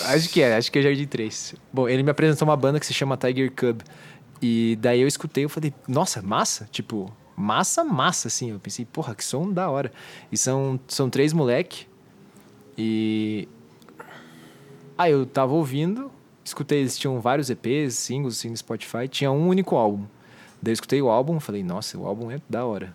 Acho 0.00 0.30
que 0.30 0.40
é, 0.40 0.56
acho 0.56 0.72
que 0.72 0.78
é 0.78 0.82
Jardim 0.82 1.06
3. 1.06 1.54
Bom, 1.70 1.86
ele 1.86 2.02
me 2.02 2.10
apresentou 2.10 2.48
uma 2.48 2.56
banda 2.56 2.80
que 2.80 2.86
se 2.86 2.94
chama 2.94 3.18
Tiger 3.18 3.52
Cub. 3.52 3.82
E 4.40 4.78
daí 4.80 5.02
eu 5.02 5.06
escutei, 5.06 5.44
eu 5.44 5.50
falei, 5.50 5.74
nossa, 5.86 6.22
massa? 6.22 6.66
Tipo, 6.72 7.14
massa, 7.36 7.84
massa, 7.84 8.28
assim. 8.28 8.52
Eu 8.52 8.58
pensei, 8.58 8.86
porra, 8.86 9.14
que 9.14 9.22
som 9.22 9.52
da 9.52 9.68
hora. 9.68 9.92
E 10.32 10.38
são, 10.38 10.80
são 10.88 11.10
três 11.10 11.34
moleque. 11.34 11.86
E. 12.78 13.46
Aí 14.96 15.12
eu 15.12 15.26
tava 15.26 15.52
ouvindo, 15.52 16.10
escutei, 16.44 16.80
eles 16.80 16.98
tinham 16.98 17.20
vários 17.20 17.50
EPs, 17.50 17.94
singles, 17.94 18.38
assim, 18.38 18.50
no 18.50 18.56
Spotify. 18.56 19.08
Tinha 19.08 19.30
um 19.30 19.48
único 19.48 19.76
álbum. 19.76 20.04
Daí 20.62 20.72
eu 20.72 20.74
escutei 20.74 21.00
o 21.00 21.08
álbum, 21.08 21.40
falei, 21.40 21.62
nossa, 21.62 21.96
o 21.98 22.06
álbum 22.06 22.30
é 22.30 22.40
da 22.48 22.64
hora. 22.64 22.94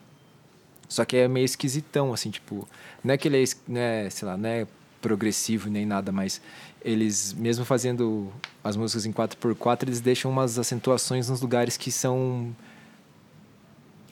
Só 0.88 1.04
que 1.04 1.18
é 1.18 1.28
meio 1.28 1.46
esquisitão, 1.46 2.14
assim, 2.14 2.30
tipo... 2.30 2.68
Não 3.04 3.14
é 3.14 3.18
que 3.18 3.28
ele 3.28 3.44
é, 3.44 3.46
né, 3.68 4.10
sei 4.10 4.28
lá, 4.28 4.38
não 4.38 4.50
é 4.50 4.68
progressivo 5.02 5.70
nem 5.70 5.86
nada, 5.86 6.12
mas 6.12 6.42
eles, 6.84 7.34
mesmo 7.34 7.66
fazendo 7.66 8.32
as 8.64 8.76
músicas 8.76 9.06
em 9.06 9.12
4x4, 9.12 9.84
eles 9.84 10.00
deixam 10.00 10.30
umas 10.30 10.60
acentuações 10.60 11.30
nos 11.30 11.42
lugares 11.42 11.78
que 11.78 11.92
são 11.92 12.56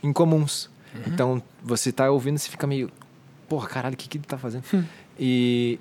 incomuns. 0.02 0.70
Então, 1.08 1.42
você 1.62 1.92
tá 1.92 2.10
ouvindo 2.10 2.38
você 2.38 2.50
fica 2.50 2.68
meio... 2.68 2.92
Porra, 3.48 3.68
caralho, 3.68 3.94
o 3.94 3.98
que 3.98 4.08
que 4.08 4.18
ele 4.18 4.26
tá 4.26 4.38
fazendo? 4.38 4.64
E 5.20 5.80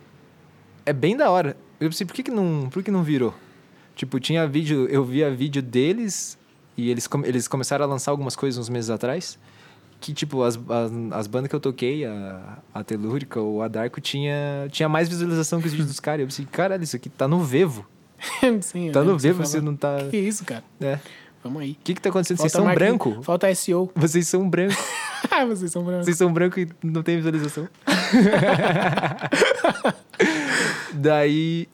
é 0.84 0.92
bem 0.92 1.16
da 1.16 1.30
hora. 1.30 1.56
Eu 1.82 1.90
pensei, 1.90 2.06
por 2.06 2.14
que 2.14 2.22
que 2.22 2.30
não, 2.30 2.68
por 2.70 2.82
que 2.82 2.90
não 2.90 3.02
virou? 3.02 3.34
Tipo, 3.94 4.18
tinha 4.20 4.46
vídeo, 4.46 4.86
eu 4.88 5.04
via 5.04 5.30
vídeo 5.30 5.60
deles 5.62 6.38
e 6.76 6.90
eles, 6.90 7.08
eles 7.24 7.48
começaram 7.48 7.84
a 7.84 7.88
lançar 7.88 8.10
algumas 8.10 8.34
coisas 8.36 8.58
uns 8.58 8.68
meses 8.68 8.88
atrás. 8.90 9.38
que, 10.00 10.12
tipo, 10.14 10.42
as, 10.42 10.56
as, 10.56 10.92
as 11.12 11.26
bandas 11.26 11.48
que 11.48 11.54
eu 11.54 11.60
toquei, 11.60 12.04
a, 12.04 12.58
a 12.74 12.82
Telúrica 12.82 13.40
ou 13.40 13.62
a 13.62 13.68
Darko, 13.68 14.00
tinha, 14.00 14.66
tinha 14.70 14.88
mais 14.88 15.08
visualização 15.08 15.60
que 15.60 15.66
os 15.66 15.72
vídeos 15.72 15.88
dos 15.90 16.00
caras. 16.00 16.20
Eu 16.20 16.26
pensei, 16.26 16.44
caralho, 16.50 16.82
isso 16.82 16.96
aqui 16.96 17.08
tá 17.08 17.28
no 17.28 17.40
Vevo. 17.40 17.86
Sim, 18.62 18.90
Tá 18.92 19.02
no 19.04 19.18
você 19.18 19.28
Vevo, 19.28 19.44
você 19.44 19.58
falou. 19.58 19.72
não 19.72 19.76
tá. 19.76 19.96
Que 20.10 20.16
isso, 20.16 20.44
cara? 20.44 20.64
É. 20.80 20.98
Vamos 21.44 21.62
aí. 21.62 21.72
O 21.72 21.76
que 21.84 21.94
que 21.94 22.00
tá 22.00 22.08
acontecendo? 22.08 22.38
Vocês 22.38 22.52
Falta 22.52 22.58
são 22.58 22.64
marketing- 22.64 22.98
branco? 23.10 23.22
Falta 23.24 23.54
SEO. 23.54 23.90
Vocês 23.96 24.26
são 24.28 24.48
branco. 24.48 24.74
Vocês 25.48 25.70
são 25.72 25.82
brancos. 25.84 26.04
Vocês 26.06 26.16
são 26.18 26.32
branco 26.32 26.58
e 26.60 26.68
não 26.82 27.02
tem 27.02 27.16
visualização. 27.16 27.68
Daí, 30.94 31.68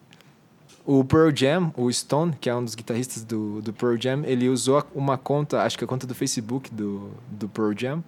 o 0.87 1.05
Pearl 1.05 1.31
Jam, 1.35 1.73
o 1.77 1.93
Stone, 1.93 2.35
que 2.41 2.49
é 2.49 2.55
um 2.55 2.65
dos 2.65 2.75
guitarristas 2.75 3.23
do, 3.25 3.61
do 3.61 3.73
Pearl 3.73 3.97
Jam, 4.01 4.23
ele 4.25 4.49
usou 4.49 4.83
uma 4.95 5.19
conta, 5.19 5.63
acho 5.63 5.77
que 5.77 5.85
a 5.85 5.87
conta 5.87 6.07
do 6.07 6.15
Facebook 6.15 6.73
do, 6.73 7.11
do 7.31 7.49
Pearl 7.49 7.73
Jam, 7.77 8.03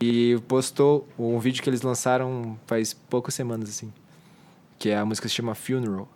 e 0.00 0.38
postou 0.46 1.06
um 1.18 1.38
vídeo 1.38 1.62
que 1.62 1.70
eles 1.70 1.82
lançaram 1.82 2.58
faz 2.66 2.92
poucas 2.92 3.34
semanas, 3.34 3.68
assim, 3.68 3.92
que 4.78 4.90
é 4.90 4.96
a 4.98 5.04
música 5.04 5.28
se 5.28 5.34
chama 5.34 5.54
Funeral. 5.54 6.08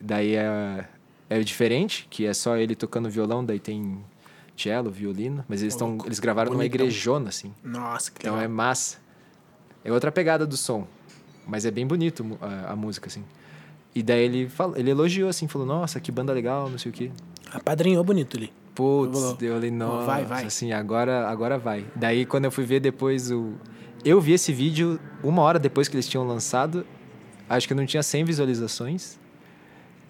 Daí 0.00 0.34
é, 0.34 0.84
é 1.30 1.40
diferente, 1.40 2.06
que 2.10 2.26
é 2.26 2.34
só 2.34 2.56
ele 2.56 2.74
tocando 2.74 3.08
violão, 3.08 3.44
daí 3.44 3.58
tem 3.60 4.04
cello, 4.56 4.90
violino, 4.90 5.44
mas 5.48 5.62
eles, 5.62 5.74
tão, 5.74 5.98
eles 6.04 6.20
gravaram 6.20 6.50
numa 6.50 6.58
Bonitão. 6.62 6.86
igrejona, 6.86 7.28
assim. 7.28 7.52
Nossa, 7.62 8.10
que 8.10 8.18
Então 8.20 8.34
legal. 8.34 8.44
é 8.44 8.48
massa. 8.48 8.98
É 9.84 9.92
outra 9.92 10.12
pegada 10.12 10.46
do 10.46 10.56
som. 10.56 10.86
Mas 11.46 11.64
é 11.66 11.70
bem 11.70 11.86
bonito 11.86 12.38
a, 12.40 12.72
a 12.72 12.76
música, 12.76 13.08
assim. 13.08 13.24
E 13.94 14.02
daí 14.02 14.24
ele, 14.24 14.48
falou, 14.48 14.76
ele 14.76 14.90
elogiou, 14.90 15.28
assim, 15.28 15.46
falou, 15.46 15.66
nossa, 15.66 16.00
que 16.00 16.10
banda 16.10 16.32
legal, 16.32 16.68
não 16.68 16.78
sei 16.78 16.90
o 16.90 16.92
quê. 16.92 17.10
Apadrinhou 17.52 18.02
bonito 18.02 18.36
ali. 18.36 18.52
Putz, 18.74 19.36
eu 19.40 19.54
falei, 19.54 19.70
nossa, 19.70 20.06
vai, 20.06 20.24
vai. 20.24 20.44
assim, 20.44 20.72
agora, 20.72 21.28
agora 21.28 21.56
vai. 21.56 21.86
Daí 21.94 22.26
quando 22.26 22.46
eu 22.46 22.50
fui 22.50 22.64
ver 22.64 22.80
depois 22.80 23.30
o... 23.30 23.52
Eu 24.04 24.20
vi 24.20 24.32
esse 24.32 24.52
vídeo 24.52 24.98
uma 25.22 25.42
hora 25.42 25.58
depois 25.58 25.86
que 25.86 25.94
eles 25.94 26.08
tinham 26.08 26.26
lançado. 26.26 26.84
Acho 27.48 27.68
que 27.68 27.74
não 27.74 27.86
tinha 27.86 28.02
100 28.02 28.24
visualizações. 28.24 29.18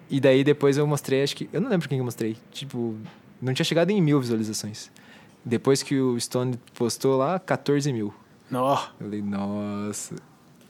E 0.08 0.18
daí 0.18 0.42
depois 0.42 0.78
eu 0.78 0.86
mostrei, 0.86 1.22
acho 1.22 1.36
que... 1.36 1.48
Eu 1.52 1.60
não 1.60 1.68
lembro 1.68 1.86
quem 1.86 1.98
eu 1.98 2.04
mostrei. 2.04 2.36
Tipo, 2.50 2.96
não 3.40 3.52
tinha 3.52 3.64
chegado 3.64 3.90
em 3.90 4.00
mil 4.00 4.18
visualizações. 4.18 4.90
Depois 5.44 5.82
que 5.82 6.00
o 6.00 6.18
Stone 6.18 6.58
postou 6.72 7.18
lá, 7.18 7.38
14 7.38 7.92
mil. 7.92 8.14
Nó. 8.50 8.74
Eu 8.98 9.06
falei, 9.06 9.20
nossa... 9.22 10.14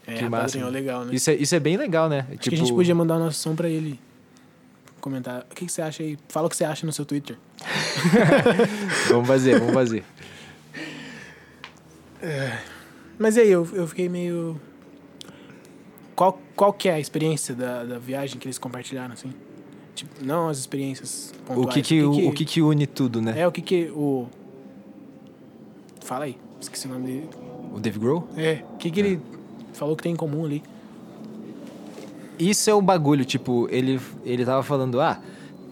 É, 0.06 0.14
Que 0.14 0.28
massa, 0.28 0.68
legal, 0.68 1.04
né? 1.04 1.14
Isso 1.14 1.30
é, 1.30 1.34
isso 1.34 1.54
é 1.54 1.60
bem 1.60 1.76
legal, 1.76 2.08
né? 2.08 2.26
Acho 2.30 2.50
que 2.50 2.54
a 2.54 2.58
gente 2.58 2.72
podia 2.72 2.94
mandar 2.94 3.16
o 3.16 3.18
nosso 3.18 3.38
som 3.38 3.54
pra 3.56 3.68
ele 3.68 3.98
comentar. 5.00 5.46
O 5.50 5.54
que, 5.54 5.66
que 5.66 5.72
você 5.72 5.82
acha 5.82 6.02
aí? 6.02 6.18
Fala 6.28 6.46
o 6.46 6.50
que 6.50 6.56
você 6.56 6.64
acha 6.64 6.86
no 6.86 6.92
seu 6.92 7.04
Twitter. 7.04 7.36
Vamos 9.08 9.26
fazer, 9.26 9.58
vamos 9.58 9.74
fazer. 9.74 10.04
Mas 13.18 13.36
e 13.36 13.40
aí, 13.40 13.50
eu, 13.50 13.68
eu 13.72 13.86
fiquei 13.86 14.08
meio. 14.08 14.60
Qual, 16.16 16.40
qual 16.56 16.72
que 16.72 16.88
é 16.88 16.94
a 16.94 17.00
experiência 17.00 17.54
da, 17.54 17.84
da 17.84 17.98
viagem 17.98 18.38
que 18.38 18.46
eles 18.46 18.58
compartilharam, 18.58 19.12
assim? 19.14 19.32
Tipo, 19.94 20.24
não 20.24 20.48
as 20.48 20.58
experiências 20.58 21.32
O 21.42 21.54
pontuais. 21.54 21.74
que 21.74 21.82
que, 21.82 22.02
o, 22.02 22.28
o 22.28 22.32
que 22.32 22.44
que 22.44 22.62
une 22.62 22.86
tudo, 22.86 23.20
né? 23.20 23.40
É, 23.40 23.46
o 23.46 23.52
que 23.52 23.62
que 23.62 23.90
o... 23.90 24.26
Fala 26.02 26.24
aí, 26.24 26.36
esqueci 26.60 26.86
o 26.86 26.90
nome 26.90 27.06
dele. 27.06 27.28
O 27.72 27.80
Dave 27.80 27.98
Grohl? 27.98 28.28
É, 28.36 28.64
o 28.74 28.76
que 28.76 28.90
que 28.90 29.00
ele 29.00 29.20
falou 29.74 29.96
que 29.96 30.02
tem 30.02 30.12
em 30.12 30.16
comum 30.16 30.44
ali? 30.44 30.62
Isso 32.38 32.68
é 32.68 32.74
o 32.74 32.82
bagulho, 32.82 33.24
tipo, 33.24 33.68
ele, 33.70 34.00
ele 34.24 34.44
tava 34.44 34.62
falando, 34.62 35.00
ah, 35.00 35.20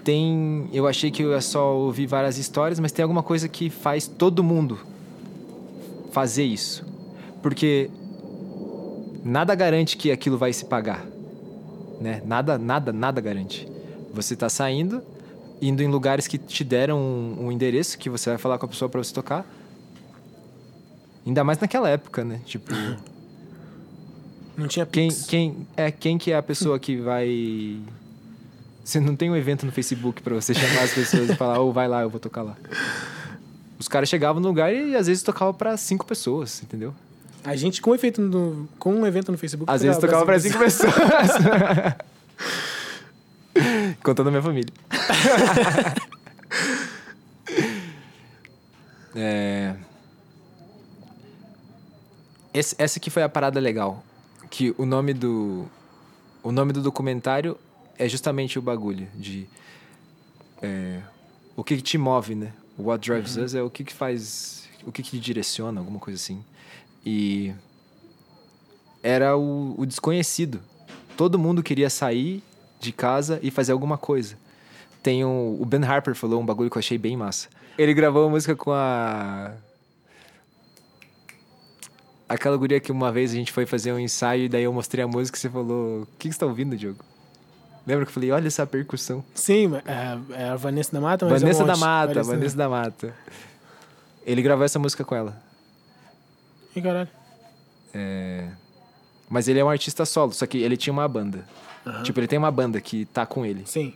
tem. 0.04 0.68
Eu 0.72 0.86
achei 0.86 1.10
que 1.10 1.22
eu 1.22 1.32
ia 1.32 1.40
só 1.40 1.76
ouvir 1.76 2.06
várias 2.06 2.38
histórias, 2.38 2.78
mas 2.78 2.92
tem 2.92 3.02
alguma 3.02 3.22
coisa 3.22 3.48
que 3.48 3.70
faz 3.70 4.06
todo 4.06 4.44
mundo 4.44 4.78
fazer 6.12 6.44
isso. 6.44 6.84
Porque 7.42 7.90
nada 9.24 9.54
garante 9.54 9.96
que 9.96 10.10
aquilo 10.10 10.38
vai 10.38 10.52
se 10.52 10.64
pagar. 10.64 11.04
Né? 12.00 12.22
Nada, 12.24 12.58
nada, 12.58 12.92
nada 12.92 13.20
garante. 13.20 13.68
Você 14.12 14.36
tá 14.36 14.48
saindo, 14.48 15.02
indo 15.60 15.82
em 15.82 15.88
lugares 15.88 16.26
que 16.26 16.38
te 16.38 16.64
deram 16.64 16.98
um, 16.98 17.46
um 17.46 17.52
endereço 17.52 17.98
que 17.98 18.10
você 18.10 18.30
vai 18.30 18.38
falar 18.38 18.58
com 18.58 18.66
a 18.66 18.68
pessoa 18.68 18.88
pra 18.88 19.02
você 19.02 19.12
tocar. 19.12 19.46
Ainda 21.26 21.44
mais 21.44 21.58
naquela 21.58 21.88
época, 21.88 22.24
né? 22.24 22.40
Tipo. 22.44 22.72
Não 24.56 24.66
tinha 24.68 24.84
Quem, 24.86 25.08
Pix. 25.08 25.24
quem, 25.26 25.66
é, 25.76 25.90
quem 25.90 26.18
que 26.18 26.30
é 26.32 26.36
a 26.36 26.42
pessoa 26.42 26.78
que 26.78 26.96
vai... 26.96 27.78
Você 28.84 29.00
não 29.00 29.14
tem 29.16 29.30
um 29.30 29.36
evento 29.36 29.64
no 29.64 29.72
Facebook 29.72 30.20
pra 30.22 30.34
você 30.34 30.52
chamar 30.52 30.82
as 30.82 30.92
pessoas 30.92 31.30
e 31.30 31.36
falar, 31.36 31.58
ou 31.60 31.72
vai 31.72 31.86
lá, 31.88 32.02
eu 32.02 32.10
vou 32.10 32.18
tocar 32.20 32.42
lá. 32.42 32.56
Os 33.78 33.88
caras 33.88 34.08
chegavam 34.08 34.42
no 34.42 34.48
lugar 34.48 34.74
e 34.74 34.94
às 34.96 35.06
vezes 35.06 35.22
tocavam 35.22 35.54
pra 35.54 35.76
cinco 35.76 36.04
pessoas, 36.04 36.62
entendeu? 36.62 36.92
A 37.44 37.56
gente 37.56 37.80
com, 37.80 37.94
efeito 37.94 38.20
no, 38.20 38.68
com 38.78 38.92
um 38.94 39.06
evento 39.06 39.32
no 39.32 39.38
Facebook... 39.38 39.72
Às 39.72 39.82
vezes 39.82 39.98
tocava 39.98 40.24
pra 40.24 40.38
cinco 40.38 40.58
pessoas. 40.58 40.92
Contando 44.02 44.28
a 44.28 44.30
minha 44.30 44.42
família. 44.42 44.72
é... 49.14 49.74
Esse- 52.54 52.74
essa 52.78 52.98
aqui 52.98 53.10
foi 53.10 53.22
a 53.22 53.28
parada 53.28 53.58
legal. 53.60 54.02
Que 54.52 54.74
o 54.76 54.84
nome 54.84 55.14
do. 55.14 55.64
O 56.42 56.52
nome 56.52 56.74
do 56.74 56.82
documentário 56.82 57.56
é 57.98 58.06
justamente 58.06 58.58
o 58.58 58.62
bagulho 58.62 59.08
de. 59.14 59.48
é, 60.60 61.00
o 61.56 61.64
que, 61.64 61.76
que 61.76 61.82
te 61.82 61.96
move, 61.96 62.34
né? 62.34 62.52
What 62.78 63.08
drives 63.08 63.36
us 63.38 63.54
é 63.54 63.62
o 63.62 63.70
que, 63.70 63.82
que 63.82 63.94
faz. 63.94 64.68
O 64.86 64.92
que, 64.92 65.02
que 65.02 65.12
te 65.12 65.18
direciona, 65.18 65.80
alguma 65.80 65.98
coisa 65.98 66.18
assim. 66.18 66.44
E. 67.04 67.54
Era 69.02 69.38
o, 69.38 69.74
o 69.78 69.86
desconhecido. 69.86 70.60
Todo 71.16 71.38
mundo 71.38 71.62
queria 71.62 71.88
sair 71.88 72.42
de 72.78 72.92
casa 72.92 73.40
e 73.42 73.50
fazer 73.50 73.72
alguma 73.72 73.96
coisa. 73.96 74.36
Tem 75.02 75.24
um, 75.24 75.58
o 75.58 75.64
Ben 75.64 75.82
Harper 75.82 76.14
falou 76.14 76.42
um 76.42 76.44
bagulho 76.44 76.68
que 76.68 76.76
eu 76.76 76.80
achei 76.80 76.98
bem 76.98 77.16
massa. 77.16 77.48
Ele 77.78 77.94
gravou 77.94 78.24
uma 78.24 78.32
música 78.32 78.54
com 78.54 78.70
a. 78.70 79.54
Aquela 82.32 82.56
guria 82.56 82.80
que 82.80 82.90
uma 82.90 83.12
vez 83.12 83.30
a 83.30 83.34
gente 83.34 83.52
foi 83.52 83.66
fazer 83.66 83.92
um 83.92 83.98
ensaio 83.98 84.44
e 84.44 84.48
daí 84.48 84.62
eu 84.62 84.72
mostrei 84.72 85.04
a 85.04 85.06
música 85.06 85.36
e 85.36 85.40
você 85.40 85.50
falou: 85.50 86.02
O 86.02 86.06
que, 86.18 86.28
que 86.28 86.32
você 86.34 86.40
tá 86.40 86.46
ouvindo, 86.46 86.74
Diogo? 86.74 87.04
Lembra 87.86 88.06
que 88.06 88.08
eu 88.08 88.14
falei: 88.14 88.30
Olha 88.30 88.46
essa 88.46 88.66
percussão. 88.66 89.22
Sim, 89.34 89.72
é, 89.84 90.42
é 90.42 90.48
a 90.48 90.56
Vanessa 90.56 90.90
da 90.92 91.00
Mata, 91.00 91.26
mas 91.28 91.42
Vanessa 91.42 91.60
é 91.60 91.64
um 91.64 91.66
da. 91.66 91.76
Mata, 91.76 92.22
Vanessa 92.22 92.56
da 92.56 92.68
Mata. 92.70 93.14
Ele 94.24 94.40
gravou 94.40 94.64
essa 94.64 94.78
música 94.78 95.04
com 95.04 95.14
ela. 95.14 95.36
Ih, 96.74 96.80
caralho. 96.80 97.08
É, 97.92 98.48
Mas 99.28 99.46
ele 99.46 99.58
é 99.58 99.64
um 99.64 99.68
artista 99.68 100.06
solo, 100.06 100.32
só 100.32 100.46
que 100.46 100.56
ele 100.56 100.78
tinha 100.78 100.92
uma 100.92 101.06
banda. 101.06 101.44
Aham. 101.86 102.02
Tipo, 102.02 102.20
ele 102.20 102.28
tem 102.28 102.38
uma 102.38 102.50
banda 102.50 102.80
que 102.80 103.04
tá 103.04 103.26
com 103.26 103.44
ele. 103.44 103.64
Sim. 103.66 103.92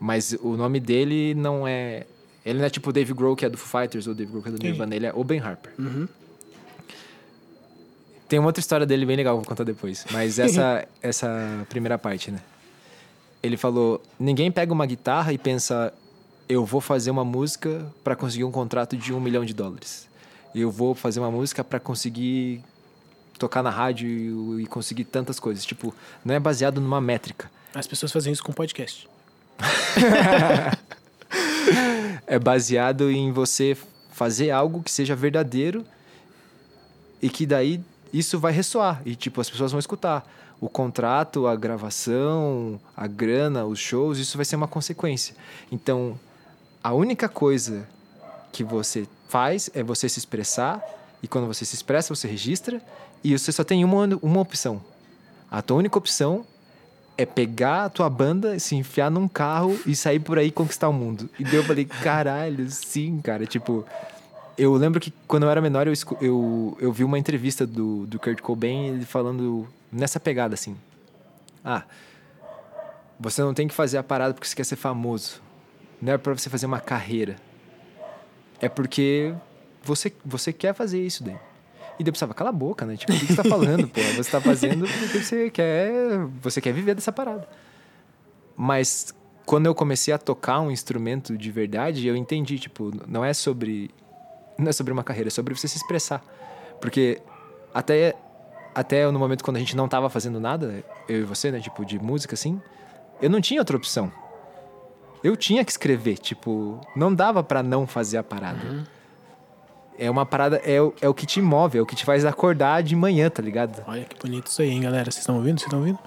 Mas 0.00 0.36
o 0.40 0.56
nome 0.56 0.80
dele 0.80 1.34
não 1.36 1.68
é. 1.68 2.04
Ele 2.44 2.58
não 2.58 2.66
é 2.66 2.70
tipo 2.70 2.90
o 2.90 2.92
Dave 2.92 3.14
Grohl, 3.14 3.36
que 3.36 3.44
é 3.44 3.48
do 3.48 3.56
Foo 3.56 3.80
Fighters, 3.80 4.08
ou 4.08 4.12
o 4.12 4.16
Dave 4.16 4.28
Grohl, 4.28 4.42
que 4.42 4.48
é 4.48 4.52
do. 4.52 4.60
Nirvana. 4.60 4.96
Ele 4.96 5.06
é 5.06 5.12
o 5.14 5.22
Ben 5.22 5.38
Harper. 5.38 5.72
Uhum. 5.78 6.08
Tem 8.28 8.38
uma 8.38 8.46
outra 8.48 8.60
história 8.60 8.86
dele 8.86 9.04
bem 9.04 9.16
legal, 9.16 9.36
vou 9.36 9.44
contar 9.44 9.64
depois. 9.64 10.04
Mas 10.10 10.38
essa, 10.38 10.86
essa 11.02 11.66
primeira 11.68 11.98
parte, 11.98 12.30
né? 12.30 12.40
Ele 13.42 13.56
falou: 13.56 14.02
ninguém 14.18 14.50
pega 14.50 14.72
uma 14.72 14.86
guitarra 14.86 15.32
e 15.32 15.38
pensa, 15.38 15.92
eu 16.48 16.64
vou 16.64 16.80
fazer 16.80 17.10
uma 17.10 17.24
música 17.24 17.86
para 18.02 18.16
conseguir 18.16 18.44
um 18.44 18.50
contrato 18.50 18.96
de 18.96 19.12
um 19.12 19.20
milhão 19.20 19.44
de 19.44 19.52
dólares. 19.52 20.08
Eu 20.54 20.70
vou 20.70 20.94
fazer 20.94 21.20
uma 21.20 21.30
música 21.30 21.62
para 21.62 21.80
conseguir 21.80 22.62
tocar 23.38 23.62
na 23.62 23.70
rádio 23.70 24.60
e 24.60 24.66
conseguir 24.66 25.04
tantas 25.04 25.38
coisas. 25.40 25.64
Tipo, 25.64 25.94
não 26.24 26.34
é 26.34 26.40
baseado 26.40 26.80
numa 26.80 27.00
métrica. 27.00 27.50
As 27.74 27.86
pessoas 27.86 28.12
fazem 28.12 28.32
isso 28.32 28.42
com 28.42 28.52
podcast. 28.52 29.08
É 32.26 32.38
baseado 32.38 33.10
em 33.10 33.32
você 33.32 33.76
fazer 34.12 34.50
algo 34.50 34.82
que 34.82 34.90
seja 34.90 35.14
verdadeiro 35.14 35.84
e 37.20 37.28
que 37.28 37.44
daí 37.44 37.80
isso 38.18 38.38
vai 38.38 38.52
ressoar 38.52 39.02
e 39.04 39.16
tipo 39.16 39.40
as 39.40 39.50
pessoas 39.50 39.72
vão 39.72 39.78
escutar. 39.78 40.24
O 40.60 40.68
contrato, 40.68 41.46
a 41.46 41.56
gravação, 41.56 42.80
a 42.96 43.06
grana, 43.06 43.64
os 43.64 43.78
shows, 43.78 44.18
isso 44.18 44.38
vai 44.38 44.44
ser 44.44 44.56
uma 44.56 44.68
consequência. 44.68 45.34
Então, 45.70 46.18
a 46.82 46.92
única 46.94 47.28
coisa 47.28 47.86
que 48.52 48.62
você 48.62 49.06
faz 49.28 49.68
é 49.74 49.82
você 49.82 50.08
se 50.08 50.18
expressar 50.18 50.80
e 51.22 51.26
quando 51.26 51.46
você 51.46 51.64
se 51.64 51.74
expressa, 51.74 52.14
você 52.14 52.28
registra 52.28 52.80
e 53.22 53.36
você 53.36 53.50
só 53.50 53.64
tem 53.64 53.84
uma, 53.84 54.06
uma 54.22 54.40
opção. 54.40 54.80
A 55.50 55.60
tua 55.60 55.78
única 55.78 55.98
opção 55.98 56.46
é 57.16 57.24
pegar 57.24 57.84
a 57.84 57.88
tua 57.88 58.10
banda, 58.10 58.58
se 58.58 58.74
enfiar 58.74 59.10
num 59.10 59.28
carro 59.28 59.78
e 59.86 59.94
sair 59.94 60.20
por 60.20 60.38
aí 60.38 60.50
conquistar 60.50 60.88
o 60.88 60.92
mundo. 60.92 61.28
E 61.38 61.44
daí 61.44 61.56
eu 61.56 61.64
falei, 61.64 61.84
caralho, 61.84 62.68
sim, 62.70 63.20
cara. 63.22 63.46
Tipo, 63.46 63.84
eu 64.56 64.74
lembro 64.74 65.00
que 65.00 65.12
quando 65.26 65.44
eu 65.44 65.50
era 65.50 65.60
menor, 65.60 65.86
eu, 65.86 65.94
eu, 66.20 66.78
eu 66.80 66.92
vi 66.92 67.04
uma 67.04 67.18
entrevista 67.18 67.66
do, 67.66 68.06
do 68.06 68.18
Kurt 68.18 68.40
Cobain, 68.40 68.88
ele 68.88 69.04
falando 69.04 69.68
nessa 69.90 70.20
pegada, 70.20 70.54
assim. 70.54 70.76
Ah, 71.64 71.84
você 73.18 73.42
não 73.42 73.54
tem 73.54 73.66
que 73.66 73.74
fazer 73.74 73.98
a 73.98 74.02
parada 74.02 74.34
porque 74.34 74.46
você 74.46 74.54
quer 74.54 74.64
ser 74.64 74.76
famoso. 74.76 75.42
Não 76.00 76.12
é 76.12 76.18
pra 76.18 76.32
você 76.34 76.50
fazer 76.50 76.66
uma 76.66 76.80
carreira. 76.80 77.36
É 78.60 78.68
porque 78.68 79.34
você, 79.82 80.12
você 80.24 80.52
quer 80.52 80.74
fazer 80.74 81.04
isso 81.04 81.24
daí. 81.24 81.36
E 81.98 82.02
daí 82.02 82.08
eu 82.08 82.12
pensava, 82.12 82.34
cala 82.34 82.50
a 82.50 82.52
boca, 82.52 82.84
né? 82.84 82.96
Tipo, 82.96 83.12
o 83.12 83.18
que 83.18 83.26
você 83.26 83.36
tá 83.36 83.44
falando, 83.44 83.88
pô? 83.88 84.00
Você 84.16 84.30
tá 84.30 84.40
fazendo 84.40 84.86
porque 84.86 85.18
você 85.20 85.50
quer, 85.50 86.18
você 86.40 86.60
quer 86.60 86.72
viver 86.72 86.94
dessa 86.94 87.12
parada. 87.12 87.48
Mas 88.56 89.14
quando 89.46 89.66
eu 89.66 89.74
comecei 89.74 90.12
a 90.12 90.18
tocar 90.18 90.60
um 90.60 90.70
instrumento 90.70 91.36
de 91.36 91.50
verdade, 91.50 92.06
eu 92.06 92.16
entendi, 92.16 92.58
tipo, 92.58 92.90
não 93.06 93.24
é 93.24 93.32
sobre 93.32 93.90
não 94.58 94.68
é 94.68 94.72
sobre 94.72 94.92
uma 94.92 95.04
carreira, 95.04 95.28
é 95.28 95.30
sobre 95.30 95.54
você 95.54 95.66
se 95.68 95.76
expressar. 95.76 96.22
Porque 96.80 97.20
até 97.72 98.14
até 98.74 99.08
no 99.10 99.18
momento 99.18 99.44
quando 99.44 99.56
a 99.56 99.60
gente 99.60 99.76
não 99.76 99.88
tava 99.88 100.08
fazendo 100.10 100.40
nada, 100.40 100.82
eu 101.08 101.20
e 101.20 101.22
você, 101.24 101.50
né, 101.52 101.60
tipo, 101.60 101.84
de 101.84 101.98
música 101.98 102.34
assim, 102.34 102.60
eu 103.22 103.30
não 103.30 103.40
tinha 103.40 103.60
outra 103.60 103.76
opção. 103.76 104.10
Eu 105.22 105.36
tinha 105.36 105.64
que 105.64 105.70
escrever, 105.70 106.18
tipo, 106.18 106.80
não 106.94 107.14
dava 107.14 107.42
para 107.42 107.62
não 107.62 107.86
fazer 107.86 108.18
a 108.18 108.22
parada. 108.24 108.66
Uhum. 108.66 108.84
É 109.96 110.10
uma 110.10 110.26
parada, 110.26 110.56
é, 110.64 110.82
o- 110.82 110.92
é 111.00 111.08
o 111.08 111.14
que 111.14 111.24
te 111.24 111.40
move, 111.40 111.78
é 111.78 111.80
o 111.80 111.86
que 111.86 111.94
te 111.94 112.04
faz 112.04 112.24
acordar 112.24 112.82
de 112.82 112.96
manhã, 112.96 113.30
tá 113.30 113.40
ligado? 113.40 113.82
Olha 113.86 114.04
que 114.04 114.16
bonito 114.20 114.48
isso 114.48 114.60
aí, 114.60 114.70
hein, 114.70 114.80
galera? 114.82 115.04
Vocês 115.04 115.18
estão 115.18 115.36
ouvindo? 115.36 115.58
Vocês 115.60 115.66
estão 115.66 115.78
ouvindo? 115.78 115.98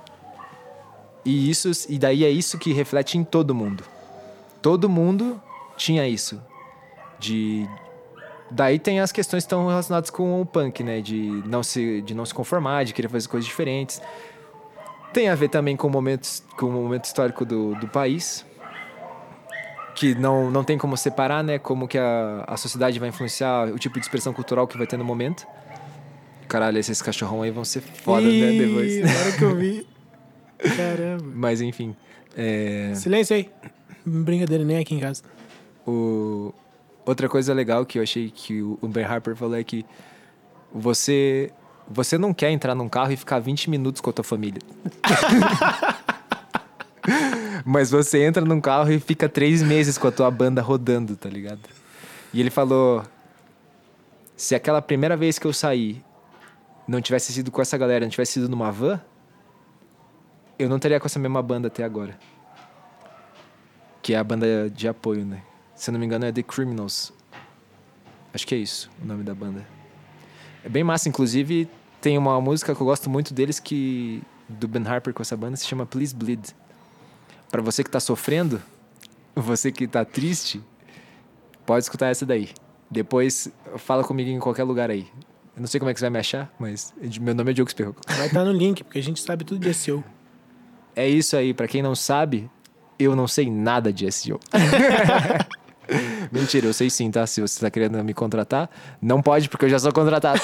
E 1.24 1.50
isso 1.50 1.72
e 1.90 1.98
daí 1.98 2.24
é 2.26 2.30
isso 2.30 2.58
que 2.60 2.74
reflete 2.74 3.18
em 3.18 3.24
todo 3.24 3.56
mundo. 3.56 3.84
Todo 4.62 4.90
mundo 4.90 5.42
tinha 5.78 6.08
isso. 6.08 6.42
De 7.18 7.68
daí 8.50 8.80
tem 8.80 9.00
as 9.00 9.12
questões 9.12 9.44
que 9.44 9.48
estão 9.48 9.68
relacionadas 9.68 10.10
com 10.10 10.42
o 10.42 10.46
punk, 10.46 10.84
né, 10.84 11.02
de 11.02 11.44
não 11.46 11.64
se 11.64 12.02
de 12.02 12.14
não 12.14 12.26
se 12.26 12.34
conformar, 12.34 12.84
de 12.84 12.94
querer 12.94 13.10
fazer 13.10 13.28
coisas 13.28 13.46
diferentes. 13.46 14.02
Tem 15.14 15.30
a 15.30 15.36
ver 15.36 15.50
também 15.50 15.76
com 15.76 15.88
o 15.88 15.90
momento 15.90 16.28
com 16.58 16.68
o 16.68 16.72
momento 16.72 17.06
histórico 17.06 17.46
do, 17.46 17.76
do 17.76 17.88
país. 17.88 18.46
Que 19.96 20.14
não, 20.14 20.52
não 20.52 20.64
tem 20.64 20.78
como 20.78 20.96
separar, 20.96 21.44
né? 21.44 21.58
Como 21.58 21.88
que 21.88 21.98
a, 21.98 22.44
a 22.46 22.56
sociedade 22.56 23.00
vai 23.00 23.10
influenciar 23.10 23.68
o 23.70 23.80
tipo 23.80 23.96
de 23.96 24.06
expressão 24.06 24.32
cultural 24.32 24.68
que 24.68 24.78
vai 24.78 24.86
ter 24.86 24.96
no 24.96 25.04
momento. 25.04 25.48
Caralho, 26.48 26.78
esses 26.78 27.02
cachorrão 27.02 27.42
aí 27.42 27.50
vão 27.50 27.66
ser 27.66 27.82
foda, 27.82 28.22
né? 28.22 28.30
Ih, 28.30 28.60
Depois. 28.60 28.98
Agora 29.00 29.38
que 29.38 29.44
eu 29.44 29.56
vi. 29.56 29.88
Caramba. 30.78 31.26
Mas 31.34 31.62
enfim. 31.62 31.96
É... 32.36 32.94
Silêncio 32.96 33.36
aí. 33.36 33.50
Brincadeira, 34.06 34.64
nem 34.64 34.78
aqui 34.78 34.96
em 34.96 35.00
casa. 35.00 35.24
O... 35.86 36.54
Outra 37.08 37.30
coisa 37.30 37.54
legal 37.54 37.86
que 37.86 37.98
eu 38.00 38.04
achei 38.04 38.30
que 38.30 38.62
o 38.62 38.80
Ben 38.84 39.06
Harper 39.06 39.34
falou 39.34 39.56
é 39.56 39.64
que 39.64 39.86
você 40.74 41.50
você 41.90 42.18
não 42.18 42.34
quer 42.34 42.52
entrar 42.52 42.76
num 42.76 42.90
carro 42.90 43.14
e 43.14 43.16
ficar 43.16 43.40
20 43.40 43.70
minutos 43.70 44.02
com 44.02 44.10
a 44.10 44.14
tua 44.14 44.26
família. 44.26 44.62
Mas 47.66 47.90
você 47.90 48.26
entra 48.26 48.44
num 48.44 48.60
carro 48.60 48.92
e 48.92 49.00
fica 49.00 49.30
três 49.30 49.64
meses 49.64 49.98
com 49.98 50.10
a 50.10 50.12
tua 50.12 50.30
banda 50.30 50.62
rodando, 50.62 51.16
tá 51.16 51.30
ligado? 51.30 51.62
E 52.34 52.42
ele 52.42 52.50
falou: 52.50 53.02
se 54.36 54.54
aquela 54.54 54.82
primeira 54.82 55.16
vez 55.16 55.40
que 55.40 55.48
eu 55.48 55.54
saí 55.54 56.04
não 56.86 57.00
tivesse 57.02 57.32
sido 57.32 57.50
com 57.52 57.62
essa 57.62 57.78
galera, 57.78 58.04
não 58.04 58.12
tivesse 58.12 58.34
sido 58.34 58.50
numa 58.50 58.70
van, 58.70 59.00
eu 60.60 60.68
não 60.68 60.78
teria 60.78 61.00
com 61.00 61.06
essa 61.06 61.20
mesma 61.20 61.42
banda 61.42 61.70
até 61.70 61.86
agora. 61.86 62.20
Que 64.02 64.14
é 64.14 64.18
a 64.18 64.24
banda 64.26 64.70
de 64.70 64.90
apoio, 64.90 65.24
né? 65.26 65.42
Se 65.78 65.90
eu 65.90 65.94
não 65.94 66.00
me 66.00 66.06
engano, 66.06 66.26
é 66.26 66.32
The 66.32 66.44
Criminals. 66.44 67.14
Acho 68.34 68.46
que 68.46 68.56
é 68.56 68.58
isso 68.58 68.90
o 69.02 69.06
nome 69.06 69.24
da 69.24 69.34
banda. 69.34 69.66
É 70.64 70.68
bem 70.68 70.84
massa, 70.84 71.08
inclusive 71.08 71.70
tem 72.02 72.18
uma 72.18 72.42
música 72.42 72.76
que 72.76 72.82
eu 72.82 72.86
gosto 72.86 73.10
muito 73.10 73.34
deles 73.34 73.60
que 73.60 74.22
do 74.50 74.68
Ben 74.68 74.86
Harper 74.86 75.14
com 75.14 75.22
essa 75.22 75.38
banda 75.38 75.56
se 75.56 75.66
chama 75.66 75.86
Please 75.86 76.16
Bleed. 76.16 76.50
Pra 77.50 77.62
você 77.62 77.84
que 77.84 77.90
tá 77.90 78.00
sofrendo, 78.00 78.62
você 79.36 79.72
que 79.72 79.88
tá 79.88 80.04
triste, 80.04 80.62
pode 81.66 81.84
escutar 81.84 82.08
essa 82.08 82.26
daí. 82.26 82.50
Depois 82.90 83.50
fala 83.78 84.04
comigo 84.04 84.30
em 84.30 84.40
qualquer 84.40 84.64
lugar 84.64 84.90
aí. 84.90 85.08
Eu 85.56 85.62
não 85.62 85.68
sei 85.68 85.80
como 85.80 85.90
é 85.90 85.94
que 85.94 86.00
você 86.00 86.06
vai 86.06 86.12
me 86.12 86.20
achar, 86.20 86.54
mas 86.60 86.94
meu 87.20 87.36
nome 87.36 87.52
é 87.52 87.54
Diogo 87.54 87.70
Esperro. 87.70 87.96
Vai 88.08 88.28
estar 88.28 88.44
no 88.44 88.52
link, 88.52 88.84
porque 88.84 89.00
a 89.00 89.04
gente 89.04 89.20
sabe 89.20 89.44
tudo 89.44 89.60
de 89.60 89.74
SEO. 89.74 90.04
É 90.96 91.08
isso 91.08 91.36
aí, 91.36 91.54
pra 91.54 91.68
quem 91.68 91.82
não 91.82 91.96
sabe, 91.96 92.50
eu 92.98 93.16
não 93.16 93.28
sei 93.28 93.50
nada 93.50 93.92
de 93.92 94.12
SEO. 94.12 94.40
Mentira, 96.32 96.68
eu 96.68 96.74
sei 96.74 96.90
sim, 96.90 97.10
tá? 97.12 97.26
Se 97.28 97.42
você 97.42 97.60
tá 97.60 97.70
querendo 97.70 98.04
me 98.04 98.14
contratar, 98.14 98.70
não 99.02 99.22
pode 99.22 99.50
porque 99.50 99.66
eu 99.66 99.70
já 99.70 99.80
sou 99.80 99.92
contratado. 99.92 100.40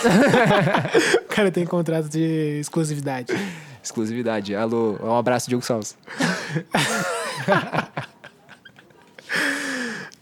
O 1.23 1.27
cara 1.33 1.51
tem 1.51 1.65
contrato 1.65 2.09
de 2.09 2.59
exclusividade. 2.59 3.33
Exclusividade. 3.81 4.55
Alô, 4.55 4.97
um 5.01 5.15
abraço, 5.15 5.49
Diogo 5.49 5.65
Salles. 5.65 5.97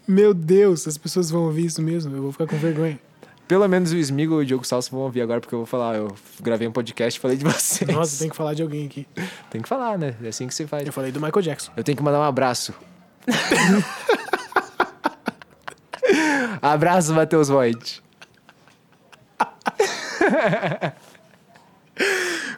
Meu 0.06 0.34
Deus, 0.34 0.88
as 0.88 0.98
pessoas 0.98 1.30
vão 1.30 1.42
ouvir 1.44 1.66
isso 1.66 1.80
mesmo. 1.80 2.14
Eu 2.14 2.22
vou 2.22 2.32
ficar 2.32 2.46
com 2.46 2.56
vergonha. 2.56 2.98
Pelo 3.46 3.68
menos 3.68 3.92
o 3.92 3.96
Smigo 3.96 4.40
e 4.40 4.44
o 4.44 4.46
Diogo 4.46 4.66
Salles 4.66 4.88
vão 4.88 5.00
ouvir 5.00 5.20
agora, 5.20 5.40
porque 5.40 5.54
eu 5.54 5.60
vou 5.60 5.66
falar, 5.66 5.96
eu 5.96 6.14
gravei 6.40 6.66
um 6.66 6.72
podcast 6.72 7.18
e 7.18 7.20
falei 7.20 7.36
de 7.36 7.44
vocês. 7.44 7.88
Nossa, 7.90 8.18
tem 8.18 8.28
que 8.28 8.36
falar 8.36 8.54
de 8.54 8.62
alguém 8.62 8.86
aqui. 8.86 9.06
Tem 9.50 9.60
que 9.60 9.68
falar, 9.68 9.98
né? 9.98 10.14
É 10.22 10.28
assim 10.28 10.46
que 10.46 10.54
se 10.54 10.66
faz. 10.66 10.86
Eu 10.86 10.92
falei 10.92 11.12
do 11.12 11.20
Michael 11.20 11.42
Jackson. 11.42 11.70
Eu 11.76 11.84
tenho 11.84 11.96
que 11.96 12.02
mandar 12.02 12.18
um 12.18 12.24
abraço. 12.24 12.72
Abraço, 16.62 17.12
Matheus 17.12 17.48
Voigt. 17.48 18.02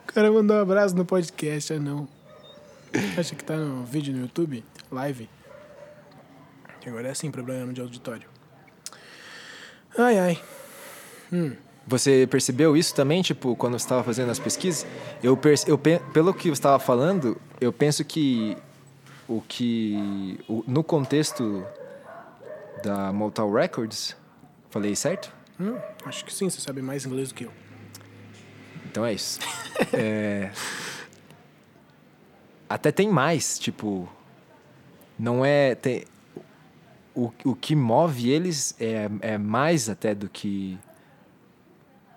O 0.02 0.12
cara 0.14 0.30
mandou 0.30 0.57
um 0.57 0.61
abraço 0.61 0.94
no 0.94 1.05
podcast, 1.05 1.72
ah 1.72 1.78
não. 1.78 2.07
Acha 3.18 3.34
que 3.34 3.42
tá 3.42 3.57
no 3.57 3.84
vídeo 3.84 4.12
no 4.14 4.20
YouTube? 4.22 4.64
Live? 4.90 5.28
Agora 6.86 7.09
é 7.09 7.11
assim, 7.11 7.30
problema 7.30 7.72
de 7.72 7.80
auditório. 7.80 8.28
Ai, 9.98 10.18
ai. 10.18 10.42
Você 11.86 12.26
percebeu 12.30 12.76
isso 12.76 12.94
também, 12.94 13.22
tipo, 13.22 13.57
quando 13.57 13.72
você 13.78 13.84
estava 13.84 14.05
fazendo 14.05 14.30
as 14.30 14.38
pesquisas? 14.38 14.86
Eu, 15.22 15.38
eu 15.66 15.78
pe- 15.78 16.00
pelo 16.12 16.32
que 16.34 16.44
você 16.48 16.52
estava 16.52 16.78
falando, 16.78 17.40
eu 17.61 17.72
penso 17.72 18.05
que 18.05 18.57
o 19.26 19.40
que 19.40 20.38
o- 20.48 20.62
no 20.66 20.84
contexto 20.84 21.64
da 22.85 23.12
Motown 23.12 23.51
Records, 23.51 24.16
falei 24.70 24.95
certo? 24.95 25.35
Hum, 25.59 25.76
acho 26.05 26.24
que 26.24 26.32
sim, 26.32 26.51
você 26.51 26.61
sabe 26.61 26.82
mais 26.82 27.07
inglês 27.07 27.30
do 27.30 27.35
que 27.35 27.45
eu. 27.45 27.53
Então 28.87 29.05
é 29.05 29.12
isso. 29.12 29.41
É, 29.93 30.53
Até 32.68 32.93
tem 32.93 33.09
mais, 33.09 33.59
tipo. 33.59 34.09
Não 35.18 35.45
é. 35.45 35.74
Tem... 35.74 36.05
O, 37.12 37.32
o 37.45 37.57
que 37.57 37.74
move 37.74 38.30
eles 38.30 38.76
é, 38.78 39.11
é 39.20 39.37
mais 39.37 39.89
até 39.89 40.14
do 40.14 40.28
que. 40.28 40.78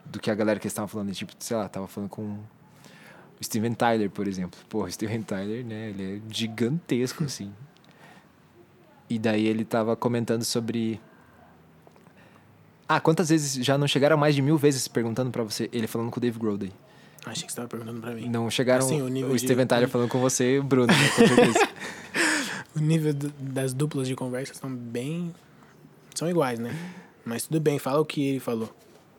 Do 0.05 0.19
que 0.19 0.29
a 0.29 0.35
galera 0.35 0.59
que 0.59 0.67
estava 0.67 0.87
falando. 0.87 1.11
Tipo, 1.13 1.33
sei 1.39 1.57
lá, 1.57 1.67
tava 1.67 1.87
falando 1.87 2.11
com 2.11 2.37
o 3.39 3.43
Steven 3.43 3.73
Tyler, 3.73 4.11
por 4.11 4.27
exemplo. 4.27 4.59
Pô, 4.69 4.83
o 4.83 4.91
Steven 4.91 5.23
Tyler, 5.23 5.65
né? 5.65 5.89
Ele 5.89 6.17
é 6.17 6.33
gigantesco, 6.33 7.23
assim. 7.23 7.51
E 9.09 9.17
daí 9.17 9.45
ele 9.47 9.63
tava 9.65 9.95
comentando 9.95 10.43
sobre. 10.43 10.99
Ah, 12.87 12.99
quantas 12.99 13.29
vezes 13.29 13.63
já 13.65 13.77
não 13.77 13.87
chegaram 13.87 14.17
mais 14.17 14.33
de 14.35 14.41
mil 14.41 14.57
vezes 14.57 14.87
perguntando 14.87 15.29
pra 15.31 15.43
você? 15.43 15.69
Ele 15.73 15.87
falando 15.87 16.09
com 16.09 16.17
o 16.17 16.21
Dave 16.21 16.39
Grohl 16.39 16.57
daí. 16.57 16.71
Achei 17.25 17.45
que 17.45 17.51
você 17.51 17.57
tava 17.57 17.67
perguntando 17.67 17.99
pra 17.99 18.11
mim. 18.11 18.29
Não 18.29 18.49
chegaram 18.49 18.85
Assim, 18.85 19.01
o 19.01 19.05
o, 19.05 19.09
nível 19.09 19.33
de- 19.35 19.39
Steven 19.39 19.65
Tyler 19.67 19.89
falando 19.89 20.07
com 20.09 20.19
você 20.19 20.55
e 20.55 20.59
o 20.59 20.63
Bruno, 20.63 20.87
né, 20.87 21.09
com 21.15 21.27
certeza. 21.27 21.67
O 22.75 22.79
nível 22.79 23.11
do- 23.11 23.29
das 23.39 23.73
duplas 23.73 24.07
de 24.07 24.15
conversa 24.15 24.53
são 24.53 24.69
bem. 24.73 25.33
são 26.13 26.29
iguais, 26.29 26.59
né? 26.59 26.73
Mas 27.25 27.47
tudo 27.47 27.59
bem, 27.59 27.79
fala 27.79 27.99
o 27.99 28.05
que 28.05 28.23
ele 28.23 28.39
falou. 28.39 28.71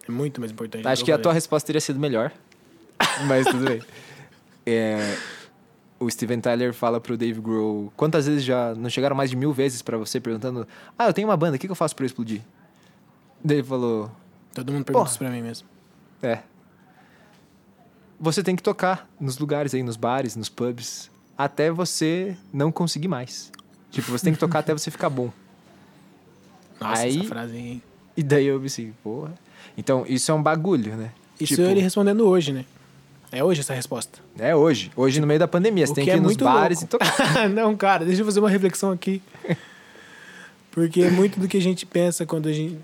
É 0.09 0.13
muito 0.13 0.41
mais 0.41 0.53
importante. 0.53 0.87
Acho 0.87 1.03
eu 1.03 1.07
que 1.07 1.13
a 1.13 1.19
tua 1.19 1.33
resposta 1.33 1.67
teria 1.67 1.81
sido 1.81 1.99
melhor, 1.99 2.31
mas 3.27 3.47
tudo 3.47 3.65
bem. 3.67 3.83
É, 4.71 5.17
o 6.01 6.09
Steven 6.11 6.41
Tyler 6.41 6.73
fala 6.73 7.01
pro 7.01 7.17
Dave 7.17 7.41
Grohl, 7.41 7.93
quantas 7.97 8.27
vezes 8.27 8.45
já 8.45 8.75
não 8.75 8.89
chegaram 8.89 9.17
mais 9.17 9.31
de 9.31 9.37
mil 9.37 9.53
vezes 9.53 9.83
pra 9.83 9.97
você 9.99 10.21
perguntando, 10.21 10.67
ah, 10.99 11.07
eu 11.09 11.13
tenho 11.13 11.29
uma 11.29 11.37
banda, 11.37 11.57
o 11.57 11.59
que, 11.59 11.67
que 11.67 11.71
eu 11.73 11.77
faço 11.77 11.95
pra 11.97 12.05
eu 12.05 12.07
explodir? 12.07 12.41
Daí 13.43 13.59
ele 13.59 13.67
falou, 13.67 14.11
Todo 14.55 14.73
mundo 14.73 14.85
pergunta 14.85 15.09
isso 15.09 15.19
pra 15.19 15.31
mim 15.31 15.43
mesmo. 15.43 15.67
é, 16.23 16.41
você 18.21 18.43
tem 18.43 18.57
que 18.57 18.63
tocar 18.63 19.09
nos 19.21 19.39
lugares 19.39 19.75
aí, 19.75 19.83
nos 19.83 19.97
bares, 19.97 20.35
nos 20.35 20.49
pubs, 20.49 21.11
até 21.37 21.71
você 21.71 22.37
não 22.53 22.73
conseguir 22.73 23.09
mais. 23.09 23.53
Tipo, 23.91 24.11
você 24.11 24.25
tem 24.25 24.33
que 24.33 24.39
tocar 24.41 24.59
até 24.59 24.73
você 24.73 24.91
ficar 24.91 25.09
bom. 25.09 25.31
Nossa, 26.81 27.03
Aí- 27.03 27.19
essa 27.21 27.29
frase 27.29 27.57
aí. 27.57 27.83
E 28.17 28.23
daí 28.23 28.47
eu 28.47 28.61
pensei, 28.61 28.93
porra. 29.03 29.33
Então, 29.77 30.05
isso 30.09 30.31
é 30.31 30.35
um 30.35 30.43
bagulho, 30.43 30.97
né? 30.97 31.13
Isso 31.41 31.55
Tipo, 31.55 31.69
ele 31.69 31.81
respondendo 31.81 32.27
hoje, 32.27 32.53
né? 32.53 32.65
É 33.31 33.45
hoje 33.45 33.61
essa 33.61 33.75
resposta. 33.75 34.19
É 34.39 34.55
hoje. 34.57 34.91
Hoje, 34.97 35.21
no 35.21 35.27
meio 35.27 35.39
da 35.39 35.47
pandemia, 35.49 35.87
você 35.87 35.93
O 35.93 35.95
tem 35.95 36.05
que 36.05 36.11
que 36.11 36.15
é 36.15 36.17
ir 36.17 36.21
nos 36.21 36.29
muito 36.31 36.45
bares 36.45 36.81
louco. 36.81 36.97
e 36.97 36.99
tocar. 36.99 37.49
Não, 37.51 37.77
cara, 37.77 38.05
deixa 38.05 38.23
eu 38.23 38.25
fazer 38.25 38.41
uma 38.41 38.49
reflexão 38.49 38.91
aqui. 38.91 39.23
Porque 40.71 41.03
é 41.03 41.11
muito 41.11 41.39
do 41.39 41.47
que 41.49 41.57
a 41.57 41.61
gente 41.63 41.85
pensa 41.85 42.25
quando 42.25 42.49
a 42.49 42.53
gente. 42.53 42.79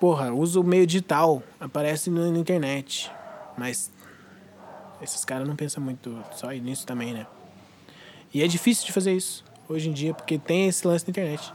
Porra, 0.00 0.30
usa 0.32 0.60
o 0.60 0.64
meio 0.64 0.86
digital, 0.86 1.42
aparece 1.58 2.10
na 2.10 2.30
na 2.30 2.38
internet. 2.38 3.10
Mas 3.56 3.90
esses 5.00 5.24
caras 5.24 5.48
não 5.48 5.56
pensam 5.56 5.82
muito 5.82 6.22
só 6.34 6.50
nisso 6.50 6.84
também, 6.86 7.14
né? 7.14 7.26
E 8.34 8.42
é 8.42 8.46
difícil 8.48 8.84
de 8.84 8.92
fazer 8.92 9.12
isso 9.12 9.42
hoje 9.68 9.88
em 9.88 9.92
dia, 9.92 10.12
porque 10.12 10.36
tem 10.38 10.68
esse 10.68 10.86
lance 10.86 11.06
na 11.06 11.10
internet. 11.10 11.52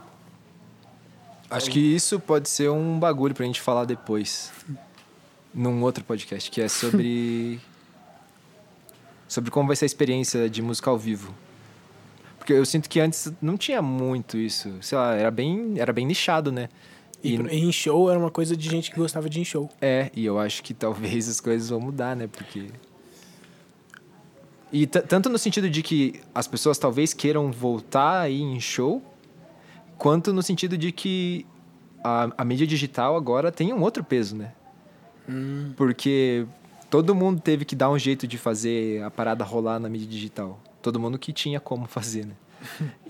Acho 1.48 1.70
que 1.70 1.78
isso 1.78 2.18
pode 2.18 2.48
ser 2.48 2.70
um 2.70 2.98
bagulho 2.98 3.34
pra 3.34 3.44
gente 3.46 3.60
falar 3.60 3.84
depois. 3.84 4.50
Num 5.54 5.82
outro 5.82 6.02
podcast, 6.02 6.50
que 6.50 6.60
é 6.60 6.68
sobre. 6.68 7.60
sobre 9.32 9.50
como 9.50 9.66
vai 9.66 9.74
ser 9.74 9.86
a 9.86 9.86
experiência 9.86 10.50
de 10.50 10.60
música 10.60 10.90
ao 10.90 10.98
vivo. 10.98 11.34
Porque 12.38 12.52
eu 12.52 12.66
sinto 12.66 12.86
que 12.86 13.00
antes 13.00 13.32
não 13.40 13.56
tinha 13.56 13.80
muito 13.80 14.36
isso. 14.36 14.76
Sei 14.82 14.98
lá, 14.98 15.14
era 15.14 15.30
bem, 15.30 15.74
era 15.78 15.90
bem 15.90 16.04
nichado, 16.04 16.52
né? 16.52 16.68
E, 17.24 17.36
e 17.36 17.64
em 17.64 17.72
show 17.72 18.10
era 18.10 18.18
uma 18.18 18.30
coisa 18.30 18.54
de 18.54 18.68
gente 18.68 18.90
que 18.90 18.96
gostava 18.98 19.30
de 19.30 19.40
em 19.40 19.44
show. 19.44 19.70
É, 19.80 20.10
e 20.14 20.26
eu 20.26 20.38
acho 20.38 20.62
que 20.62 20.74
talvez 20.74 21.28
as 21.30 21.40
coisas 21.40 21.70
vão 21.70 21.80
mudar, 21.80 22.14
né? 22.14 22.26
Porque. 22.26 22.66
E 24.70 24.86
tanto 24.86 25.30
no 25.30 25.38
sentido 25.38 25.70
de 25.70 25.82
que 25.82 26.20
as 26.34 26.46
pessoas 26.46 26.76
talvez 26.76 27.14
queiram 27.14 27.50
voltar 27.50 28.20
aí 28.20 28.42
em 28.42 28.60
show, 28.60 29.02
quanto 29.96 30.30
no 30.34 30.42
sentido 30.42 30.76
de 30.76 30.92
que 30.92 31.46
a, 32.04 32.30
a 32.36 32.44
mídia 32.44 32.66
digital 32.66 33.16
agora 33.16 33.50
tem 33.50 33.72
um 33.72 33.80
outro 33.80 34.04
peso, 34.04 34.36
né? 34.36 34.52
Hum. 35.26 35.72
Porque 35.74 36.46
todo 36.92 37.14
mundo 37.14 37.40
teve 37.40 37.64
que 37.64 37.74
dar 37.74 37.88
um 37.88 37.98
jeito 37.98 38.26
de 38.26 38.36
fazer 38.36 39.02
a 39.02 39.10
parada 39.10 39.42
rolar 39.42 39.80
na 39.80 39.88
mídia 39.88 40.06
digital. 40.06 40.60
Todo 40.82 41.00
mundo 41.00 41.18
que 41.18 41.32
tinha 41.32 41.58
como 41.58 41.86
fazer, 41.86 42.26
né? 42.26 42.34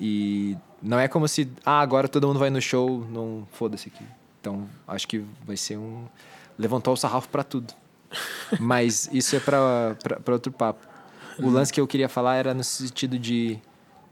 e 0.00 0.56
não 0.80 1.00
é 1.00 1.08
como 1.08 1.26
se, 1.26 1.50
ah, 1.66 1.80
agora 1.80 2.06
todo 2.06 2.28
mundo 2.28 2.38
vai 2.38 2.48
no 2.48 2.62
show, 2.62 3.04
não 3.10 3.44
foda-se 3.50 3.88
aqui. 3.88 4.04
Então, 4.40 4.68
acho 4.86 5.08
que 5.08 5.24
vai 5.44 5.56
ser 5.56 5.78
um. 5.78 6.04
Levantou 6.56 6.94
o 6.94 6.96
sarrafo 6.96 7.28
para 7.28 7.42
tudo. 7.42 7.74
Mas 8.60 9.10
isso 9.12 9.34
é 9.34 9.40
para 9.40 9.96
outro 10.28 10.52
papo. 10.52 10.86
O 11.40 11.50
lance 11.50 11.72
que 11.72 11.80
eu 11.80 11.86
queria 11.88 12.08
falar 12.08 12.36
era 12.36 12.54
no 12.54 12.62
sentido 12.62 13.18
de 13.18 13.58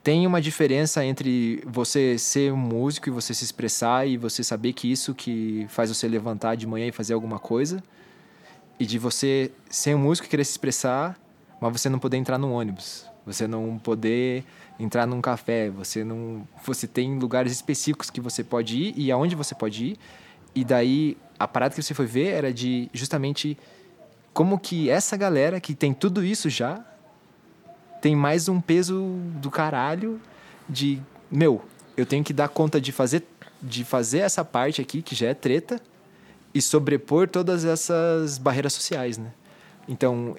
tem 0.02 0.26
uma 0.26 0.40
diferença 0.40 1.04
entre 1.04 1.62
você 1.64 2.18
ser 2.18 2.52
um 2.52 2.56
músico 2.56 3.08
e 3.08 3.12
você 3.12 3.32
se 3.32 3.44
expressar 3.44 4.04
e 4.04 4.16
você 4.16 4.42
saber 4.42 4.72
que 4.72 4.90
isso 4.90 5.14
que 5.14 5.64
faz 5.68 5.94
você 5.94 6.08
levantar 6.08 6.56
de 6.56 6.66
manhã 6.66 6.88
e 6.88 6.92
fazer 6.92 7.14
alguma 7.14 7.38
coisa 7.38 7.80
e 8.80 8.86
de 8.86 8.98
você 8.98 9.52
ser 9.68 9.94
um 9.94 9.98
músico 9.98 10.26
e 10.26 10.30
querer 10.30 10.44
se 10.44 10.52
expressar, 10.52 11.20
mas 11.60 11.70
você 11.70 11.90
não 11.90 11.98
poder 11.98 12.16
entrar 12.16 12.38
no 12.38 12.50
ônibus, 12.50 13.06
você 13.26 13.46
não 13.46 13.78
poder 13.78 14.42
entrar 14.78 15.06
num 15.06 15.20
café, 15.20 15.68
você 15.68 16.02
não 16.02 16.48
você 16.64 16.86
tem 16.86 17.18
lugares 17.18 17.52
específicos 17.52 18.08
que 18.08 18.22
você 18.22 18.42
pode 18.42 18.76
ir 18.76 18.94
e 18.96 19.12
aonde 19.12 19.36
você 19.36 19.54
pode 19.54 19.84
ir. 19.84 19.98
E 20.54 20.64
daí 20.64 21.18
a 21.38 21.46
parada 21.46 21.74
que 21.74 21.82
você 21.82 21.92
foi 21.92 22.06
ver 22.06 22.28
era 22.28 22.52
de 22.52 22.88
justamente 22.94 23.58
como 24.32 24.58
que 24.58 24.88
essa 24.88 25.14
galera 25.14 25.60
que 25.60 25.74
tem 25.74 25.92
tudo 25.92 26.24
isso 26.24 26.48
já 26.48 26.82
tem 28.00 28.16
mais 28.16 28.48
um 28.48 28.60
peso 28.62 29.18
do 29.34 29.50
caralho 29.50 30.18
de, 30.66 30.98
meu, 31.30 31.62
eu 31.96 32.06
tenho 32.06 32.24
que 32.24 32.32
dar 32.32 32.48
conta 32.48 32.80
de 32.80 32.92
fazer, 32.92 33.24
de 33.60 33.84
fazer 33.84 34.20
essa 34.20 34.42
parte 34.42 34.80
aqui, 34.80 35.02
que 35.02 35.14
já 35.14 35.28
é 35.28 35.34
treta, 35.34 35.78
e 36.52 36.60
sobrepor 36.60 37.28
todas 37.28 37.64
essas 37.64 38.38
barreiras 38.38 38.72
sociais, 38.72 39.18
né? 39.18 39.32
Então, 39.88 40.36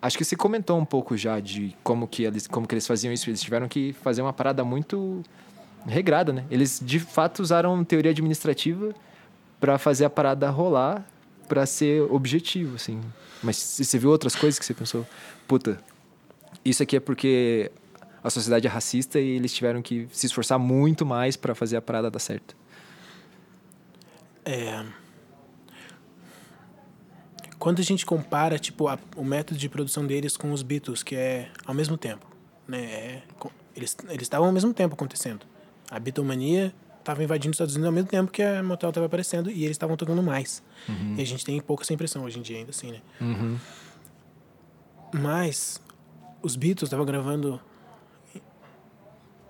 acho 0.00 0.18
que 0.18 0.24
você 0.24 0.36
comentou 0.36 0.78
um 0.78 0.84
pouco 0.84 1.16
já 1.16 1.40
de 1.40 1.74
como 1.82 2.06
que 2.06 2.24
eles, 2.24 2.46
como 2.46 2.66
que 2.66 2.74
eles 2.74 2.86
faziam 2.86 3.12
isso. 3.12 3.28
Eles 3.28 3.40
tiveram 3.40 3.68
que 3.68 3.92
fazer 3.94 4.22
uma 4.22 4.32
parada 4.32 4.64
muito 4.64 5.22
regrada, 5.86 6.32
né? 6.32 6.44
Eles, 6.50 6.80
de 6.82 6.98
fato, 6.98 7.40
usaram 7.40 7.84
teoria 7.84 8.10
administrativa 8.10 8.94
para 9.60 9.78
fazer 9.78 10.04
a 10.04 10.10
parada 10.10 10.48
rolar, 10.50 11.06
para 11.48 11.66
ser 11.66 12.02
objetivo, 12.10 12.76
assim. 12.76 13.00
Mas 13.42 13.56
você 13.56 13.98
viu 13.98 14.10
outras 14.10 14.34
coisas 14.34 14.58
que 14.58 14.64
você 14.64 14.74
pensou, 14.74 15.06
puta, 15.46 15.78
isso 16.64 16.82
aqui 16.82 16.96
é 16.96 17.00
porque 17.00 17.70
a 18.22 18.30
sociedade 18.30 18.66
é 18.66 18.70
racista 18.70 19.20
e 19.20 19.36
eles 19.36 19.52
tiveram 19.52 19.82
que 19.82 20.08
se 20.12 20.26
esforçar 20.26 20.58
muito 20.58 21.04
mais 21.04 21.36
para 21.36 21.54
fazer 21.54 21.76
a 21.76 21.82
parada 21.82 22.10
dar 22.10 22.18
certo. 22.18 22.56
É... 24.44 24.84
Quando 27.58 27.80
a 27.80 27.82
gente 27.82 28.04
compara 28.04 28.58
tipo 28.58 28.88
a, 28.88 28.98
o 29.16 29.24
método 29.24 29.58
de 29.58 29.68
produção 29.68 30.06
deles 30.06 30.36
com 30.36 30.52
os 30.52 30.62
Beatles, 30.62 31.02
que 31.02 31.16
é 31.16 31.50
ao 31.64 31.74
mesmo 31.74 31.96
tempo, 31.96 32.26
né? 32.68 32.78
É, 32.78 33.22
eles 33.74 33.96
eles 34.08 34.22
estavam 34.22 34.46
ao 34.46 34.52
mesmo 34.52 34.74
tempo 34.74 34.94
acontecendo. 34.94 35.46
A 35.90 35.98
Beatlemania 35.98 36.74
estava 36.98 37.22
invadindo 37.22 37.50
os 37.50 37.56
Estados 37.56 37.74
Unidos 37.74 37.86
ao 37.86 37.92
mesmo 37.92 38.08
tempo 38.08 38.30
que 38.30 38.42
a 38.42 38.62
Motel 38.62 38.88
estava 38.88 39.06
aparecendo 39.06 39.50
e 39.50 39.64
eles 39.64 39.72
estavam 39.72 39.96
tocando 39.96 40.22
mais. 40.22 40.62
Uhum. 40.88 41.14
E 41.16 41.22
a 41.22 41.26
gente 41.26 41.44
tem 41.44 41.60
pouca 41.60 41.84
essa 41.84 41.92
impressão 41.92 42.24
hoje 42.24 42.38
em 42.38 42.42
dia 42.42 42.58
ainda 42.58 42.70
assim, 42.70 42.92
né? 42.92 43.00
Uhum. 43.20 43.58
Mas 45.12 45.80
os 46.42 46.56
Beatles 46.56 46.88
estavam 46.88 47.06
gravando 47.06 47.60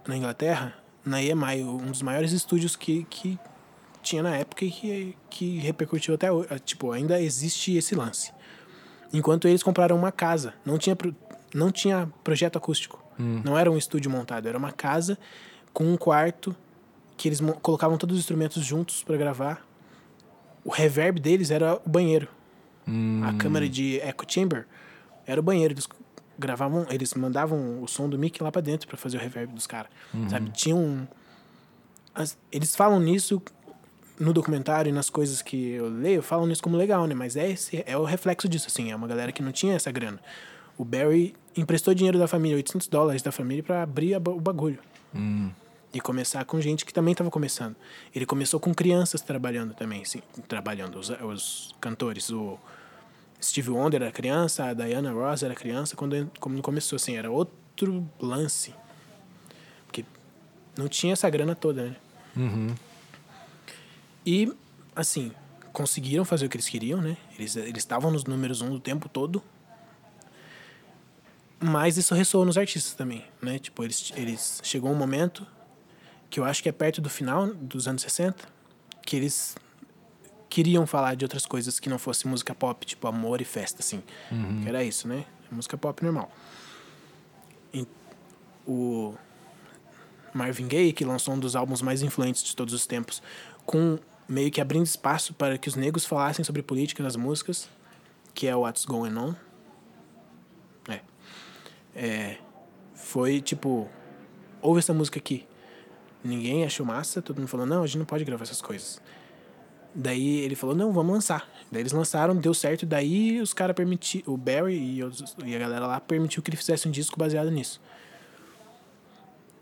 na 0.07 0.16
Inglaterra, 0.16 0.74
na 1.05 1.22
EMI, 1.22 1.62
um 1.62 1.90
dos 1.90 2.03
maiores 2.03 2.32
estúdios 2.32 2.76
que, 2.76 3.05
que 3.05 3.38
tinha 4.05 4.22
na 4.22 4.36
época 4.36 4.64
e 4.64 4.70
que, 4.70 5.16
que 5.30 5.59
repercutiu 5.59 6.14
até 6.14 6.30
hoje. 6.30 6.48
Tipo, 6.64 6.92
ainda 6.92 7.20
existe 7.20 7.76
esse 7.76 7.94
lance. 7.94 8.32
Enquanto 9.12 9.48
eles 9.48 9.62
compraram 9.62 9.96
uma 9.96 10.12
casa, 10.12 10.55
não 10.64 10.78
tinha, 10.78 10.96
não 11.52 11.72
tinha 11.72 12.09
projeto 12.22 12.57
acústico. 12.57 13.02
Hum. 13.18 13.40
Não 13.44 13.59
era 13.59 13.70
um 13.70 13.76
estúdio 13.76 14.11
montado, 14.11 14.46
era 14.46 14.59
uma 14.59 14.72
casa 14.72 15.18
com 15.72 15.84
um 15.84 15.96
quarto 15.96 16.55
que 17.16 17.28
eles 17.28 17.40
colocavam 17.62 17.96
todos 17.96 18.16
os 18.16 18.20
instrumentos 18.20 18.64
juntos 18.64 19.02
para 19.02 19.16
gravar. 19.16 19.66
O 20.64 20.70
reverb 20.70 21.20
deles 21.20 21.50
era 21.50 21.80
o 21.84 21.88
banheiro. 21.88 22.28
Hum. 22.86 23.22
A 23.24 23.32
câmera 23.34 23.68
de 23.68 23.98
echo 23.98 24.24
chamber 24.28 24.66
era 25.26 25.40
o 25.40 25.42
banheiro. 25.42 25.74
Eles 25.74 25.88
gravavam, 26.38 26.86
eles 26.90 27.14
mandavam 27.14 27.82
o 27.82 27.88
som 27.88 28.09
do 28.09 28.18
mic 28.18 28.42
lá 28.42 28.50
para 28.50 28.62
dentro 28.62 28.88
para 28.88 28.96
fazer 28.96 29.16
o 29.16 29.20
reverb 29.20 29.52
dos 29.52 29.66
caras, 29.66 29.90
uhum. 30.12 30.28
sabe? 30.28 30.50
Tinham 30.50 30.78
um, 30.78 31.07
eles 32.50 32.76
falam 32.76 33.00
nisso 33.00 33.42
no 34.18 34.32
documentário 34.32 34.90
e 34.90 34.92
nas 34.92 35.10
coisas 35.10 35.42
que 35.42 35.72
eu 35.72 35.88
leio, 35.88 36.22
falam 36.22 36.46
nisso 36.46 36.62
como 36.62 36.76
legal, 36.76 37.06
né? 37.06 37.14
Mas 37.14 37.36
é 37.36 37.50
esse 37.50 37.82
é 37.86 37.96
o 37.96 38.04
reflexo 38.04 38.48
disso 38.48 38.66
assim, 38.68 38.90
é 38.90 38.96
uma 38.96 39.06
galera 39.06 39.32
que 39.32 39.42
não 39.42 39.52
tinha 39.52 39.74
essa 39.74 39.90
grana. 39.90 40.20
O 40.78 40.84
Barry 40.84 41.34
emprestou 41.56 41.94
dinheiro 41.94 42.18
da 42.18 42.26
família, 42.26 42.56
800 42.56 42.88
dólares 42.88 43.22
da 43.22 43.32
família 43.32 43.62
para 43.62 43.82
abrir 43.82 44.14
a, 44.14 44.18
o 44.18 44.40
bagulho. 44.40 44.78
Uhum. 45.12 45.50
E 45.92 46.00
começar 46.00 46.44
com 46.44 46.60
gente 46.60 46.84
que 46.84 46.92
também 46.92 47.12
estava 47.12 47.30
começando. 47.30 47.76
Ele 48.12 48.26
começou 48.26 48.58
com 48.58 48.74
crianças 48.74 49.20
trabalhando 49.20 49.74
também, 49.74 50.04
sim, 50.04 50.20
trabalhando 50.48 50.98
os, 50.98 51.10
os 51.10 51.74
cantores, 51.80 52.30
o 52.30 52.58
Steve 53.40 53.70
Wonder 53.70 54.02
era 54.02 54.10
criança, 54.10 54.64
a 54.64 54.74
Diana 54.74 55.12
Ross 55.12 55.42
era 55.42 55.54
criança 55.54 55.94
quando, 55.94 56.30
quando 56.40 56.60
começou, 56.62 56.96
assim, 56.96 57.16
era 57.16 57.30
outro 57.30 58.08
lance. 58.20 58.74
Porque 59.86 60.04
não 60.76 60.88
tinha 60.88 61.12
essa 61.12 61.28
grana 61.30 61.54
toda, 61.54 61.84
né? 61.84 61.96
Uhum. 62.36 62.74
E, 64.24 64.52
assim, 64.94 65.32
conseguiram 65.72 66.24
fazer 66.24 66.46
o 66.46 66.48
que 66.48 66.56
eles 66.56 66.68
queriam, 66.68 67.00
né? 67.00 67.16
Eles 67.38 67.56
estavam 67.76 68.10
nos 68.10 68.24
números 68.24 68.60
um 68.60 68.72
o 68.72 68.80
tempo 68.80 69.08
todo. 69.08 69.42
Mas 71.60 71.96
isso 71.96 72.14
ressoou 72.14 72.44
nos 72.44 72.56
artistas 72.56 72.94
também, 72.94 73.24
né? 73.40 73.58
Tipo, 73.58 73.84
eles, 73.84 74.12
eles... 74.16 74.60
Chegou 74.62 74.90
um 74.90 74.94
momento 74.94 75.46
que 76.30 76.40
eu 76.40 76.44
acho 76.44 76.62
que 76.62 76.68
é 76.68 76.72
perto 76.72 77.00
do 77.00 77.08
final 77.08 77.46
dos 77.54 77.86
anos 77.88 78.02
60, 78.02 78.46
que 79.04 79.16
eles 79.16 79.56
queriam 80.48 80.86
falar 80.86 81.16
de 81.16 81.24
outras 81.24 81.46
coisas 81.46 81.80
que 81.80 81.88
não 81.88 81.98
fosse 81.98 82.28
música 82.28 82.54
pop, 82.54 82.86
tipo 82.86 83.06
amor 83.08 83.40
e 83.40 83.44
festa, 83.44 83.80
assim. 83.80 84.02
Uhum. 84.30 84.62
Que 84.62 84.68
era 84.68 84.84
isso, 84.84 85.08
né? 85.08 85.24
Música 85.50 85.76
pop 85.76 86.02
normal. 86.04 86.30
E 87.72 87.86
o 88.66 89.14
Marvin 90.32 90.68
Gaye, 90.68 90.92
que 90.92 91.04
lançou 91.04 91.34
um 91.34 91.38
dos 91.38 91.56
álbuns 91.56 91.82
mais 91.82 92.02
influentes 92.02 92.42
de 92.42 92.54
todos 92.54 92.72
os 92.72 92.86
tempos, 92.86 93.22
com 93.66 93.98
meio 94.28 94.50
que 94.50 94.60
abrindo 94.60 94.84
espaço 94.84 95.34
para 95.34 95.58
que 95.58 95.68
os 95.68 95.74
negros 95.74 96.04
falassem 96.04 96.44
sobre 96.44 96.62
política 96.62 97.02
nas 97.02 97.16
músicas, 97.16 97.68
que 98.32 98.46
é 98.46 98.54
What's 98.54 98.84
Going 98.84 99.16
On. 99.16 99.34
É. 100.88 101.00
é 101.94 102.38
foi 102.94 103.40
tipo, 103.40 103.88
ouve 104.62 104.78
essa 104.78 104.94
música 104.94 105.18
aqui. 105.18 105.46
Ninguém 106.22 106.64
achou 106.64 106.86
massa, 106.86 107.20
todo 107.20 107.38
mundo 107.38 107.48
falou, 107.48 107.66
não, 107.66 107.82
a 107.82 107.86
gente 107.86 107.98
não 107.98 108.06
pode 108.06 108.24
gravar 108.24 108.44
essas 108.44 108.62
coisas. 108.62 109.00
Daí 109.94 110.38
ele 110.38 110.56
falou, 110.56 110.74
não, 110.74 110.90
vamos 110.90 111.12
lançar. 111.12 111.48
Daí 111.70 111.82
eles 111.82 111.92
lançaram, 111.92 112.34
deu 112.34 112.54
certo, 112.54 112.86
daí 112.86 113.40
os 113.40 113.52
caras 113.52 113.76
permitiram, 113.76 114.32
o 114.32 114.36
Barry 114.36 114.76
e, 114.76 115.04
os, 115.04 115.36
e 115.44 115.54
a 115.54 115.58
galera 115.58 115.86
lá 115.86 116.00
permitiu 116.00 116.42
que 116.42 116.50
ele 116.50 116.56
fizesse 116.56 116.88
um 116.88 116.90
disco 116.90 117.18
baseado 117.18 117.50
nisso. 117.50 117.80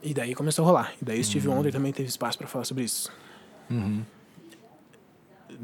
E 0.03 0.15
daí 0.15 0.35
começou 0.35 0.65
a 0.65 0.69
rolar. 0.69 0.95
E 1.01 1.05
daí 1.05 1.21
o 1.21 1.25
Steve 1.25 1.49
uhum. 1.49 1.57
Wonder 1.57 1.73
também 1.73 1.93
teve 1.93 2.09
espaço 2.09 2.39
para 2.39 2.47
falar 2.47 2.65
sobre 2.65 2.85
isso. 2.85 3.13
Uhum. 3.71 4.05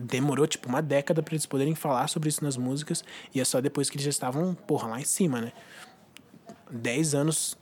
Demorou, 0.01 0.47
tipo, 0.47 0.69
uma 0.69 0.81
década 0.81 1.23
para 1.25 1.35
eles 1.35 1.45
poderem 1.45 1.75
falar 1.75 2.07
sobre 2.09 2.29
isso 2.29 2.45
nas 2.45 2.57
músicas. 2.57 3.03
E 3.35 3.41
é 3.41 3.45
só 3.45 3.61
depois 3.61 3.91
que 3.91 3.97
eles 3.97 4.05
já 4.05 4.11
estavam, 4.11 4.55
porra, 4.55 4.87
lá 4.87 5.01
em 5.01 5.05
cima, 5.05 5.41
né? 5.41 5.53
Dez 6.71 7.15
anos 7.15 7.59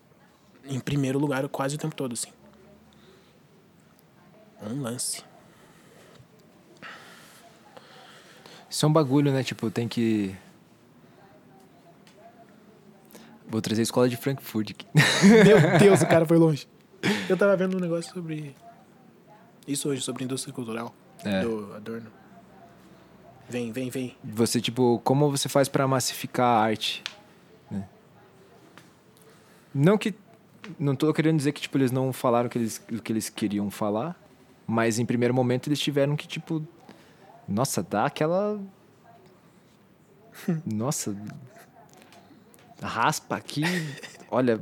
em 0.67 0.79
primeiro 0.79 1.19
lugar 1.19 1.49
quase 1.49 1.77
o 1.77 1.79
tempo 1.79 1.95
todo, 1.95 2.13
assim. 2.13 2.29
Um 4.63 4.83
lance. 4.83 5.23
Isso 8.69 8.85
é 8.85 8.89
um 8.89 8.93
bagulho, 8.93 9.33
né? 9.33 9.43
Tipo, 9.43 9.71
tem 9.71 9.89
que. 9.89 10.37
Vou 13.49 13.63
trazer 13.63 13.81
a 13.81 13.85
escola 13.85 14.09
de 14.09 14.17
Frankfurt 14.17 14.73
aqui. 14.73 14.87
Meu 15.25 15.79
Deus, 15.79 16.03
o 16.03 16.07
cara 16.09 16.27
foi 16.27 16.37
longe. 16.37 16.69
Eu 17.29 17.37
tava 17.37 17.57
vendo 17.57 17.77
um 17.77 17.81
negócio 17.81 18.13
sobre. 18.13 18.55
Isso 19.67 19.89
hoje 19.89 20.03
sobre 20.03 20.25
indústria 20.25 20.53
cultural 20.53 20.95
É. 21.25 21.41
do 21.43 21.73
Adorno. 21.75 22.11
Vem, 23.49 23.71
vem, 23.73 23.91
vem. 23.91 24.17
Você, 24.25 24.61
tipo, 24.61 25.01
como 25.05 25.31
você 25.31 25.49
faz 25.49 25.69
pra 25.69 25.87
massificar 25.87 26.47
a 26.47 26.61
arte? 26.63 27.03
né? 27.71 27.87
Não 29.75 29.97
que. 29.97 30.15
Não 30.81 30.97
tô 30.97 31.13
querendo 31.15 31.37
dizer 31.37 31.53
que, 31.53 31.61
tipo, 31.61 31.79
eles 31.79 31.93
não 31.93 32.13
falaram 32.13 32.49
o 32.49 32.51
que 32.51 32.59
eles, 32.59 32.83
o 32.91 33.01
que 33.01 33.13
eles 33.13 33.29
queriam 33.31 33.71
falar, 33.71 34.21
mas 34.67 34.99
em 34.99 35.07
primeiro 35.07 35.33
momento 35.33 35.69
eles 35.69 35.79
tiveram 35.79 36.17
que, 36.17 36.27
tipo. 36.27 36.67
Nossa, 37.49 37.83
dá 37.83 38.07
aquela. 38.07 38.61
Nossa. 40.67 41.17
Raspa 42.83 43.37
aqui. 43.37 43.63
Olha. 44.31 44.59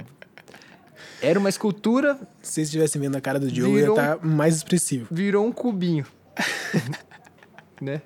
Era 1.22 1.39
uma 1.39 1.49
escultura, 1.49 2.16
Se 2.43 2.53
vocês 2.53 2.68
estivessem 2.68 3.01
vendo 3.01 3.16
a 3.16 3.20
cara 3.20 3.41
do 3.41 3.51
Diogo, 3.51 3.74
Virou- 3.76 3.97
ia 3.97 4.03
estar 4.14 4.26
mais 4.26 4.57
expressivo. 4.57 5.07
virou 5.11 5.47
um 5.47 5.53
cubinho. 5.53 6.05
né? 7.80 8.03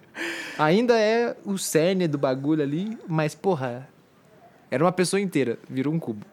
Ainda 0.59 0.99
é 0.99 1.37
o 1.45 1.57
cerne 1.57 2.09
do 2.09 2.19
bagulho 2.19 2.63
ali, 2.63 2.99
mas, 3.07 3.35
porra, 3.35 3.89
era 4.71 4.83
uma 4.83 4.91
pessoa 4.91 5.21
inteira, 5.21 5.57
virou 5.71 5.95
um 5.95 6.01
cubo. 6.01 6.27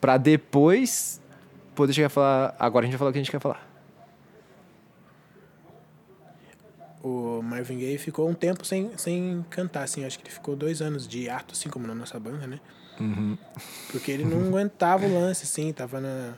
Pra 0.00 0.16
depois 0.16 1.20
poder 1.74 1.92
chegar 1.92 2.06
a 2.06 2.10
falar. 2.10 2.56
Agora 2.58 2.84
a 2.84 2.86
gente 2.86 2.92
vai 2.92 2.98
falar 2.98 3.10
o 3.10 3.12
que 3.12 3.18
a 3.18 3.22
gente 3.22 3.30
quer 3.30 3.40
falar. 3.40 3.68
O 7.02 7.42
Marvin 7.42 7.78
Gaye 7.78 7.98
ficou 7.98 8.28
um 8.28 8.34
tempo 8.34 8.64
sem, 8.64 8.96
sem 8.96 9.44
cantar, 9.50 9.82
assim. 9.82 10.04
Acho 10.04 10.18
que 10.18 10.24
ele 10.24 10.32
ficou 10.32 10.56
dois 10.56 10.80
anos 10.80 11.06
de 11.06 11.28
ato, 11.28 11.52
assim 11.52 11.68
como 11.68 11.86
na 11.86 11.94
nossa 11.94 12.18
banda, 12.18 12.46
né? 12.46 12.58
Porque 13.90 14.10
ele 14.10 14.24
não 14.24 14.48
aguentava 14.48 15.06
o 15.06 15.12
lance, 15.12 15.44
assim. 15.44 15.72
Tava 15.72 16.00
na... 16.00 16.34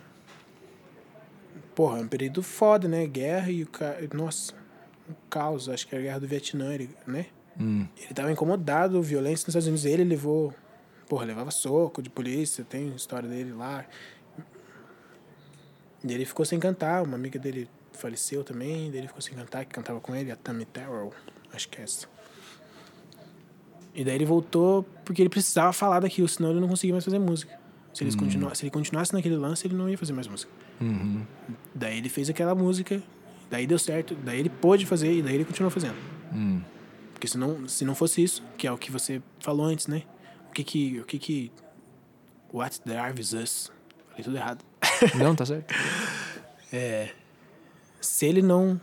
Porra, 1.74 1.99
um 1.99 2.07
período 2.07 2.43
foda, 2.43 2.87
né? 2.87 3.07
Guerra 3.07 3.51
e 3.51 3.62
o 3.62 3.66
cara... 3.66 3.99
Nossa, 4.12 4.55
um 5.09 5.15
caos. 5.31 5.69
Acho 5.69 5.87
que 5.87 5.95
era 5.95 6.03
a 6.03 6.07
guerra 6.07 6.21
do 6.21 6.27
Vietnã, 6.29 6.73
ele- 6.75 6.91
né? 7.07 7.27
Ele 7.97 8.15
tava 8.15 8.33
incomodado, 8.33 9.01
violência 9.03 9.45
nos 9.47 9.49
Estados 9.49 9.67
Unidos. 9.67 9.85
Ele 9.85 10.05
levou... 10.05 10.55
Porra, 11.09 11.25
levava 11.27 11.51
soco 11.51 12.01
de 12.01 12.09
polícia. 12.09 12.65
Tem 12.65 12.95
história 12.95 13.29
dele 13.29 13.53
lá. 13.53 13.85
E 16.05 16.13
ele 16.13 16.25
ficou 16.25 16.45
sem 16.45 16.59
cantar. 16.59 17.03
Uma 17.03 17.15
amiga 17.17 17.39
dele 17.39 17.69
faleceu 17.93 18.43
também. 18.43 18.91
Daí 18.91 19.01
ele 19.01 19.09
ficou 19.09 19.21
sem 19.21 19.35
cantar, 19.35 19.65
que 19.65 19.73
cantava 19.75 20.01
com 20.01 20.15
ele, 20.17 20.31
a 20.31 20.37
Tammy 20.37 20.65
Terrell. 20.65 21.13
Acho 21.53 21.69
que 21.69 21.81
é 21.81 21.85
essa. 21.85 22.07
E 23.95 24.03
daí 24.05 24.15
ele 24.15 24.25
voltou 24.25 24.85
porque 25.05 25.21
ele 25.21 25.29
precisava 25.29 25.73
falar 25.73 26.01
daquilo, 26.01 26.27
senão 26.27 26.51
ele 26.51 26.61
não 26.61 26.69
conseguia 26.69 26.95
mais 26.95 27.05
fazer 27.05 27.19
música. 27.19 27.61
Se, 27.93 28.03
eles 28.03 28.15
continua, 28.17 28.55
se 28.55 28.65
ele 28.65 28.71
continuasse 28.71 29.13
naquele 29.13 29.37
lance, 29.37 29.67
ele 29.67 29.75
não 29.75 29.87
ia 29.91 29.99
fazer 29.99 30.15
mais 30.15 30.27
música. 30.27 30.51
Daí 31.75 31.99
ele 31.99 32.09
fez 32.09 32.31
aquela 32.31 32.55
música, 32.55 33.03
daí 33.53 33.67
deu 33.67 33.79
certo, 33.79 34.15
daí 34.15 34.41
ele 34.41 34.49
pôde 34.49 34.87
fazer 34.87 35.13
e 35.13 35.21
daí 35.21 35.35
ele 35.35 35.45
continuou 35.45 35.71
fazendo. 35.71 35.95
Porque 37.13 37.29
se 37.29 37.37
não, 37.37 37.69
se 37.69 37.85
não 37.85 37.95
fosse 37.95 38.23
isso, 38.23 38.43
que 38.57 38.67
é 38.67 38.73
o 38.73 38.79
que 38.79 38.91
você 38.91 39.21
falou 39.41 39.67
antes, 39.67 39.87
né? 39.87 40.05
O 40.49 40.53
que 40.53 40.65
que... 40.65 41.01
O 41.01 41.05
que, 41.05 41.19
que 41.19 41.53
what 42.51 42.81
drives 42.83 43.35
us? 43.35 43.71
Falei 44.09 44.25
tudo 44.25 44.37
errado. 44.37 44.65
Não, 45.19 45.35
tá 45.35 45.47
certo. 45.47 45.73
se 48.01 48.27
ele 48.27 48.43
não 48.43 48.79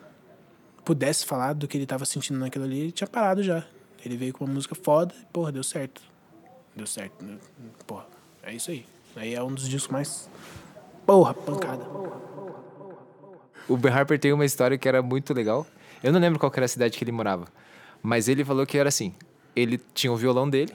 pudesse 0.83 1.23
falar 1.25 1.53
do 1.53 1.67
que 1.67 1.77
ele 1.77 1.85
tava 1.85 2.03
sentindo 2.03 2.39
naquilo 2.39 2.65
ali, 2.65 2.79
ele 2.79 2.91
tinha 2.91 3.07
parado 3.07 3.43
já. 3.43 3.63
Ele 4.03 4.17
veio 4.17 4.33
com 4.33 4.43
uma 4.43 4.53
música 4.53 4.73
foda 4.73 5.13
e, 5.21 5.25
porra, 5.27 5.51
deu 5.51 5.63
certo. 5.63 6.01
Deu 6.75 6.87
certo. 6.87 7.23
né? 7.23 7.37
Porra, 7.85 8.07
é 8.41 8.55
isso 8.55 8.71
aí. 8.71 8.85
Aí 9.15 9.35
é 9.35 9.43
um 9.43 9.53
dos 9.53 9.67
discos 9.67 9.91
mais. 9.91 10.29
Porra, 11.05 11.33
pancada. 11.33 11.85
O 13.69 13.77
Ben 13.77 13.91
Harper 13.93 14.19
tem 14.19 14.33
uma 14.33 14.43
história 14.45 14.77
que 14.77 14.87
era 14.87 15.01
muito 15.01 15.33
legal. 15.33 15.65
Eu 16.03 16.11
não 16.11 16.19
lembro 16.19 16.39
qual 16.39 16.51
era 16.55 16.65
a 16.65 16.67
cidade 16.67 16.97
que 16.97 17.03
ele 17.03 17.11
morava. 17.11 17.45
Mas 18.01 18.27
ele 18.27 18.43
falou 18.43 18.65
que 18.65 18.77
era 18.77 18.89
assim. 18.89 19.13
Ele 19.55 19.79
tinha 19.93 20.11
o 20.11 20.17
violão 20.17 20.49
dele. 20.49 20.73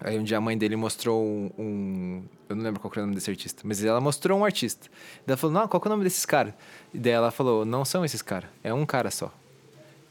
Aí 0.00 0.16
um 0.18 0.22
dia 0.22 0.38
a 0.38 0.40
mãe 0.40 0.56
dele 0.56 0.76
mostrou 0.76 1.20
um, 1.20 1.50
um- 1.58 2.22
Eu 2.48 2.54
não 2.54 2.62
lembro 2.62 2.78
qual 2.80 2.90
era 2.92 3.00
o 3.02 3.04
nome 3.06 3.14
desse 3.16 3.28
artista. 3.30 3.62
Mas 3.64 3.82
ela 3.84 4.00
mostrou 4.00 4.38
um 4.38 4.44
artista. 4.44 4.86
Daí 5.26 5.32
ela 5.32 5.36
falou, 5.36 5.54
não, 5.60 5.66
qual 5.68 5.80
que 5.80 5.88
é 5.88 5.90
o 5.90 5.92
nome 5.92 6.04
desses 6.04 6.24
caras? 6.24 6.54
E 6.94 6.98
daí 6.98 7.12
ela 7.12 7.30
falou, 7.32 7.64
não 7.64 7.84
são 7.84 8.04
esses 8.04 8.22
caras. 8.22 8.48
É 8.62 8.72
um 8.72 8.86
cara 8.86 9.10
só. 9.10 9.32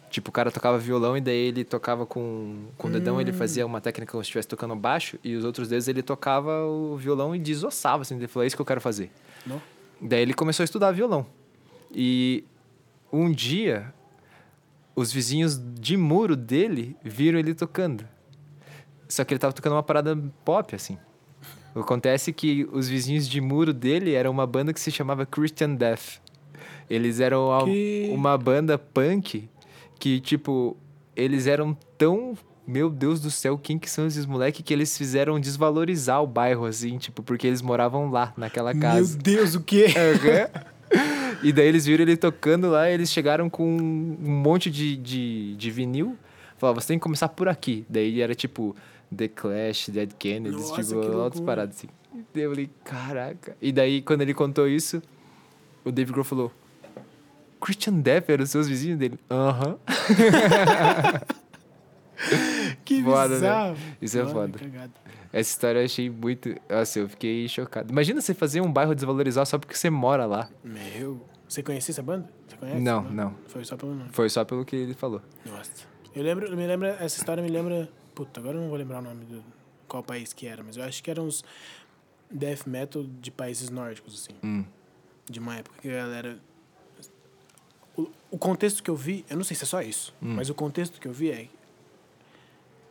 Tipo, 0.09 0.29
o 0.29 0.31
cara 0.31 0.49
tocava 0.51 0.77
violão 0.77 1.15
e 1.17 1.21
daí 1.21 1.35
ele 1.47 1.63
tocava 1.63 2.05
com, 2.05 2.65
com 2.77 2.87
o 2.87 2.91
dedão, 2.91 3.19
ele 3.19 3.31
fazia 3.33 3.65
uma 3.65 3.81
técnica 3.81 4.11
como 4.11 4.23
se 4.23 4.27
estivesse 4.27 4.47
tocando 4.47 4.75
baixo. 4.75 5.17
E 5.23 5.35
os 5.35 5.43
outros 5.45 5.67
dedos 5.69 5.87
ele 5.87 6.01
tocava 6.01 6.65
o 6.65 6.95
violão 6.97 7.35
e 7.35 7.39
desossava, 7.39 8.01
assim. 8.03 8.15
Ele 8.15 8.27
falou, 8.27 8.43
é 8.43 8.47
isso 8.47 8.55
que 8.55 8.61
eu 8.61 8.65
quero 8.65 8.81
fazer. 8.81 9.11
Não? 9.45 9.61
Daí 10.01 10.21
ele 10.21 10.33
começou 10.33 10.63
a 10.63 10.65
estudar 10.65 10.91
violão. 10.91 11.25
E 11.93 12.43
um 13.11 13.31
dia, 13.31 13.93
os 14.95 15.11
vizinhos 15.11 15.59
de 15.79 15.95
muro 15.97 16.35
dele 16.35 16.95
viram 17.03 17.39
ele 17.39 17.53
tocando. 17.53 18.05
Só 19.07 19.23
que 19.23 19.33
ele 19.33 19.39
tava 19.39 19.53
tocando 19.53 19.73
uma 19.73 19.83
parada 19.83 20.15
pop, 20.43 20.75
assim. 20.75 20.97
Acontece 21.75 22.33
que 22.33 22.67
os 22.71 22.87
vizinhos 22.89 23.27
de 23.27 23.39
muro 23.39 23.71
dele 23.73 24.13
eram 24.13 24.31
uma 24.31 24.47
banda 24.47 24.73
que 24.73 24.79
se 24.79 24.91
chamava 24.91 25.25
Christian 25.25 25.75
Death. 25.75 26.19
Eles 26.89 27.19
eram 27.19 27.49
Que- 27.65 28.09
uma 28.13 28.37
banda 28.37 28.77
punk 28.77 29.47
que, 29.99 30.19
tipo, 30.19 30.75
eles 31.15 31.47
eram 31.47 31.77
tão. 31.97 32.37
Meu 32.65 32.89
Deus 32.89 33.21
do 33.21 33.31
céu, 33.31 33.57
quem 33.57 33.79
que 33.79 33.89
são 33.89 34.07
esses 34.07 34.25
moleques 34.25 34.61
que 34.61 34.73
eles 34.73 34.97
fizeram 34.97 35.39
desvalorizar 35.39 36.21
o 36.21 36.27
bairro, 36.27 36.65
assim, 36.65 36.97
tipo, 36.97 37.23
porque 37.23 37.47
eles 37.47 37.61
moravam 37.61 38.09
lá, 38.11 38.33
naquela 38.35 38.73
casa. 38.75 39.13
Meu 39.13 39.23
Deus, 39.23 39.55
o 39.55 39.61
quê? 39.61 39.85
Aham. 39.95 40.67
E 41.43 41.51
daí 41.51 41.67
eles 41.67 41.85
viram 41.85 42.03
ele 42.03 42.17
tocando 42.17 42.69
lá, 42.69 42.89
eles 42.89 43.11
chegaram 43.11 43.49
com 43.49 43.65
um 43.65 44.29
monte 44.29 44.71
de, 44.71 44.97
de, 44.97 45.55
de 45.55 45.71
vinil. 45.71 46.17
Falaram, 46.57 46.79
você 46.79 46.87
tem 46.87 46.99
que 46.99 47.03
começar 47.03 47.29
por 47.29 47.47
aqui. 47.47 47.85
Daí 47.87 48.21
era 48.21 48.33
tipo 48.33 48.75
The 49.15 49.27
Clash, 49.27 49.89
Dead 49.89 50.11
Kennedys, 50.17 50.69
Nossa, 50.69 50.83
tipo, 50.83 50.99
outras 50.99 51.41
paradas 51.41 51.77
assim. 51.77 51.87
E 52.13 52.25
daí 52.33 52.43
eu 52.43 52.51
falei, 52.51 52.69
caraca. 52.83 53.55
E 53.61 53.71
daí 53.71 54.01
quando 54.01 54.21
ele 54.21 54.33
contou 54.33 54.67
isso, 54.67 55.01
o 55.85 55.91
Dave 55.91 56.11
Grohl 56.11 56.23
falou: 56.23 56.51
Christian 57.61 57.99
Death 57.99 58.29
eram 58.29 58.43
os 58.43 58.49
seus 58.49 58.67
vizinhos 58.67 58.97
dele? 58.97 59.19
Aham. 59.29 59.77
Que 62.87 63.03
Foda, 63.03 63.39
né? 63.39 63.75
Isso 64.01 64.17
é 64.17 64.23
Mano, 64.23 64.33
foda. 64.33 64.59
cagada. 64.59 64.93
Essa 65.33 65.49
história 65.51 65.79
eu 65.79 65.85
achei 65.85 66.09
muito. 66.09 66.55
Nossa, 66.69 66.99
eu 66.99 67.09
fiquei 67.09 67.47
chocado. 67.49 67.91
Imagina 67.91 68.21
você 68.21 68.33
fazer 68.33 68.61
um 68.61 68.71
bairro 68.71 68.95
desvalorizar 68.95 69.45
só 69.45 69.57
porque 69.59 69.75
você 69.75 69.89
mora 69.89 70.25
lá. 70.25 70.49
Meu. 70.63 71.21
Você 71.49 71.61
conhecia 71.61 71.91
essa 71.91 72.01
banda? 72.01 72.29
Você 72.47 72.55
conhece? 72.57 72.79
Não, 72.79 73.03
não. 73.03 73.35
Foi 73.47 73.65
só 73.65 73.75
pelo 73.75 73.93
nome. 73.93 74.09
Foi 74.13 74.29
só 74.29 74.45
pelo 74.45 74.63
que 74.63 74.75
ele 74.75 74.93
falou. 74.93 75.21
Nossa. 75.45 75.85
Eu 76.15 76.23
lembro, 76.23 76.49
me 76.55 76.65
lembra, 76.65 76.97
essa 77.01 77.17
história 77.19 77.43
me 77.43 77.49
lembra. 77.49 77.89
Puta, 78.15 78.39
agora 78.39 78.55
eu 78.57 78.61
não 78.61 78.69
vou 78.69 78.77
lembrar 78.77 78.99
o 78.99 79.01
nome 79.01 79.25
do 79.25 79.43
qual 79.87 80.01
país 80.01 80.31
que 80.33 80.47
era, 80.47 80.63
mas 80.63 80.77
eu 80.77 80.83
acho 80.83 81.03
que 81.03 81.11
eram 81.11 81.25
uns 81.27 81.43
death 82.31 82.65
metal 82.65 83.03
de 83.21 83.29
países 83.29 83.69
nórdicos, 83.69 84.13
assim. 84.13 84.37
Hum. 84.43 84.63
De 85.29 85.39
uma 85.39 85.55
época 85.57 85.75
que 85.81 85.89
a 85.89 85.93
galera. 85.93 86.39
O, 87.97 88.07
o 88.31 88.37
contexto 88.37 88.81
que 88.81 88.89
eu 88.89 88.95
vi, 88.95 89.25
eu 89.29 89.35
não 89.35 89.43
sei 89.43 89.55
se 89.57 89.63
é 89.63 89.67
só 89.67 89.81
isso, 89.81 90.13
Hum. 90.21 90.35
mas 90.35 90.49
o 90.49 90.53
contexto 90.53 90.99
que 91.01 91.07
eu 91.07 91.13
vi 91.13 91.31
é. 91.31 91.47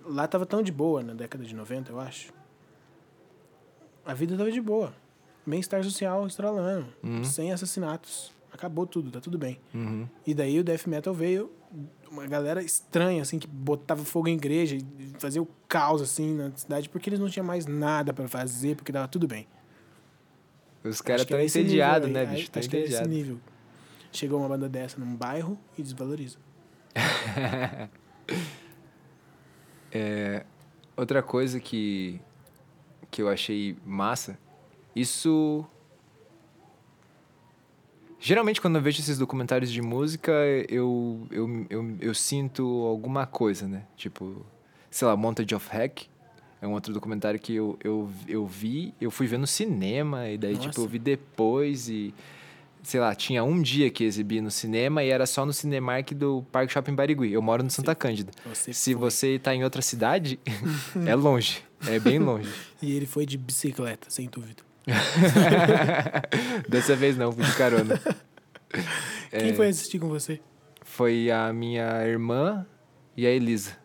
Lá 0.07 0.27
tava 0.27 0.47
tão 0.47 0.63
de 0.63 0.73
boa 0.73 1.03
na 1.03 1.15
década 1.15 1.45
de 1.45 1.55
90, 1.55 1.91
eu 1.91 2.01
acho. 2.01 2.33
A 4.05 4.15
vida 4.15 4.37
tava 4.37 4.51
de 4.51 4.61
boa. 4.61 4.95
Bem-estar 5.45 5.83
social 5.83 6.27
estralando. 6.27 6.87
Uhum. 7.03 7.25
Sem 7.25 7.53
assassinatos. 7.53 8.33
Acabou 8.53 8.87
tudo, 8.87 9.11
tá 9.11 9.21
tudo 9.21 9.37
bem. 9.37 9.59
Uhum. 9.75 10.09
E 10.27 10.33
daí 10.33 10.59
o 10.59 10.65
death 10.65 10.87
metal 10.87 11.13
veio 11.13 11.51
uma 12.11 12.27
galera 12.27 12.63
estranha, 12.63 13.23
assim, 13.23 13.39
que 13.39 13.47
botava 13.47 14.05
fogo 14.05 14.29
em 14.29 14.35
igreja 14.35 14.77
e 14.77 15.13
fazia 15.19 15.43
o 15.43 15.49
caos, 15.69 16.01
assim, 16.01 16.35
na 16.35 16.51
cidade, 16.55 16.89
porque 16.89 17.11
eles 17.11 17.21
não 17.21 17.29
tinham 17.29 17.45
mais 17.45 17.67
nada 17.67 18.13
pra 18.13 18.29
fazer, 18.29 18.77
porque 18.77 18.93
tava 18.93 19.09
tudo 19.09 19.27
bem. 19.27 19.47
Os 20.83 21.01
caras 21.01 21.23
estão 21.23 21.37
era 21.37 21.45
esse 21.45 21.59
entediados, 21.59 22.09
né, 22.09 22.25
bicho? 22.25 22.45
Estão 22.45 22.61
Acho 22.61 22.71
que 22.71 22.77
era 22.77 22.87
esse 22.87 23.09
nível. 23.09 23.39
Chegou 24.13 24.39
uma 24.39 24.49
banda 24.49 24.69
dessa 24.69 24.99
num 24.99 25.15
bairro 25.15 25.59
e 25.77 25.83
desvaloriza. 25.83 26.39
Outra 30.97 31.23
coisa 31.23 31.61
que, 31.61 32.19
que 33.11 33.21
eu 33.21 33.29
achei 33.29 33.77
massa, 33.85 34.39
isso. 34.95 35.65
Geralmente, 38.19 38.63
quando 38.63 38.77
eu 38.77 38.83
vejo 38.83 39.01
esses 39.01 39.19
documentários 39.19 39.71
de 39.71 39.83
música, 39.83 40.33
eu, 40.71 41.27
eu, 41.31 41.67
eu, 41.69 41.97
eu 42.01 42.15
sinto 42.15 42.65
alguma 42.87 43.27
coisa, 43.27 43.69
né? 43.69 43.85
Tipo, 43.95 44.45
sei 44.91 45.07
lá, 45.07 45.15
Montage 45.17 45.55
of 45.55 45.69
Hack. 45.69 46.07
É 46.63 46.67
um 46.67 46.73
outro 46.73 46.95
documentário 46.95 47.39
que 47.39 47.55
eu, 47.55 47.79
eu, 47.85 48.11
eu 48.27 48.47
vi, 48.47 48.95
eu 48.99 49.11
fui 49.11 49.27
ver 49.27 49.39
no 49.39 49.47
cinema, 49.47 50.31
e 50.31 50.39
daí, 50.39 50.55
Nossa. 50.55 50.71
tipo, 50.71 50.81
eu 50.81 50.89
vi 50.89 50.99
depois 50.99 51.91
e. 51.91 52.15
Sei 52.87 53.01
lá, 53.01 53.12
tinha 53.16 53.43
um 53.43 53.61
dia 53.61 53.91
que 53.91 54.05
exibia 54.05 54.41
no 54.41 54.49
cinema 54.49 55.03
e 55.03 55.09
era 55.09 55.26
só 55.26 55.45
no 55.45 55.53
Cinemark 55.53 56.12
do 56.12 56.47
Parque 56.53 56.72
Shopping 56.72 56.95
Barigui. 56.95 57.32
Eu 57.32 57.43
moro 57.43 57.64
no 57.64 57.68
Santa 57.68 57.97
Cândida. 57.97 58.30
Você 58.45 58.72
Se 58.72 58.93
foi. 58.93 59.01
você 59.01 59.39
tá 59.41 59.53
em 59.53 59.64
outra 59.64 59.82
cidade, 59.82 60.39
é 61.05 61.12
longe. 61.18 61.64
É 61.84 61.99
bem 61.99 62.20
longe. 62.20 62.49
E 62.80 62.95
ele 62.95 63.05
foi 63.05 63.26
de 63.26 63.37
bicicleta, 63.37 64.09
sem 64.09 64.28
dúvida. 64.28 64.62
Dessa 66.68 66.95
vez 66.95 67.16
não, 67.16 67.32
fui 67.32 67.43
de 67.43 67.57
carona. 67.57 68.01
Quem 69.30 69.53
foi 69.53 69.66
assistir 69.66 69.99
com 69.99 70.09
você? 70.09 70.39
Foi 70.82 71.28
a 71.28 71.53
minha 71.53 72.07
irmã 72.07 72.64
e 73.16 73.26
a 73.26 73.30
Elisa. 73.30 73.76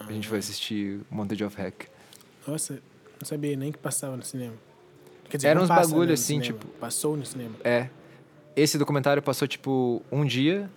A 0.00 0.10
gente 0.10 0.26
foi 0.26 0.38
assistir 0.38 1.00
Montage 1.10 1.44
of 1.44 1.60
Heck. 1.60 1.86
Nossa, 2.46 2.80
não 3.20 3.26
sabia 3.26 3.54
nem 3.58 3.70
que 3.70 3.76
passava 3.78 4.16
no 4.16 4.22
cinema. 4.22 4.54
Quer 5.30 5.36
dizer, 5.38 5.48
Era 5.48 5.62
uns 5.62 5.68
bagulho 5.68 6.08
né, 6.08 6.14
assim, 6.14 6.42
cinema. 6.42 6.44
tipo- 6.44 6.66
Passou 6.78 7.16
no 7.16 7.24
cinema. 7.24 7.54
É. 7.64 7.88
Esse 8.56 8.76
documentário 8.76 9.22
passou, 9.22 9.46
tipo, 9.48 10.02
um 10.10 10.24
dia. 10.24 10.68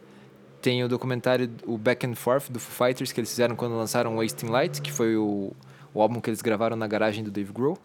Tem 0.62 0.82
o 0.84 0.88
documentário, 0.88 1.52
o 1.66 1.78
Back 1.78 2.06
and 2.06 2.16
Forth 2.16 2.50
do 2.50 2.60
Foo 2.60 2.88
Fighters, 2.88 3.12
que 3.12 3.20
eles 3.20 3.30
fizeram 3.30 3.56
quando 3.56 3.76
lançaram 3.76 4.16
Wasting 4.16 4.46
Light, 4.46 4.82
que 4.82 4.92
foi 4.94 5.18
o, 5.18 5.52
o 5.94 6.02
álbum 6.02 6.22
que 6.22 6.30
eles 6.30 6.42
gravaram 6.42 6.78
na 6.78 6.88
garagem 6.88 7.22
do 7.24 7.30
Dave 7.32 7.52
Grohl. 7.52 7.78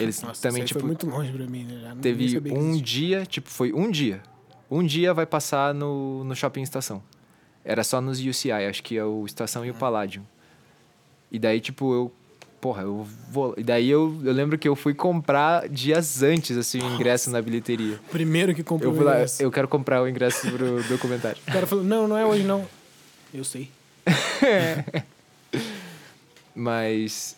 Eles 0.00 0.20
Nossa, 0.20 0.42
também, 0.42 0.64
tipo, 0.64 0.80
foi 0.80 0.86
muito 0.88 1.06
longe 1.08 1.30
pra 1.30 1.46
mim, 1.46 1.62
né? 1.62 1.96
Teve 2.02 2.50
um 2.50 2.72
dia, 2.80 3.24
tipo, 3.24 3.48
foi 3.48 3.72
um 3.72 3.88
dia. 3.88 4.20
Um 4.68 4.82
dia 4.82 5.14
vai 5.14 5.26
passar 5.26 5.72
no, 5.72 6.24
no 6.24 6.34
Shopping 6.34 6.62
Estação. 6.62 7.00
Era 7.64 7.84
só 7.84 8.00
nos 8.00 8.18
UCI, 8.18 8.50
acho 8.50 8.82
que 8.82 8.96
é 8.96 9.04
o 9.04 9.24
Estação 9.24 9.64
e 9.64 9.70
o 9.70 9.74
Palladium. 9.74 10.24
E 11.30 11.38
daí, 11.38 11.60
tipo, 11.60 11.92
eu. 11.92 12.12
Porra, 12.66 12.82
eu 12.82 13.06
vou. 13.30 13.54
E 13.56 13.62
daí 13.62 13.88
eu, 13.88 14.20
eu 14.24 14.32
lembro 14.32 14.58
que 14.58 14.66
eu 14.66 14.74
fui 14.74 14.92
comprar 14.92 15.68
dias 15.68 16.20
antes, 16.24 16.56
assim, 16.56 16.80
o 16.80 16.94
ingresso 16.94 17.30
na 17.30 17.40
bilheteria. 17.40 18.00
Primeiro 18.10 18.52
que 18.56 18.64
comprou 18.64 18.90
Eu 18.90 18.94
o 18.94 18.96
fui 18.96 19.06
lá, 19.06 19.14
ingresso. 19.14 19.40
eu 19.40 19.52
quero 19.52 19.68
comprar 19.68 20.02
o 20.02 20.08
ingresso 20.08 20.50
pro 20.50 20.82
documentário. 20.90 21.38
O 21.46 21.52
cara 21.52 21.64
falou, 21.64 21.84
não, 21.84 22.08
não 22.08 22.16
é 22.16 22.26
hoje 22.26 22.42
não. 22.42 22.66
Eu 23.32 23.44
sei. 23.44 23.70
Mas 26.56 27.36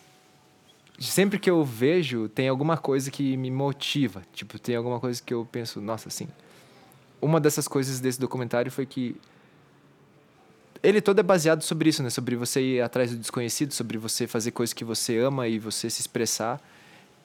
sempre 0.99 1.37
que 1.37 1.47
eu 1.47 1.63
vejo, 1.63 2.27
tem 2.27 2.49
alguma 2.49 2.75
coisa 2.75 3.11
que 3.11 3.37
me 3.37 3.51
motiva. 3.51 4.23
Tipo, 4.33 4.57
tem 4.57 4.75
alguma 4.75 4.99
coisa 4.99 5.21
que 5.23 5.31
eu 5.31 5.47
penso, 5.51 5.79
nossa, 5.79 6.07
assim. 6.09 6.27
Uma 7.21 7.39
dessas 7.39 7.67
coisas 7.67 7.99
desse 7.99 8.19
documentário 8.19 8.71
foi 8.71 8.87
que 8.87 9.15
ele 10.81 11.01
todo 11.01 11.19
é 11.19 11.23
baseado 11.23 11.61
sobre 11.61 11.89
isso, 11.89 12.01
né? 12.03 12.09
Sobre 12.09 12.35
você 12.35 12.61
ir 12.61 12.81
atrás 12.81 13.11
do 13.11 13.17
desconhecido, 13.17 13.73
sobre 13.73 13.97
você 13.97 14.27
fazer 14.27 14.51
coisas 14.51 14.73
que 14.73 14.83
você 14.83 15.17
ama 15.17 15.47
e 15.47 15.59
você 15.59 15.89
se 15.89 16.01
expressar 16.01 16.61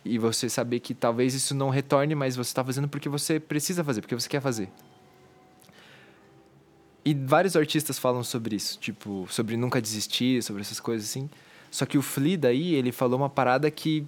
e 0.05 0.19
você 0.19 0.49
saber 0.49 0.81
que 0.81 0.93
talvez 0.95 1.35
isso 1.35 1.55
não 1.55 1.71
retorne, 1.71 2.15
mas 2.15 2.37
você 2.37 2.51
está 2.51 2.65
fazendo 2.65 2.89
porque 2.89 3.09
você 3.09 3.39
precisa 3.41 3.83
fazer, 3.85 4.01
porque 4.03 4.15
você 4.15 4.29
quer 4.29 4.41
fazer. 4.41 4.69
E 7.05 7.15
vários 7.15 7.55
artistas 7.55 7.99
falam 7.99 8.25
sobre 8.25 8.57
isso, 8.57 8.79
tipo, 8.79 9.27
sobre 9.31 9.57
nunca 9.57 9.81
desistir, 9.81 10.43
sobre 10.43 10.63
essas 10.63 10.81
coisas 10.81 11.09
assim. 11.09 11.29
Só 11.71 11.85
que 11.85 11.99
o 11.99 12.03
Flea 12.03 12.39
daí, 12.39 12.75
ele 12.75 12.93
falou 12.93 13.19
uma 13.19 13.29
parada 13.29 13.71
que 13.71 14.07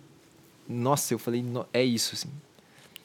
nossa, 0.68 1.14
eu 1.14 1.18
falei, 1.18 1.42
"No- 1.42 1.66
é 1.72 1.84
isso 1.84 2.14
assim. 2.14 2.28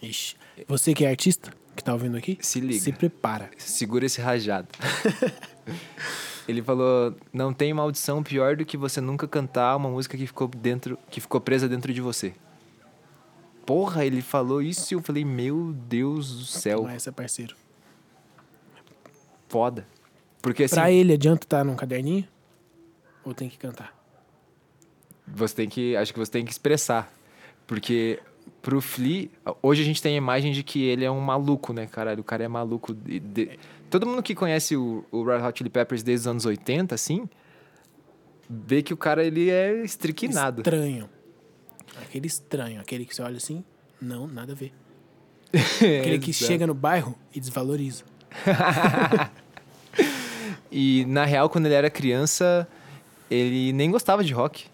Ixi. 0.02 0.36
Você 0.68 0.94
que 0.94 1.06
é 1.06 1.10
artista, 1.10 1.54
que 1.76 1.84
tá 1.84 1.94
ouvindo 1.94 2.18
aqui, 2.18 2.38
Se 2.42 2.60
liga. 2.60 2.80
se 2.80 2.92
prepara. 2.92 3.52
Segura 3.58 4.06
esse 4.06 4.20
rajado. 4.22 4.68
Ele 6.48 6.62
falou: 6.62 7.16
"Não 7.32 7.54
tem 7.54 7.74
maldição 7.74 8.22
pior 8.24 8.56
do 8.56 8.66
que 8.66 8.76
você 8.78 9.00
nunca 9.02 9.28
cantar 9.28 9.76
uma 9.76 9.90
música 9.90 10.18
que 10.18 10.26
ficou 10.28 10.48
dentro, 10.48 10.98
que 11.10 11.22
ficou 11.22 11.40
presa 11.42 11.68
dentro 11.70 11.94
de 11.94 12.02
você." 12.02 12.34
Porra, 13.66 14.06
ele 14.06 14.22
falou 14.22 14.62
isso 14.62 14.94
e 14.94 14.96
eu 14.96 15.02
falei: 15.02 15.24
"Meu 15.24 15.72
Deus 15.74 16.36
do 16.40 16.46
céu, 16.46 16.84
Mas 16.84 17.06
é 17.08 17.12
parceiro. 17.12 17.56
foda." 19.48 19.86
Porque 20.42 20.64
assim, 20.64 20.76
Pra 20.76 20.92
ele, 20.92 21.14
adianta 21.14 21.46
estar 21.46 21.64
num 21.64 21.76
caderninho? 21.76 22.28
Ou 23.24 23.34
tem 23.34 23.48
que 23.50 23.58
cantar? 23.58 24.00
você 25.34 25.56
tem 25.56 25.70
que, 25.70 25.96
acho 25.96 26.12
que 26.12 26.20
você 26.20 26.32
tem 26.32 26.44
que 26.44 26.52
expressar. 26.52 27.10
Porque 27.66 28.20
pro 28.62 28.82
Flea, 28.82 29.30
hoje 29.62 29.82
a 29.82 29.86
gente 29.86 30.02
tem 30.02 30.16
a 30.16 30.18
imagem 30.18 30.52
de 30.52 30.62
que 30.62 30.84
ele 30.84 31.06
é 31.06 31.12
um 31.12 31.22
maluco, 31.22 31.72
né, 31.72 31.86
caralho? 31.88 32.20
O 32.20 32.24
cara 32.24 32.44
é 32.44 32.48
maluco. 32.50 32.94
de- 32.94 33.20
de- 33.20 33.60
Todo 33.92 34.08
mundo 34.08 34.24
que 34.24 34.34
conhece 34.34 34.76
o, 34.76 35.06
o 35.12 35.24
Red 35.24 35.46
Hot 35.46 35.58
Chili 35.58 35.70
Peppers 35.70 36.02
desde 36.02 36.22
os 36.24 36.28
anos 36.28 36.46
80, 36.46 36.96
assim, 36.96 37.30
vê 38.50 38.82
que 38.82 38.94
o 38.94 38.98
cara 38.98 39.24
ele 39.24 39.50
é 39.50 39.84
estriquinado. 39.84 40.62
Estranho. 40.62 41.10
Aquele 42.02 42.26
estranho. 42.26 42.82
Aquele 42.82 43.06
que 43.06 43.14
você 43.14 43.22
olha 43.22 43.38
assim, 43.38 43.64
não, 44.02 44.26
nada 44.28 44.54
a 44.54 44.56
ver. 44.56 44.74
Aquele 45.54 46.20
que 46.20 46.32
chega 46.34 46.66
no 46.66 46.74
bairro 46.74 47.16
e 47.36 47.40
desvaloriza. 47.40 48.04
E 50.72 51.04
na 51.06 51.26
real, 51.26 51.50
quando 51.50 51.66
ele 51.66 51.76
era 51.76 51.90
criança, 51.90 52.66
ele 53.30 53.74
nem 53.74 53.92
gostava 53.92 54.24
de 54.24 54.32
rock. 54.32 54.68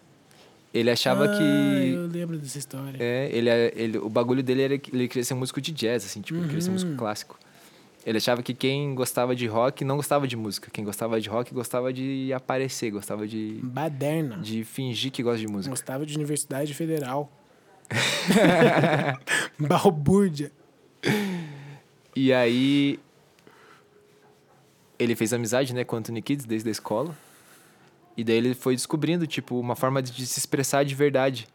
Ele 0.72 0.91
achava 0.91 1.26
ah, 1.26 1.38
que 1.38 1.93
eu 1.93 2.05
lembro 2.05 2.38
dessa 2.38 2.59
história. 2.59 2.97
É, 2.99 3.30
ele, 3.34 3.49
é- 3.49 3.74
ele, 3.76 3.97
o 3.97 4.07
bagulho 4.09 4.43
dele 4.43 4.61
era 4.61 4.78
que 4.78 4.95
ele 4.95 5.07
queria 5.07 5.24
ser 5.24 5.34
músico 5.34 5.59
de 5.59 5.72
jazz, 5.72 6.05
assim, 6.05 6.22
tipo, 6.22 6.38
ele 6.39 6.47
queria 6.47 6.61
ser 6.61 6.70
músico 6.70 6.95
clássico. 6.95 7.39
Ele 8.08 8.20
achava 8.20 8.41
que 8.41 8.53
quem 8.53 8.95
gostava 8.95 9.36
de 9.36 9.47
rock 9.47 9.84
não 9.84 9.97
gostava 9.97 10.26
de 10.26 10.38
música. 10.38 10.72
Quem 10.72 10.86
gostava 10.86 11.20
de 11.20 11.28
rock 11.28 11.53
gostava 11.53 11.91
de 11.91 12.32
aparecer, 12.32 12.89
gostava 12.89 13.28
de, 13.28 13.60
Baderna. 13.62 14.38
de 14.38 14.64
fingir 14.64 15.12
que 15.12 15.22
gosta 15.22 15.39
de 15.39 15.47
música. 15.47 15.70
Gostava 15.70 16.05
de 16.05 16.16
Universidade 16.16 16.74
Federal. 16.74 17.30
Balbúrdia. 19.60 20.53
E 22.16 22.32
aí. 22.32 22.97
Ele 24.97 25.14
fez 25.14 25.34
amizade, 25.34 25.76
né, 25.76 25.84
com 25.84 25.97
o 25.97 25.99
Anthony 25.99 26.22
Kids 26.22 26.45
desde 26.45 26.70
a 26.70 26.72
escola. 26.72 27.14
E 28.16 28.24
daí 28.24 28.38
ele 28.38 28.53
foi 28.53 28.74
descobrindo, 28.74 29.28
tipo, 29.28 29.60
uma 29.60 29.76
forma 29.76 30.01
de 30.01 30.26
se 30.26 30.39
expressar 30.39 30.86
de 30.86 30.95
verdade. 30.95 31.45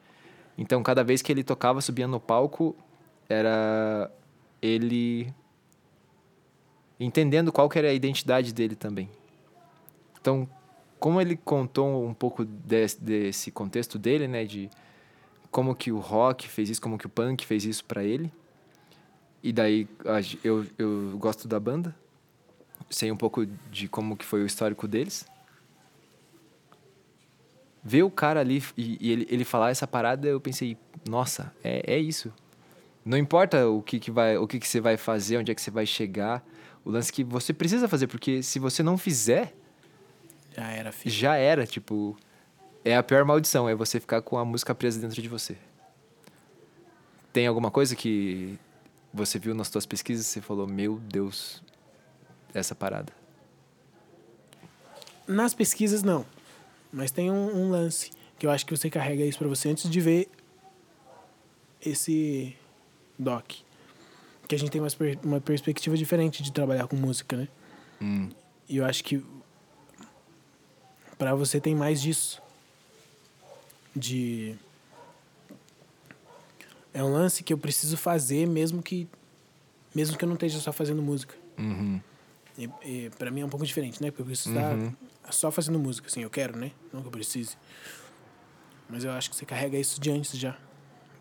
Então, 0.58 0.82
cada 0.82 1.02
vez 1.02 1.22
que 1.22 1.32
ele 1.32 1.42
tocava, 1.42 1.80
subia 1.80 2.06
no 2.06 2.20
palco, 2.20 2.76
era 3.26 4.10
ele 4.60 5.32
entendendo 7.04 7.52
qual 7.52 7.68
que 7.68 7.78
era 7.78 7.88
a 7.88 7.92
identidade 7.92 8.52
dele 8.52 8.74
também. 8.74 9.10
Então, 10.20 10.48
como 10.98 11.20
ele 11.20 11.36
contou 11.36 12.06
um 12.06 12.14
pouco 12.14 12.44
desse, 12.44 13.00
desse 13.00 13.50
contexto 13.50 13.98
dele, 13.98 14.28
né, 14.28 14.44
de 14.44 14.70
como 15.50 15.74
que 15.74 15.90
o 15.90 15.98
rock 15.98 16.48
fez 16.48 16.70
isso, 16.70 16.80
como 16.80 16.96
que 16.96 17.06
o 17.06 17.10
punk 17.10 17.44
fez 17.44 17.64
isso 17.64 17.84
pra 17.84 18.04
ele. 18.04 18.32
E 19.42 19.52
daí 19.52 19.88
eu, 20.44 20.64
eu 20.78 21.16
gosto 21.18 21.48
da 21.48 21.58
banda, 21.58 21.94
sei 22.88 23.10
um 23.10 23.16
pouco 23.16 23.44
de 23.70 23.88
como 23.88 24.16
que 24.16 24.24
foi 24.24 24.42
o 24.42 24.46
histórico 24.46 24.86
deles. 24.86 25.26
Ver 27.82 28.04
o 28.04 28.10
cara 28.10 28.38
ali 28.38 28.62
e, 28.76 28.96
e 29.00 29.10
ele, 29.10 29.26
ele 29.28 29.44
falar 29.44 29.70
essa 29.70 29.88
parada, 29.88 30.28
eu 30.28 30.40
pensei, 30.40 30.76
nossa, 31.08 31.52
é, 31.64 31.94
é 31.94 31.98
isso. 31.98 32.32
Não 33.04 33.18
importa 33.18 33.68
o 33.68 33.82
que, 33.82 33.98
que, 33.98 34.12
vai, 34.12 34.36
o 34.36 34.46
que, 34.46 34.60
que 34.60 34.68
você 34.68 34.80
vai 34.80 34.96
fazer, 34.96 35.38
onde 35.38 35.50
é 35.50 35.54
que 35.54 35.60
você 35.60 35.72
vai 35.72 35.84
chegar, 35.84 36.44
o 36.84 36.90
lance 36.90 37.12
que 37.12 37.22
você 37.24 37.52
precisa 37.52 37.88
fazer, 37.88 38.06
porque 38.06 38.42
se 38.42 38.58
você 38.58 38.82
não 38.82 38.98
fizer, 38.98 39.54
Já 40.56 40.68
era, 40.70 40.92
filho. 40.92 41.14
já 41.14 41.36
era, 41.36 41.66
tipo, 41.66 42.16
é 42.84 42.96
a 42.96 43.02
pior 43.02 43.24
maldição, 43.24 43.68
é 43.68 43.74
você 43.74 44.00
ficar 44.00 44.20
com 44.22 44.36
a 44.38 44.44
música 44.44 44.74
presa 44.74 45.00
dentro 45.00 45.20
de 45.22 45.28
você. 45.28 45.56
Tem 47.32 47.46
alguma 47.46 47.70
coisa 47.70 47.96
que 47.96 48.58
você 49.12 49.38
viu 49.38 49.54
nas 49.54 49.68
suas 49.68 49.86
pesquisas 49.86 50.26
e 50.26 50.28
você 50.28 50.40
falou, 50.40 50.66
meu 50.66 50.98
Deus, 50.98 51.62
essa 52.52 52.74
parada. 52.74 53.12
Nas 55.26 55.54
pesquisas, 55.54 56.02
não. 56.02 56.26
Mas 56.92 57.10
tem 57.10 57.30
um, 57.30 57.56
um 57.56 57.70
lance 57.70 58.10
que 58.38 58.46
eu 58.46 58.50
acho 58.50 58.66
que 58.66 58.76
você 58.76 58.90
carrega 58.90 59.24
isso 59.24 59.38
pra 59.38 59.48
você 59.48 59.68
antes 59.70 59.88
de 59.88 60.00
ver 60.00 60.28
esse 61.80 62.54
doc. 63.18 63.52
Que 64.52 64.56
a 64.56 64.58
gente 64.58 64.70
tem 64.70 64.82
uma, 64.82 64.88
uma 65.24 65.40
perspectiva 65.40 65.96
diferente 65.96 66.42
de 66.42 66.52
trabalhar 66.52 66.86
com 66.86 66.94
música, 66.94 67.38
né? 67.38 67.48
Hum, 68.02 68.28
E 68.68 68.76
eu 68.76 68.84
acho 68.84 69.02
que 69.02 69.24
pra 71.16 71.34
você 71.34 71.58
tem 71.58 71.74
mais 71.74 72.02
disso. 72.02 72.38
De. 73.96 74.54
É 76.92 77.02
um 77.02 77.10
lance 77.10 77.42
que 77.42 77.50
eu 77.50 77.56
preciso 77.56 77.96
fazer 77.96 78.46
mesmo 78.46 78.82
que. 78.82 79.08
Mesmo 79.94 80.18
que 80.18 80.24
eu 80.26 80.28
não 80.28 80.34
esteja 80.34 80.60
só 80.60 80.70
fazendo 80.70 81.00
música. 81.00 81.34
uhum, 81.58 81.98
E, 82.58 82.68
e 82.84 83.10
para 83.18 83.30
mim 83.30 83.40
é 83.40 83.46
um 83.46 83.48
pouco 83.48 83.64
diferente, 83.64 84.02
né? 84.02 84.10
Porque 84.10 84.20
eu 84.20 84.26
preciso 84.26 84.50
estar 84.54 84.74
Uhum. 84.76 84.92
só 85.30 85.50
fazendo 85.50 85.78
música, 85.78 86.08
assim, 86.08 86.20
eu 86.24 86.28
quero, 86.28 86.58
né? 86.58 86.72
Não 86.92 87.00
que 87.00 87.08
eu 87.08 87.12
precise. 87.12 87.56
Mas 88.86 89.02
eu 89.02 89.12
acho 89.12 89.30
que 89.30 89.36
você 89.36 89.46
carrega 89.46 89.78
isso 89.78 89.98
de 89.98 90.10
antes 90.10 90.38
já. 90.38 90.58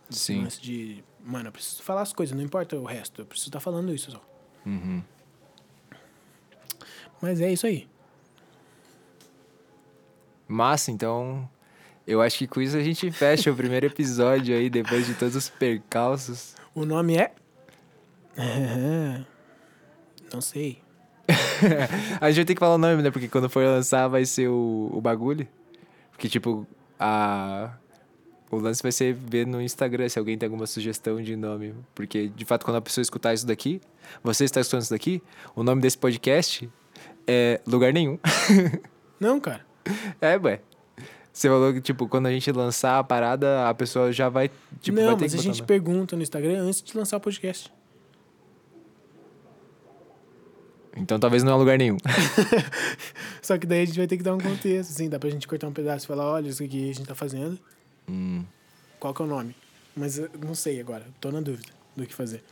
Sim. 0.10 0.44
lance 0.44 0.60
de, 0.62 1.02
mano, 1.24 1.50
eu 1.50 1.52
preciso 1.52 1.84
falar 1.84 2.02
as 2.02 2.14
coisas, 2.14 2.36
não 2.36 2.44
importa 2.44 2.76
o 2.76 2.86
resto, 2.86 3.22
eu 3.22 3.26
preciso 3.26 3.50
estar 3.50 3.60
falando 3.60 3.94
isso 3.94 4.12
só. 4.12 4.22
uhum. 4.66 5.02
Mas 7.22 7.40
é 7.40 7.52
isso 7.52 7.68
aí. 7.68 7.88
Massa, 10.48 10.92
então, 10.92 11.48
eu 12.06 12.22
acho 12.22 12.40
que 12.40 12.48
com 12.48 12.60
isso 12.62 12.76
a 12.76 12.84
gente 12.84 13.12
fecha 13.12 13.52
o 13.52 13.56
primeiro 13.56 13.86
episódio 13.86 14.56
aí, 14.56 14.70
depois 14.70 15.06
de 15.06 15.14
todos 15.14 15.36
os 15.36 15.50
percalços. 15.50 16.56
O 16.74 16.84
nome 16.84 17.18
é. 17.18 17.32
Não 20.34 20.42
sei. 20.42 20.82
A 22.20 22.30
gente 22.30 22.38
vai 22.38 22.46
ter 22.46 22.54
que 22.56 22.60
falar 22.60 22.76
o 22.76 22.78
nome, 22.78 23.02
né? 23.02 23.12
Porque 23.12 23.28
quando 23.28 23.50
for 23.50 23.64
lançar 23.64 24.08
vai 24.08 24.26
ser 24.26 24.48
o, 24.48 24.90
o 24.94 25.02
bagulho. 25.02 25.48
Porque, 26.12 26.28
tipo, 26.28 26.66
a. 27.00 27.74
O 28.52 28.58
lance 28.58 28.84
vai 28.84 28.92
ser 28.92 29.14
ver 29.14 29.48
no 29.48 29.62
Instagram 29.62 30.10
se 30.10 30.20
alguém 30.20 30.38
tem 30.38 30.46
alguma 30.46 30.68
sugestão 30.68 31.22
de 31.22 31.38
nome. 31.38 31.74
Porque, 31.96 32.28
de 32.28 32.44
fato, 32.44 32.66
quando 32.66 32.78
a 32.78 32.82
pessoa 32.82 33.02
escutar 33.02 33.34
isso 33.34 33.48
daqui, 33.48 33.80
você 34.22 34.44
está 34.44 34.60
escutando 34.60 34.82
isso 34.82 34.92
daqui, 34.92 35.24
o 35.56 35.64
nome 35.64 35.82
desse 35.82 35.98
podcast 35.98 36.70
é 37.26 37.62
Lugar 37.66 37.94
Nenhum. 37.94 38.20
Não, 39.20 39.40
cara. 39.40 39.66
é, 40.20 40.38
ué. 40.38 40.60
Você 41.32 41.48
falou 41.48 41.72
que, 41.74 41.80
tipo, 41.80 42.10
quando 42.10 42.26
a 42.26 42.32
gente 42.32 42.52
lançar 42.52 43.00
a 43.00 43.04
parada, 43.06 43.70
a 43.70 43.74
pessoa 43.74 44.12
já 44.12 44.28
vai, 44.28 44.52
tipo, 44.82 44.98
não, 45.00 45.08
vai 45.08 45.16
ter 45.16 45.22
mas 45.24 45.34
que 45.34 45.40
a 45.40 45.44
gente 45.44 45.60
nome. 45.60 45.68
pergunta 45.68 46.18
no 46.18 46.22
Instagram 46.22 46.60
antes 46.62 46.82
de 46.82 46.98
lançar 46.98 47.16
o 47.16 47.22
podcast. 47.22 47.72
Então 50.98 51.18
talvez 51.18 51.42
não 51.42 51.54
é 51.54 51.56
lugar 51.56 51.78
nenhum. 51.78 51.96
Só 53.42 53.58
que 53.58 53.66
daí 53.66 53.84
a 53.84 53.86
gente 53.86 53.98
vai 53.98 54.08
ter 54.08 54.18
que 54.18 54.24
dar 54.24 54.36
um 54.36 54.40
contexto, 54.40 54.92
assim, 54.92 55.08
dá 55.08 55.18
pra 55.18 55.30
gente 55.30 55.48
cortar 55.48 55.68
um 55.68 55.72
pedaço 55.72 56.06
e 56.06 56.08
falar, 56.08 56.30
olha, 56.30 56.50
isso 56.50 56.62
aqui 56.62 56.90
a 56.90 56.94
gente 56.94 57.08
tá 57.08 57.16
fazendo. 57.16 57.58
Hum. 58.12 58.44
Qual 59.00 59.14
que 59.14 59.22
é 59.22 59.26
o 59.26 59.28
nome? 59.28 59.56
Mas 59.96 60.18
eu 60.18 60.30
não 60.44 60.54
sei 60.54 60.80
agora, 60.82 61.06
tô 61.20 61.32
na 61.32 61.40
dúvida 61.40 61.70
do 61.96 62.06
que 62.06 62.14
fazer. 62.14 62.44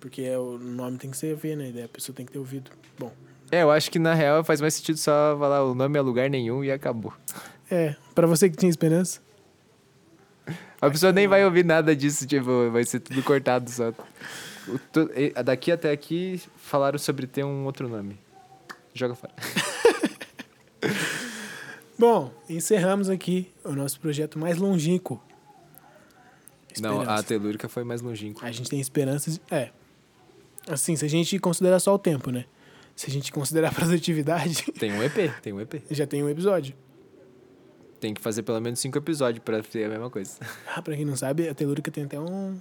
Porque 0.00 0.22
é, 0.22 0.38
o 0.38 0.58
nome 0.58 0.98
tem 0.98 1.10
que 1.10 1.16
ser 1.16 1.34
a 1.34 1.36
ver, 1.36 1.56
né? 1.56 1.70
Daí 1.72 1.84
a 1.84 1.88
pessoa 1.88 2.14
tem 2.16 2.24
que 2.26 2.32
ter 2.32 2.38
ouvido. 2.38 2.70
Bom, 2.98 3.12
É, 3.50 3.62
eu 3.62 3.70
acho 3.70 3.90
que 3.90 3.98
na 3.98 4.14
real 4.14 4.42
faz 4.42 4.60
mais 4.60 4.74
sentido 4.74 4.96
só 4.98 5.36
falar 5.38 5.62
o 5.64 5.74
nome 5.74 5.98
é 5.98 6.02
lugar 6.02 6.28
nenhum 6.30 6.64
e 6.64 6.72
acabou. 6.72 7.12
é, 7.70 7.94
pra 8.14 8.26
você 8.26 8.48
que 8.50 8.56
tinha 8.56 8.70
esperança, 8.70 9.20
A 10.80 10.90
pessoa 10.90 11.12
nem 11.12 11.28
vai 11.28 11.44
ouvir 11.44 11.64
nada 11.64 11.94
disso, 11.94 12.26
tipo, 12.26 12.70
vai 12.72 12.82
ser 12.84 12.98
tudo 13.00 13.22
cortado 13.22 13.70
só. 13.70 13.92
Daqui 15.44 15.70
até 15.70 15.92
aqui 15.92 16.42
falaram 16.56 16.98
sobre 16.98 17.26
ter 17.28 17.44
um 17.44 17.64
outro 17.64 17.88
nome. 17.88 18.18
Joga 18.92 19.14
fora. 19.14 19.32
Bom, 22.02 22.34
encerramos 22.48 23.08
aqui 23.08 23.48
o 23.62 23.70
nosso 23.70 24.00
projeto 24.00 24.36
mais 24.36 24.58
longínquo. 24.58 25.22
Não, 26.80 27.02
a 27.02 27.22
telúrica 27.22 27.68
foi 27.68 27.84
mais 27.84 28.02
longínqua. 28.02 28.44
A 28.44 28.50
gente 28.50 28.68
tem 28.68 28.80
esperança 28.80 29.30
de... 29.30 29.40
É. 29.48 29.70
Assim, 30.68 30.96
se 30.96 31.04
a 31.04 31.08
gente 31.08 31.38
considerar 31.38 31.78
só 31.78 31.94
o 31.94 31.98
tempo, 32.00 32.32
né? 32.32 32.44
Se 32.96 33.08
a 33.08 33.10
gente 33.12 33.30
considerar 33.30 33.68
a 33.68 33.70
produtividade, 33.78 34.64
Tem 34.80 34.92
um 34.92 35.00
EP, 35.00 35.32
tem 35.40 35.52
um 35.52 35.60
EP. 35.60 35.74
já 35.92 36.04
tem 36.04 36.24
um 36.24 36.28
episódio. 36.28 36.74
Tem 38.00 38.12
que 38.12 38.20
fazer 38.20 38.42
pelo 38.42 38.60
menos 38.60 38.80
cinco 38.80 38.98
episódios 38.98 39.44
pra 39.44 39.62
ter 39.62 39.84
a 39.84 39.88
mesma 39.88 40.10
coisa. 40.10 40.32
Ah, 40.74 40.82
pra 40.82 40.96
quem 40.96 41.04
não 41.04 41.14
sabe, 41.14 41.48
a 41.48 41.54
Telúrica 41.54 41.88
tem 41.88 42.02
até 42.02 42.18
um... 42.18 42.60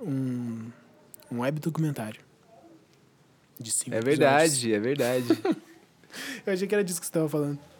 Um, 0.00 0.72
um 1.30 1.40
web 1.42 1.60
documentário. 1.60 2.20
De 3.56 3.70
cinco 3.70 3.94
É 3.94 3.98
episódios. 4.00 4.18
verdade, 4.18 4.74
é 4.74 4.80
verdade. 4.80 5.28
Eu 6.44 6.52
achei 6.52 6.66
que 6.66 6.74
era 6.74 6.82
disso 6.82 6.98
que 6.98 7.06
você 7.06 7.12
tava 7.12 7.28
falando. 7.28 7.70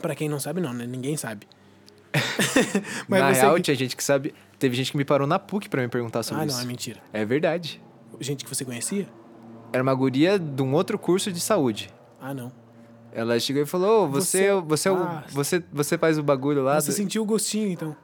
Pra 0.00 0.14
quem 0.14 0.28
não 0.28 0.38
sabe, 0.40 0.60
não, 0.60 0.72
né? 0.72 0.86
Ninguém 0.86 1.16
sabe. 1.16 1.46
Mas 3.08 3.20
na 3.20 3.30
real, 3.32 3.54
que- 3.56 3.62
tinha 3.62 3.74
gente 3.76 3.96
que 3.96 4.02
sabe. 4.04 4.34
Teve 4.58 4.74
gente 4.74 4.90
que 4.92 4.96
me 4.96 5.04
parou 5.04 5.26
na 5.26 5.38
PUC 5.38 5.68
pra 5.68 5.82
me 5.82 5.88
perguntar 5.88 6.22
sobre 6.22 6.42
Ah, 6.42 6.46
isso. 6.46 6.56
não, 6.56 6.62
é 6.62 6.66
mentira. 6.66 7.00
É 7.12 7.24
verdade. 7.24 7.80
Gente 8.20 8.44
que 8.44 8.54
você 8.54 8.64
conhecia? 8.64 9.06
Era 9.72 9.82
uma 9.82 9.94
guria 9.94 10.38
de 10.38 10.62
um 10.62 10.72
outro 10.72 10.98
curso 10.98 11.30
de 11.30 11.40
saúde. 11.40 11.90
Ah, 12.20 12.32
não. 12.32 12.50
Ela 13.12 13.38
chegou 13.38 13.62
e 13.62 13.66
falou: 13.66 14.04
"Ô, 14.04 14.08
você, 14.08 14.52
Você- 14.52 14.62
você, 14.66 14.88
é 14.88 14.92
Ah. 14.92 15.24
você, 15.30 15.64
você 15.72 15.98
faz 15.98 16.18
o 16.18 16.22
bagulho 16.22 16.62
lá. 16.62 16.80
Você 16.80 16.90
do-" 16.90 16.94
sentiu 16.94 17.22
o 17.22 17.26
gostinho, 17.26 17.70
então. 17.70 17.94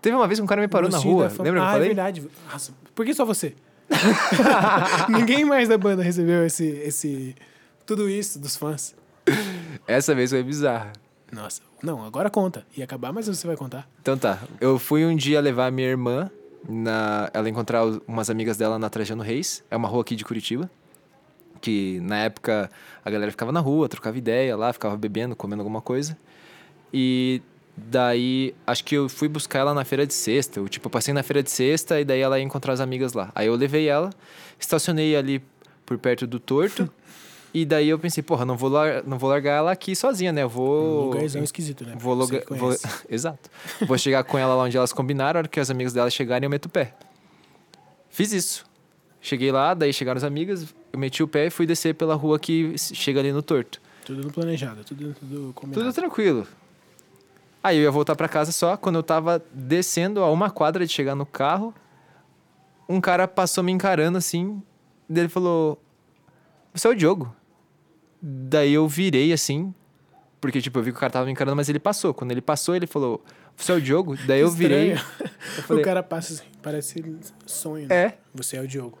Teve 0.00 0.16
uma 0.16 0.26
vez 0.26 0.38
que 0.38 0.44
um 0.44 0.46
cara 0.46 0.60
me 0.62 0.68
parou 0.68 0.88
na 0.88 0.96
rua. 0.98 1.24
da 1.24 1.30
fama. 1.30 1.44
Lembra 1.44 1.60
que 1.60 1.64
eu 1.64 1.68
ah, 1.68 1.72
falei? 1.72 1.86
é 1.86 1.88
verdade. 1.94 2.28
Nossa, 2.50 2.72
por 2.94 3.04
que 3.04 3.12
só 3.12 3.24
você? 3.24 3.54
Ninguém 5.08 5.44
mais 5.44 5.68
da 5.68 5.76
banda 5.76 6.02
recebeu 6.02 6.44
esse, 6.46 6.64
esse... 6.66 7.34
Tudo 7.84 8.08
isso 8.08 8.38
dos 8.38 8.56
fãs. 8.56 8.94
Essa 9.86 10.14
vez 10.14 10.30
foi 10.30 10.42
bizarra. 10.42 10.92
Nossa. 11.30 11.62
Não, 11.82 12.04
agora 12.04 12.30
conta. 12.30 12.66
Ia 12.76 12.84
acabar, 12.84 13.12
mas 13.12 13.26
você 13.26 13.46
vai 13.46 13.56
contar. 13.56 13.88
Então 14.00 14.16
tá. 14.16 14.42
Eu 14.60 14.78
fui 14.78 15.04
um 15.04 15.14
dia 15.14 15.40
levar 15.40 15.66
a 15.66 15.70
minha 15.70 15.88
irmã, 15.88 16.30
na, 16.68 17.30
ela 17.32 17.48
encontrar 17.48 17.84
umas 18.06 18.30
amigas 18.30 18.56
dela 18.56 18.78
na 18.78 18.88
Trajano 18.88 19.22
Reis. 19.22 19.62
É 19.70 19.76
uma 19.76 19.88
rua 19.88 20.02
aqui 20.02 20.16
de 20.16 20.24
Curitiba. 20.24 20.70
Que 21.60 22.00
na 22.00 22.18
época 22.18 22.70
a 23.04 23.10
galera 23.10 23.30
ficava 23.30 23.50
na 23.52 23.60
rua, 23.60 23.88
trocava 23.88 24.16
ideia 24.16 24.56
lá, 24.56 24.72
ficava 24.72 24.96
bebendo, 24.96 25.34
comendo 25.34 25.60
alguma 25.60 25.80
coisa. 25.80 26.16
E 26.92 27.42
daí, 27.76 28.54
acho 28.66 28.84
que 28.84 28.94
eu 28.94 29.08
fui 29.08 29.28
buscar 29.28 29.60
ela 29.60 29.74
na 29.74 29.84
feira 29.84 30.06
de 30.06 30.14
sexta. 30.14 30.60
Eu, 30.60 30.68
tipo, 30.68 30.86
eu 30.86 30.90
passei 30.90 31.12
na 31.12 31.22
feira 31.22 31.42
de 31.42 31.50
sexta 31.50 32.00
e 32.00 32.04
daí 32.04 32.20
ela 32.20 32.38
ia 32.38 32.44
encontrar 32.44 32.72
as 32.72 32.80
amigas 32.80 33.12
lá. 33.12 33.30
Aí 33.34 33.46
eu 33.46 33.54
levei 33.54 33.88
ela, 33.88 34.10
estacionei 34.58 35.16
ali 35.16 35.42
por 35.84 35.98
perto 35.98 36.26
do 36.26 36.38
torto. 36.38 36.88
e 37.52 37.64
daí 37.64 37.88
eu 37.88 37.98
pensei, 37.98 38.22
porra, 38.22 38.44
não 38.44 38.56
vou, 38.56 38.68
lar 38.70 39.02
não 39.06 39.18
vou 39.18 39.30
largar 39.30 39.52
ela 39.58 39.72
aqui 39.72 39.96
sozinha, 39.96 40.32
né? 40.32 40.42
Eu 40.42 40.46
Um 40.46 40.50
vou. 40.50 41.04
lugarzão 41.06 41.42
esquisito, 41.42 41.84
né? 41.84 41.94
Vou, 41.98 42.14
loga... 42.14 42.44
vou... 42.50 42.74
Exato. 43.08 43.50
Vou 43.86 43.96
chegar 43.98 44.22
com 44.24 44.36
ela 44.38 44.54
lá 44.54 44.64
onde 44.64 44.76
elas 44.76 44.92
combinaram, 44.92 45.38
a 45.38 45.40
hora 45.40 45.48
que 45.48 45.58
os 45.60 45.70
amigos 45.70 45.92
dela 45.92 46.10
chegarem, 46.10 46.46
eu 46.46 46.50
meto 46.50 46.66
o 46.66 46.68
pé. 46.68 46.94
Fiz 48.10 48.32
isso. 48.32 48.66
Cheguei 49.20 49.50
lá, 49.50 49.74
daí 49.74 49.92
chegaram 49.92 50.16
as 50.18 50.24
amigas, 50.24 50.74
eu 50.92 50.98
meti 50.98 51.22
o 51.22 51.28
pé 51.28 51.46
e 51.46 51.50
fui 51.50 51.66
descer 51.66 51.94
pela 51.94 52.14
rua 52.14 52.38
que 52.38 52.74
chega 52.78 53.20
ali 53.20 53.32
no 53.32 53.42
torto. 53.42 53.80
Tudo 54.04 54.22
no 54.22 54.32
planejado, 54.32 54.84
tudo, 54.84 55.14
tudo 55.18 55.52
combinado. 55.54 55.82
Tudo 55.84 55.92
tranquilo. 55.94 56.46
Aí 57.62 57.76
eu 57.76 57.82
ia 57.82 57.90
voltar 57.90 58.14
pra 58.14 58.28
casa 58.28 58.52
só, 58.52 58.76
quando 58.76 58.96
eu 58.96 59.02
tava 59.02 59.42
descendo 59.52 60.22
a 60.22 60.30
uma 60.30 60.48
quadra 60.50 60.86
de 60.86 60.92
chegar 60.92 61.14
no 61.14 61.26
carro, 61.26 61.74
um 62.88 63.00
cara 63.00 63.26
passou 63.26 63.62
me 63.64 63.72
encarando 63.72 64.16
assim, 64.16 64.62
daí 65.08 65.22
ele 65.24 65.28
falou: 65.28 65.78
Você 66.72 66.86
é 66.86 66.90
o 66.90 66.94
Diogo? 66.94 67.34
Daí 68.20 68.72
eu 68.72 68.88
virei 68.88 69.32
assim, 69.32 69.72
porque 70.40 70.60
tipo, 70.60 70.78
eu 70.78 70.82
vi 70.82 70.90
que 70.92 70.96
o 70.96 71.00
cara 71.00 71.12
tava 71.12 71.26
me 71.26 71.32
encarando, 71.32 71.56
mas 71.56 71.68
ele 71.68 71.78
passou. 71.78 72.14
Quando 72.14 72.30
ele 72.30 72.40
passou, 72.40 72.74
ele 72.74 72.86
falou: 72.86 73.22
Você 73.56 73.72
é 73.72 73.74
o 73.74 73.80
Diogo? 73.80 74.16
Daí 74.26 74.40
eu 74.40 74.50
virei. 74.50 74.92
Eu 74.92 74.98
falei, 75.64 75.82
O 75.82 75.84
cara 75.84 76.02
passa 76.02 76.34
assim, 76.34 76.44
parece 76.62 77.04
sonho, 77.46 77.88
né? 77.88 77.94
É. 77.94 78.18
Você 78.34 78.56
é 78.56 78.60
o 78.60 78.68
Diogo. 78.68 78.98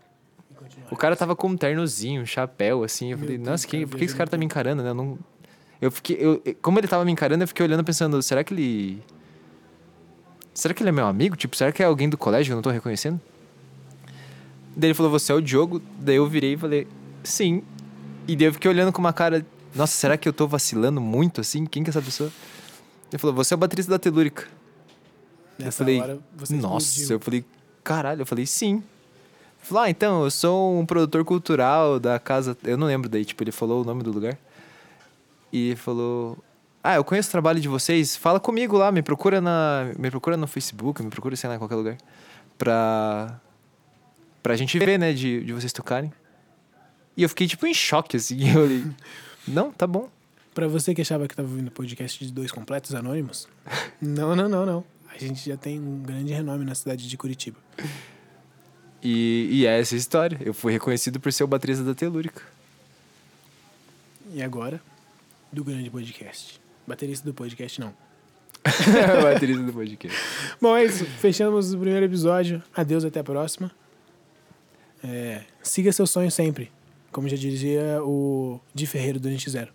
O 0.90 0.96
cara 0.96 1.14
tava 1.14 1.36
com 1.36 1.48
um 1.48 1.56
ternozinho, 1.56 2.22
um 2.22 2.26
chapéu, 2.26 2.82
assim. 2.82 3.12
Eu 3.12 3.18
Meu 3.18 3.26
falei, 3.26 3.38
Deus, 3.38 3.48
nossa, 3.48 3.66
que, 3.66 3.86
por 3.86 3.98
que 3.98 4.04
esse 4.04 4.16
cara 4.16 4.28
tá 4.28 4.36
me 4.36 4.44
encarando, 4.44 4.82
né? 4.82 4.90
Eu 4.90 4.94
não. 4.94 5.18
Eu 5.80 5.90
fiquei. 5.90 6.16
Eu, 6.18 6.42
como 6.60 6.78
ele 6.78 6.88
tava 6.88 7.04
me 7.04 7.12
encarando, 7.12 7.44
eu 7.44 7.48
fiquei 7.48 7.64
olhando 7.64 7.84
pensando, 7.84 8.20
será 8.22 8.42
que 8.42 8.52
ele. 8.52 9.02
Será 10.52 10.74
que 10.74 10.82
ele 10.82 10.88
é 10.88 10.92
meu 10.92 11.06
amigo? 11.06 11.36
Tipo, 11.36 11.56
será 11.56 11.70
que 11.70 11.82
é 11.82 11.86
alguém 11.86 12.08
do 12.08 12.18
colégio 12.18 12.50
que 12.50 12.52
eu 12.52 12.56
não 12.56 12.62
tô 12.62 12.70
reconhecendo? 12.70 13.20
Daí 14.74 14.88
ele 14.88 14.94
falou, 14.94 15.10
você 15.10 15.30
é 15.30 15.34
o 15.34 15.40
Diogo? 15.40 15.80
Daí 16.00 16.16
eu 16.16 16.26
virei 16.26 16.54
e 16.54 16.56
falei, 16.56 16.88
sim. 17.22 17.62
E 18.28 18.36
daí 18.36 18.46
eu 18.46 18.52
fiquei 18.52 18.70
olhando 18.70 18.92
com 18.92 19.00
uma 19.00 19.12
cara, 19.12 19.44
nossa, 19.74 19.94
será 19.94 20.18
que 20.18 20.28
eu 20.28 20.32
tô 20.34 20.46
vacilando 20.46 21.00
muito 21.00 21.40
assim? 21.40 21.64
Quem 21.64 21.82
que 21.82 21.88
é 21.88 21.92
essa 21.92 22.02
pessoa? 22.02 22.30
Ele 23.10 23.18
falou, 23.18 23.34
você 23.34 23.54
é 23.54 23.56
o 23.56 23.58
baterista 23.58 23.90
da 23.90 23.98
Telúrica. 23.98 24.46
Nessa 25.58 25.78
falei, 25.78 25.98
hora, 25.98 26.18
você 26.36 26.54
Nossa, 26.54 26.86
explodiu. 26.86 27.16
eu 27.16 27.20
falei, 27.20 27.44
caralho, 27.82 28.20
eu 28.20 28.26
falei, 28.26 28.44
sim. 28.44 28.74
Ele 28.74 28.82
Falou, 29.62 29.82
ah, 29.82 29.90
então, 29.90 30.24
eu 30.24 30.30
sou 30.30 30.78
um 30.78 30.84
produtor 30.84 31.24
cultural 31.24 31.98
da 31.98 32.18
casa. 32.18 32.56
Eu 32.64 32.76
não 32.76 32.86
lembro 32.86 33.08
daí, 33.08 33.24
tipo, 33.24 33.42
ele 33.42 33.50
falou 33.50 33.82
o 33.82 33.84
nome 33.84 34.02
do 34.02 34.12
lugar. 34.12 34.38
E 35.52 35.74
falou. 35.76 36.38
Ah, 36.84 36.94
eu 36.96 37.04
conheço 37.04 37.28
o 37.28 37.32
trabalho 37.32 37.60
de 37.60 37.66
vocês. 37.68 38.14
Fala 38.14 38.38
comigo 38.38 38.76
lá, 38.76 38.92
me 38.92 39.02
procura 39.02 39.40
na. 39.40 39.90
Me 39.98 40.10
procura 40.10 40.36
no 40.36 40.46
Facebook, 40.46 41.02
me 41.02 41.10
procura, 41.10 41.34
sei 41.34 41.48
lá, 41.48 41.56
em 41.56 41.58
qualquer 41.58 41.74
lugar. 41.74 41.96
Pra. 42.56 43.40
Pra 44.42 44.54
gente 44.54 44.78
ver, 44.78 44.98
né, 44.98 45.12
de, 45.12 45.42
de 45.44 45.52
vocês 45.52 45.72
tocarem. 45.72 46.12
E 47.18 47.24
eu 47.24 47.28
fiquei, 47.28 47.48
tipo, 47.48 47.66
em 47.66 47.74
choque, 47.74 48.16
assim. 48.16 48.38
Eu 48.54 48.94
não, 49.48 49.72
tá 49.72 49.88
bom. 49.88 50.08
Pra 50.54 50.68
você 50.68 50.94
que 50.94 51.00
achava 51.00 51.26
que 51.26 51.34
tava 51.34 51.48
ouvindo 51.48 51.68
podcast 51.68 52.24
de 52.24 52.32
dois 52.32 52.52
completos 52.52 52.94
anônimos, 52.94 53.48
não, 54.00 54.36
não, 54.36 54.48
não, 54.48 54.64
não. 54.64 54.84
A 55.12 55.18
gente 55.18 55.44
já 55.50 55.56
tem 55.56 55.80
um 55.80 56.00
grande 56.00 56.32
renome 56.32 56.64
na 56.64 56.76
cidade 56.76 57.08
de 57.08 57.16
Curitiba. 57.16 57.58
E, 59.02 59.48
e 59.50 59.66
é 59.66 59.80
essa 59.80 59.96
a 59.96 59.98
história. 59.98 60.38
Eu 60.40 60.54
fui 60.54 60.72
reconhecido 60.72 61.18
por 61.18 61.32
ser 61.32 61.42
o 61.42 61.48
baterista 61.48 61.82
da 61.82 61.92
Telúrica. 61.92 62.40
E 64.32 64.40
agora, 64.40 64.80
do 65.52 65.64
grande 65.64 65.90
podcast. 65.90 66.60
Baterista 66.86 67.26
do 67.26 67.34
podcast, 67.34 67.80
não. 67.80 67.92
baterista 69.22 69.64
do 69.64 69.72
podcast. 69.72 70.16
Bom, 70.60 70.76
é 70.76 70.84
isso. 70.84 71.04
Fechamos 71.04 71.74
o 71.74 71.78
primeiro 71.78 72.06
episódio. 72.06 72.62
Adeus, 72.76 73.04
até 73.04 73.18
a 73.18 73.24
próxima. 73.24 73.72
É, 75.02 75.42
siga 75.62 75.90
seu 75.90 76.06
sonho 76.06 76.30
sempre. 76.30 76.70
Como 77.12 77.28
já 77.28 77.36
dizia 77.36 78.02
o 78.02 78.60
Di 78.74 78.86
Ferreiro 78.86 79.18
do 79.18 79.28
Zero. 79.38 79.72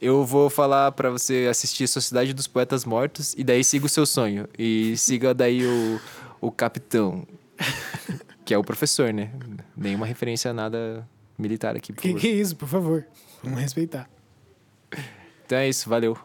Eu 0.00 0.24
vou 0.24 0.48
falar 0.48 0.92
pra 0.92 1.10
você 1.10 1.46
assistir 1.50 1.86
Sociedade 1.86 2.32
dos 2.32 2.46
Poetas 2.46 2.86
Mortos 2.86 3.34
e 3.36 3.44
daí 3.44 3.62
siga 3.62 3.84
o 3.84 3.88
seu 3.88 4.06
sonho. 4.06 4.48
E 4.58 4.96
siga 4.96 5.34
daí 5.34 5.66
o, 5.66 6.00
o 6.40 6.50
capitão, 6.50 7.26
que 8.44 8.54
é 8.54 8.58
o 8.58 8.64
professor, 8.64 9.12
né? 9.12 9.30
Nenhuma 9.76 10.06
referência 10.06 10.50
a 10.50 10.54
nada 10.54 11.06
militar 11.38 11.76
aqui, 11.76 11.92
por 11.92 12.00
Que 12.00 12.14
que 12.14 12.28
é 12.28 12.30
isso, 12.30 12.56
por 12.56 12.66
favor? 12.66 13.06
Vamos 13.42 13.60
respeitar. 13.60 14.08
Então 15.44 15.58
é 15.58 15.68
isso, 15.68 15.88
valeu. 15.88 16.16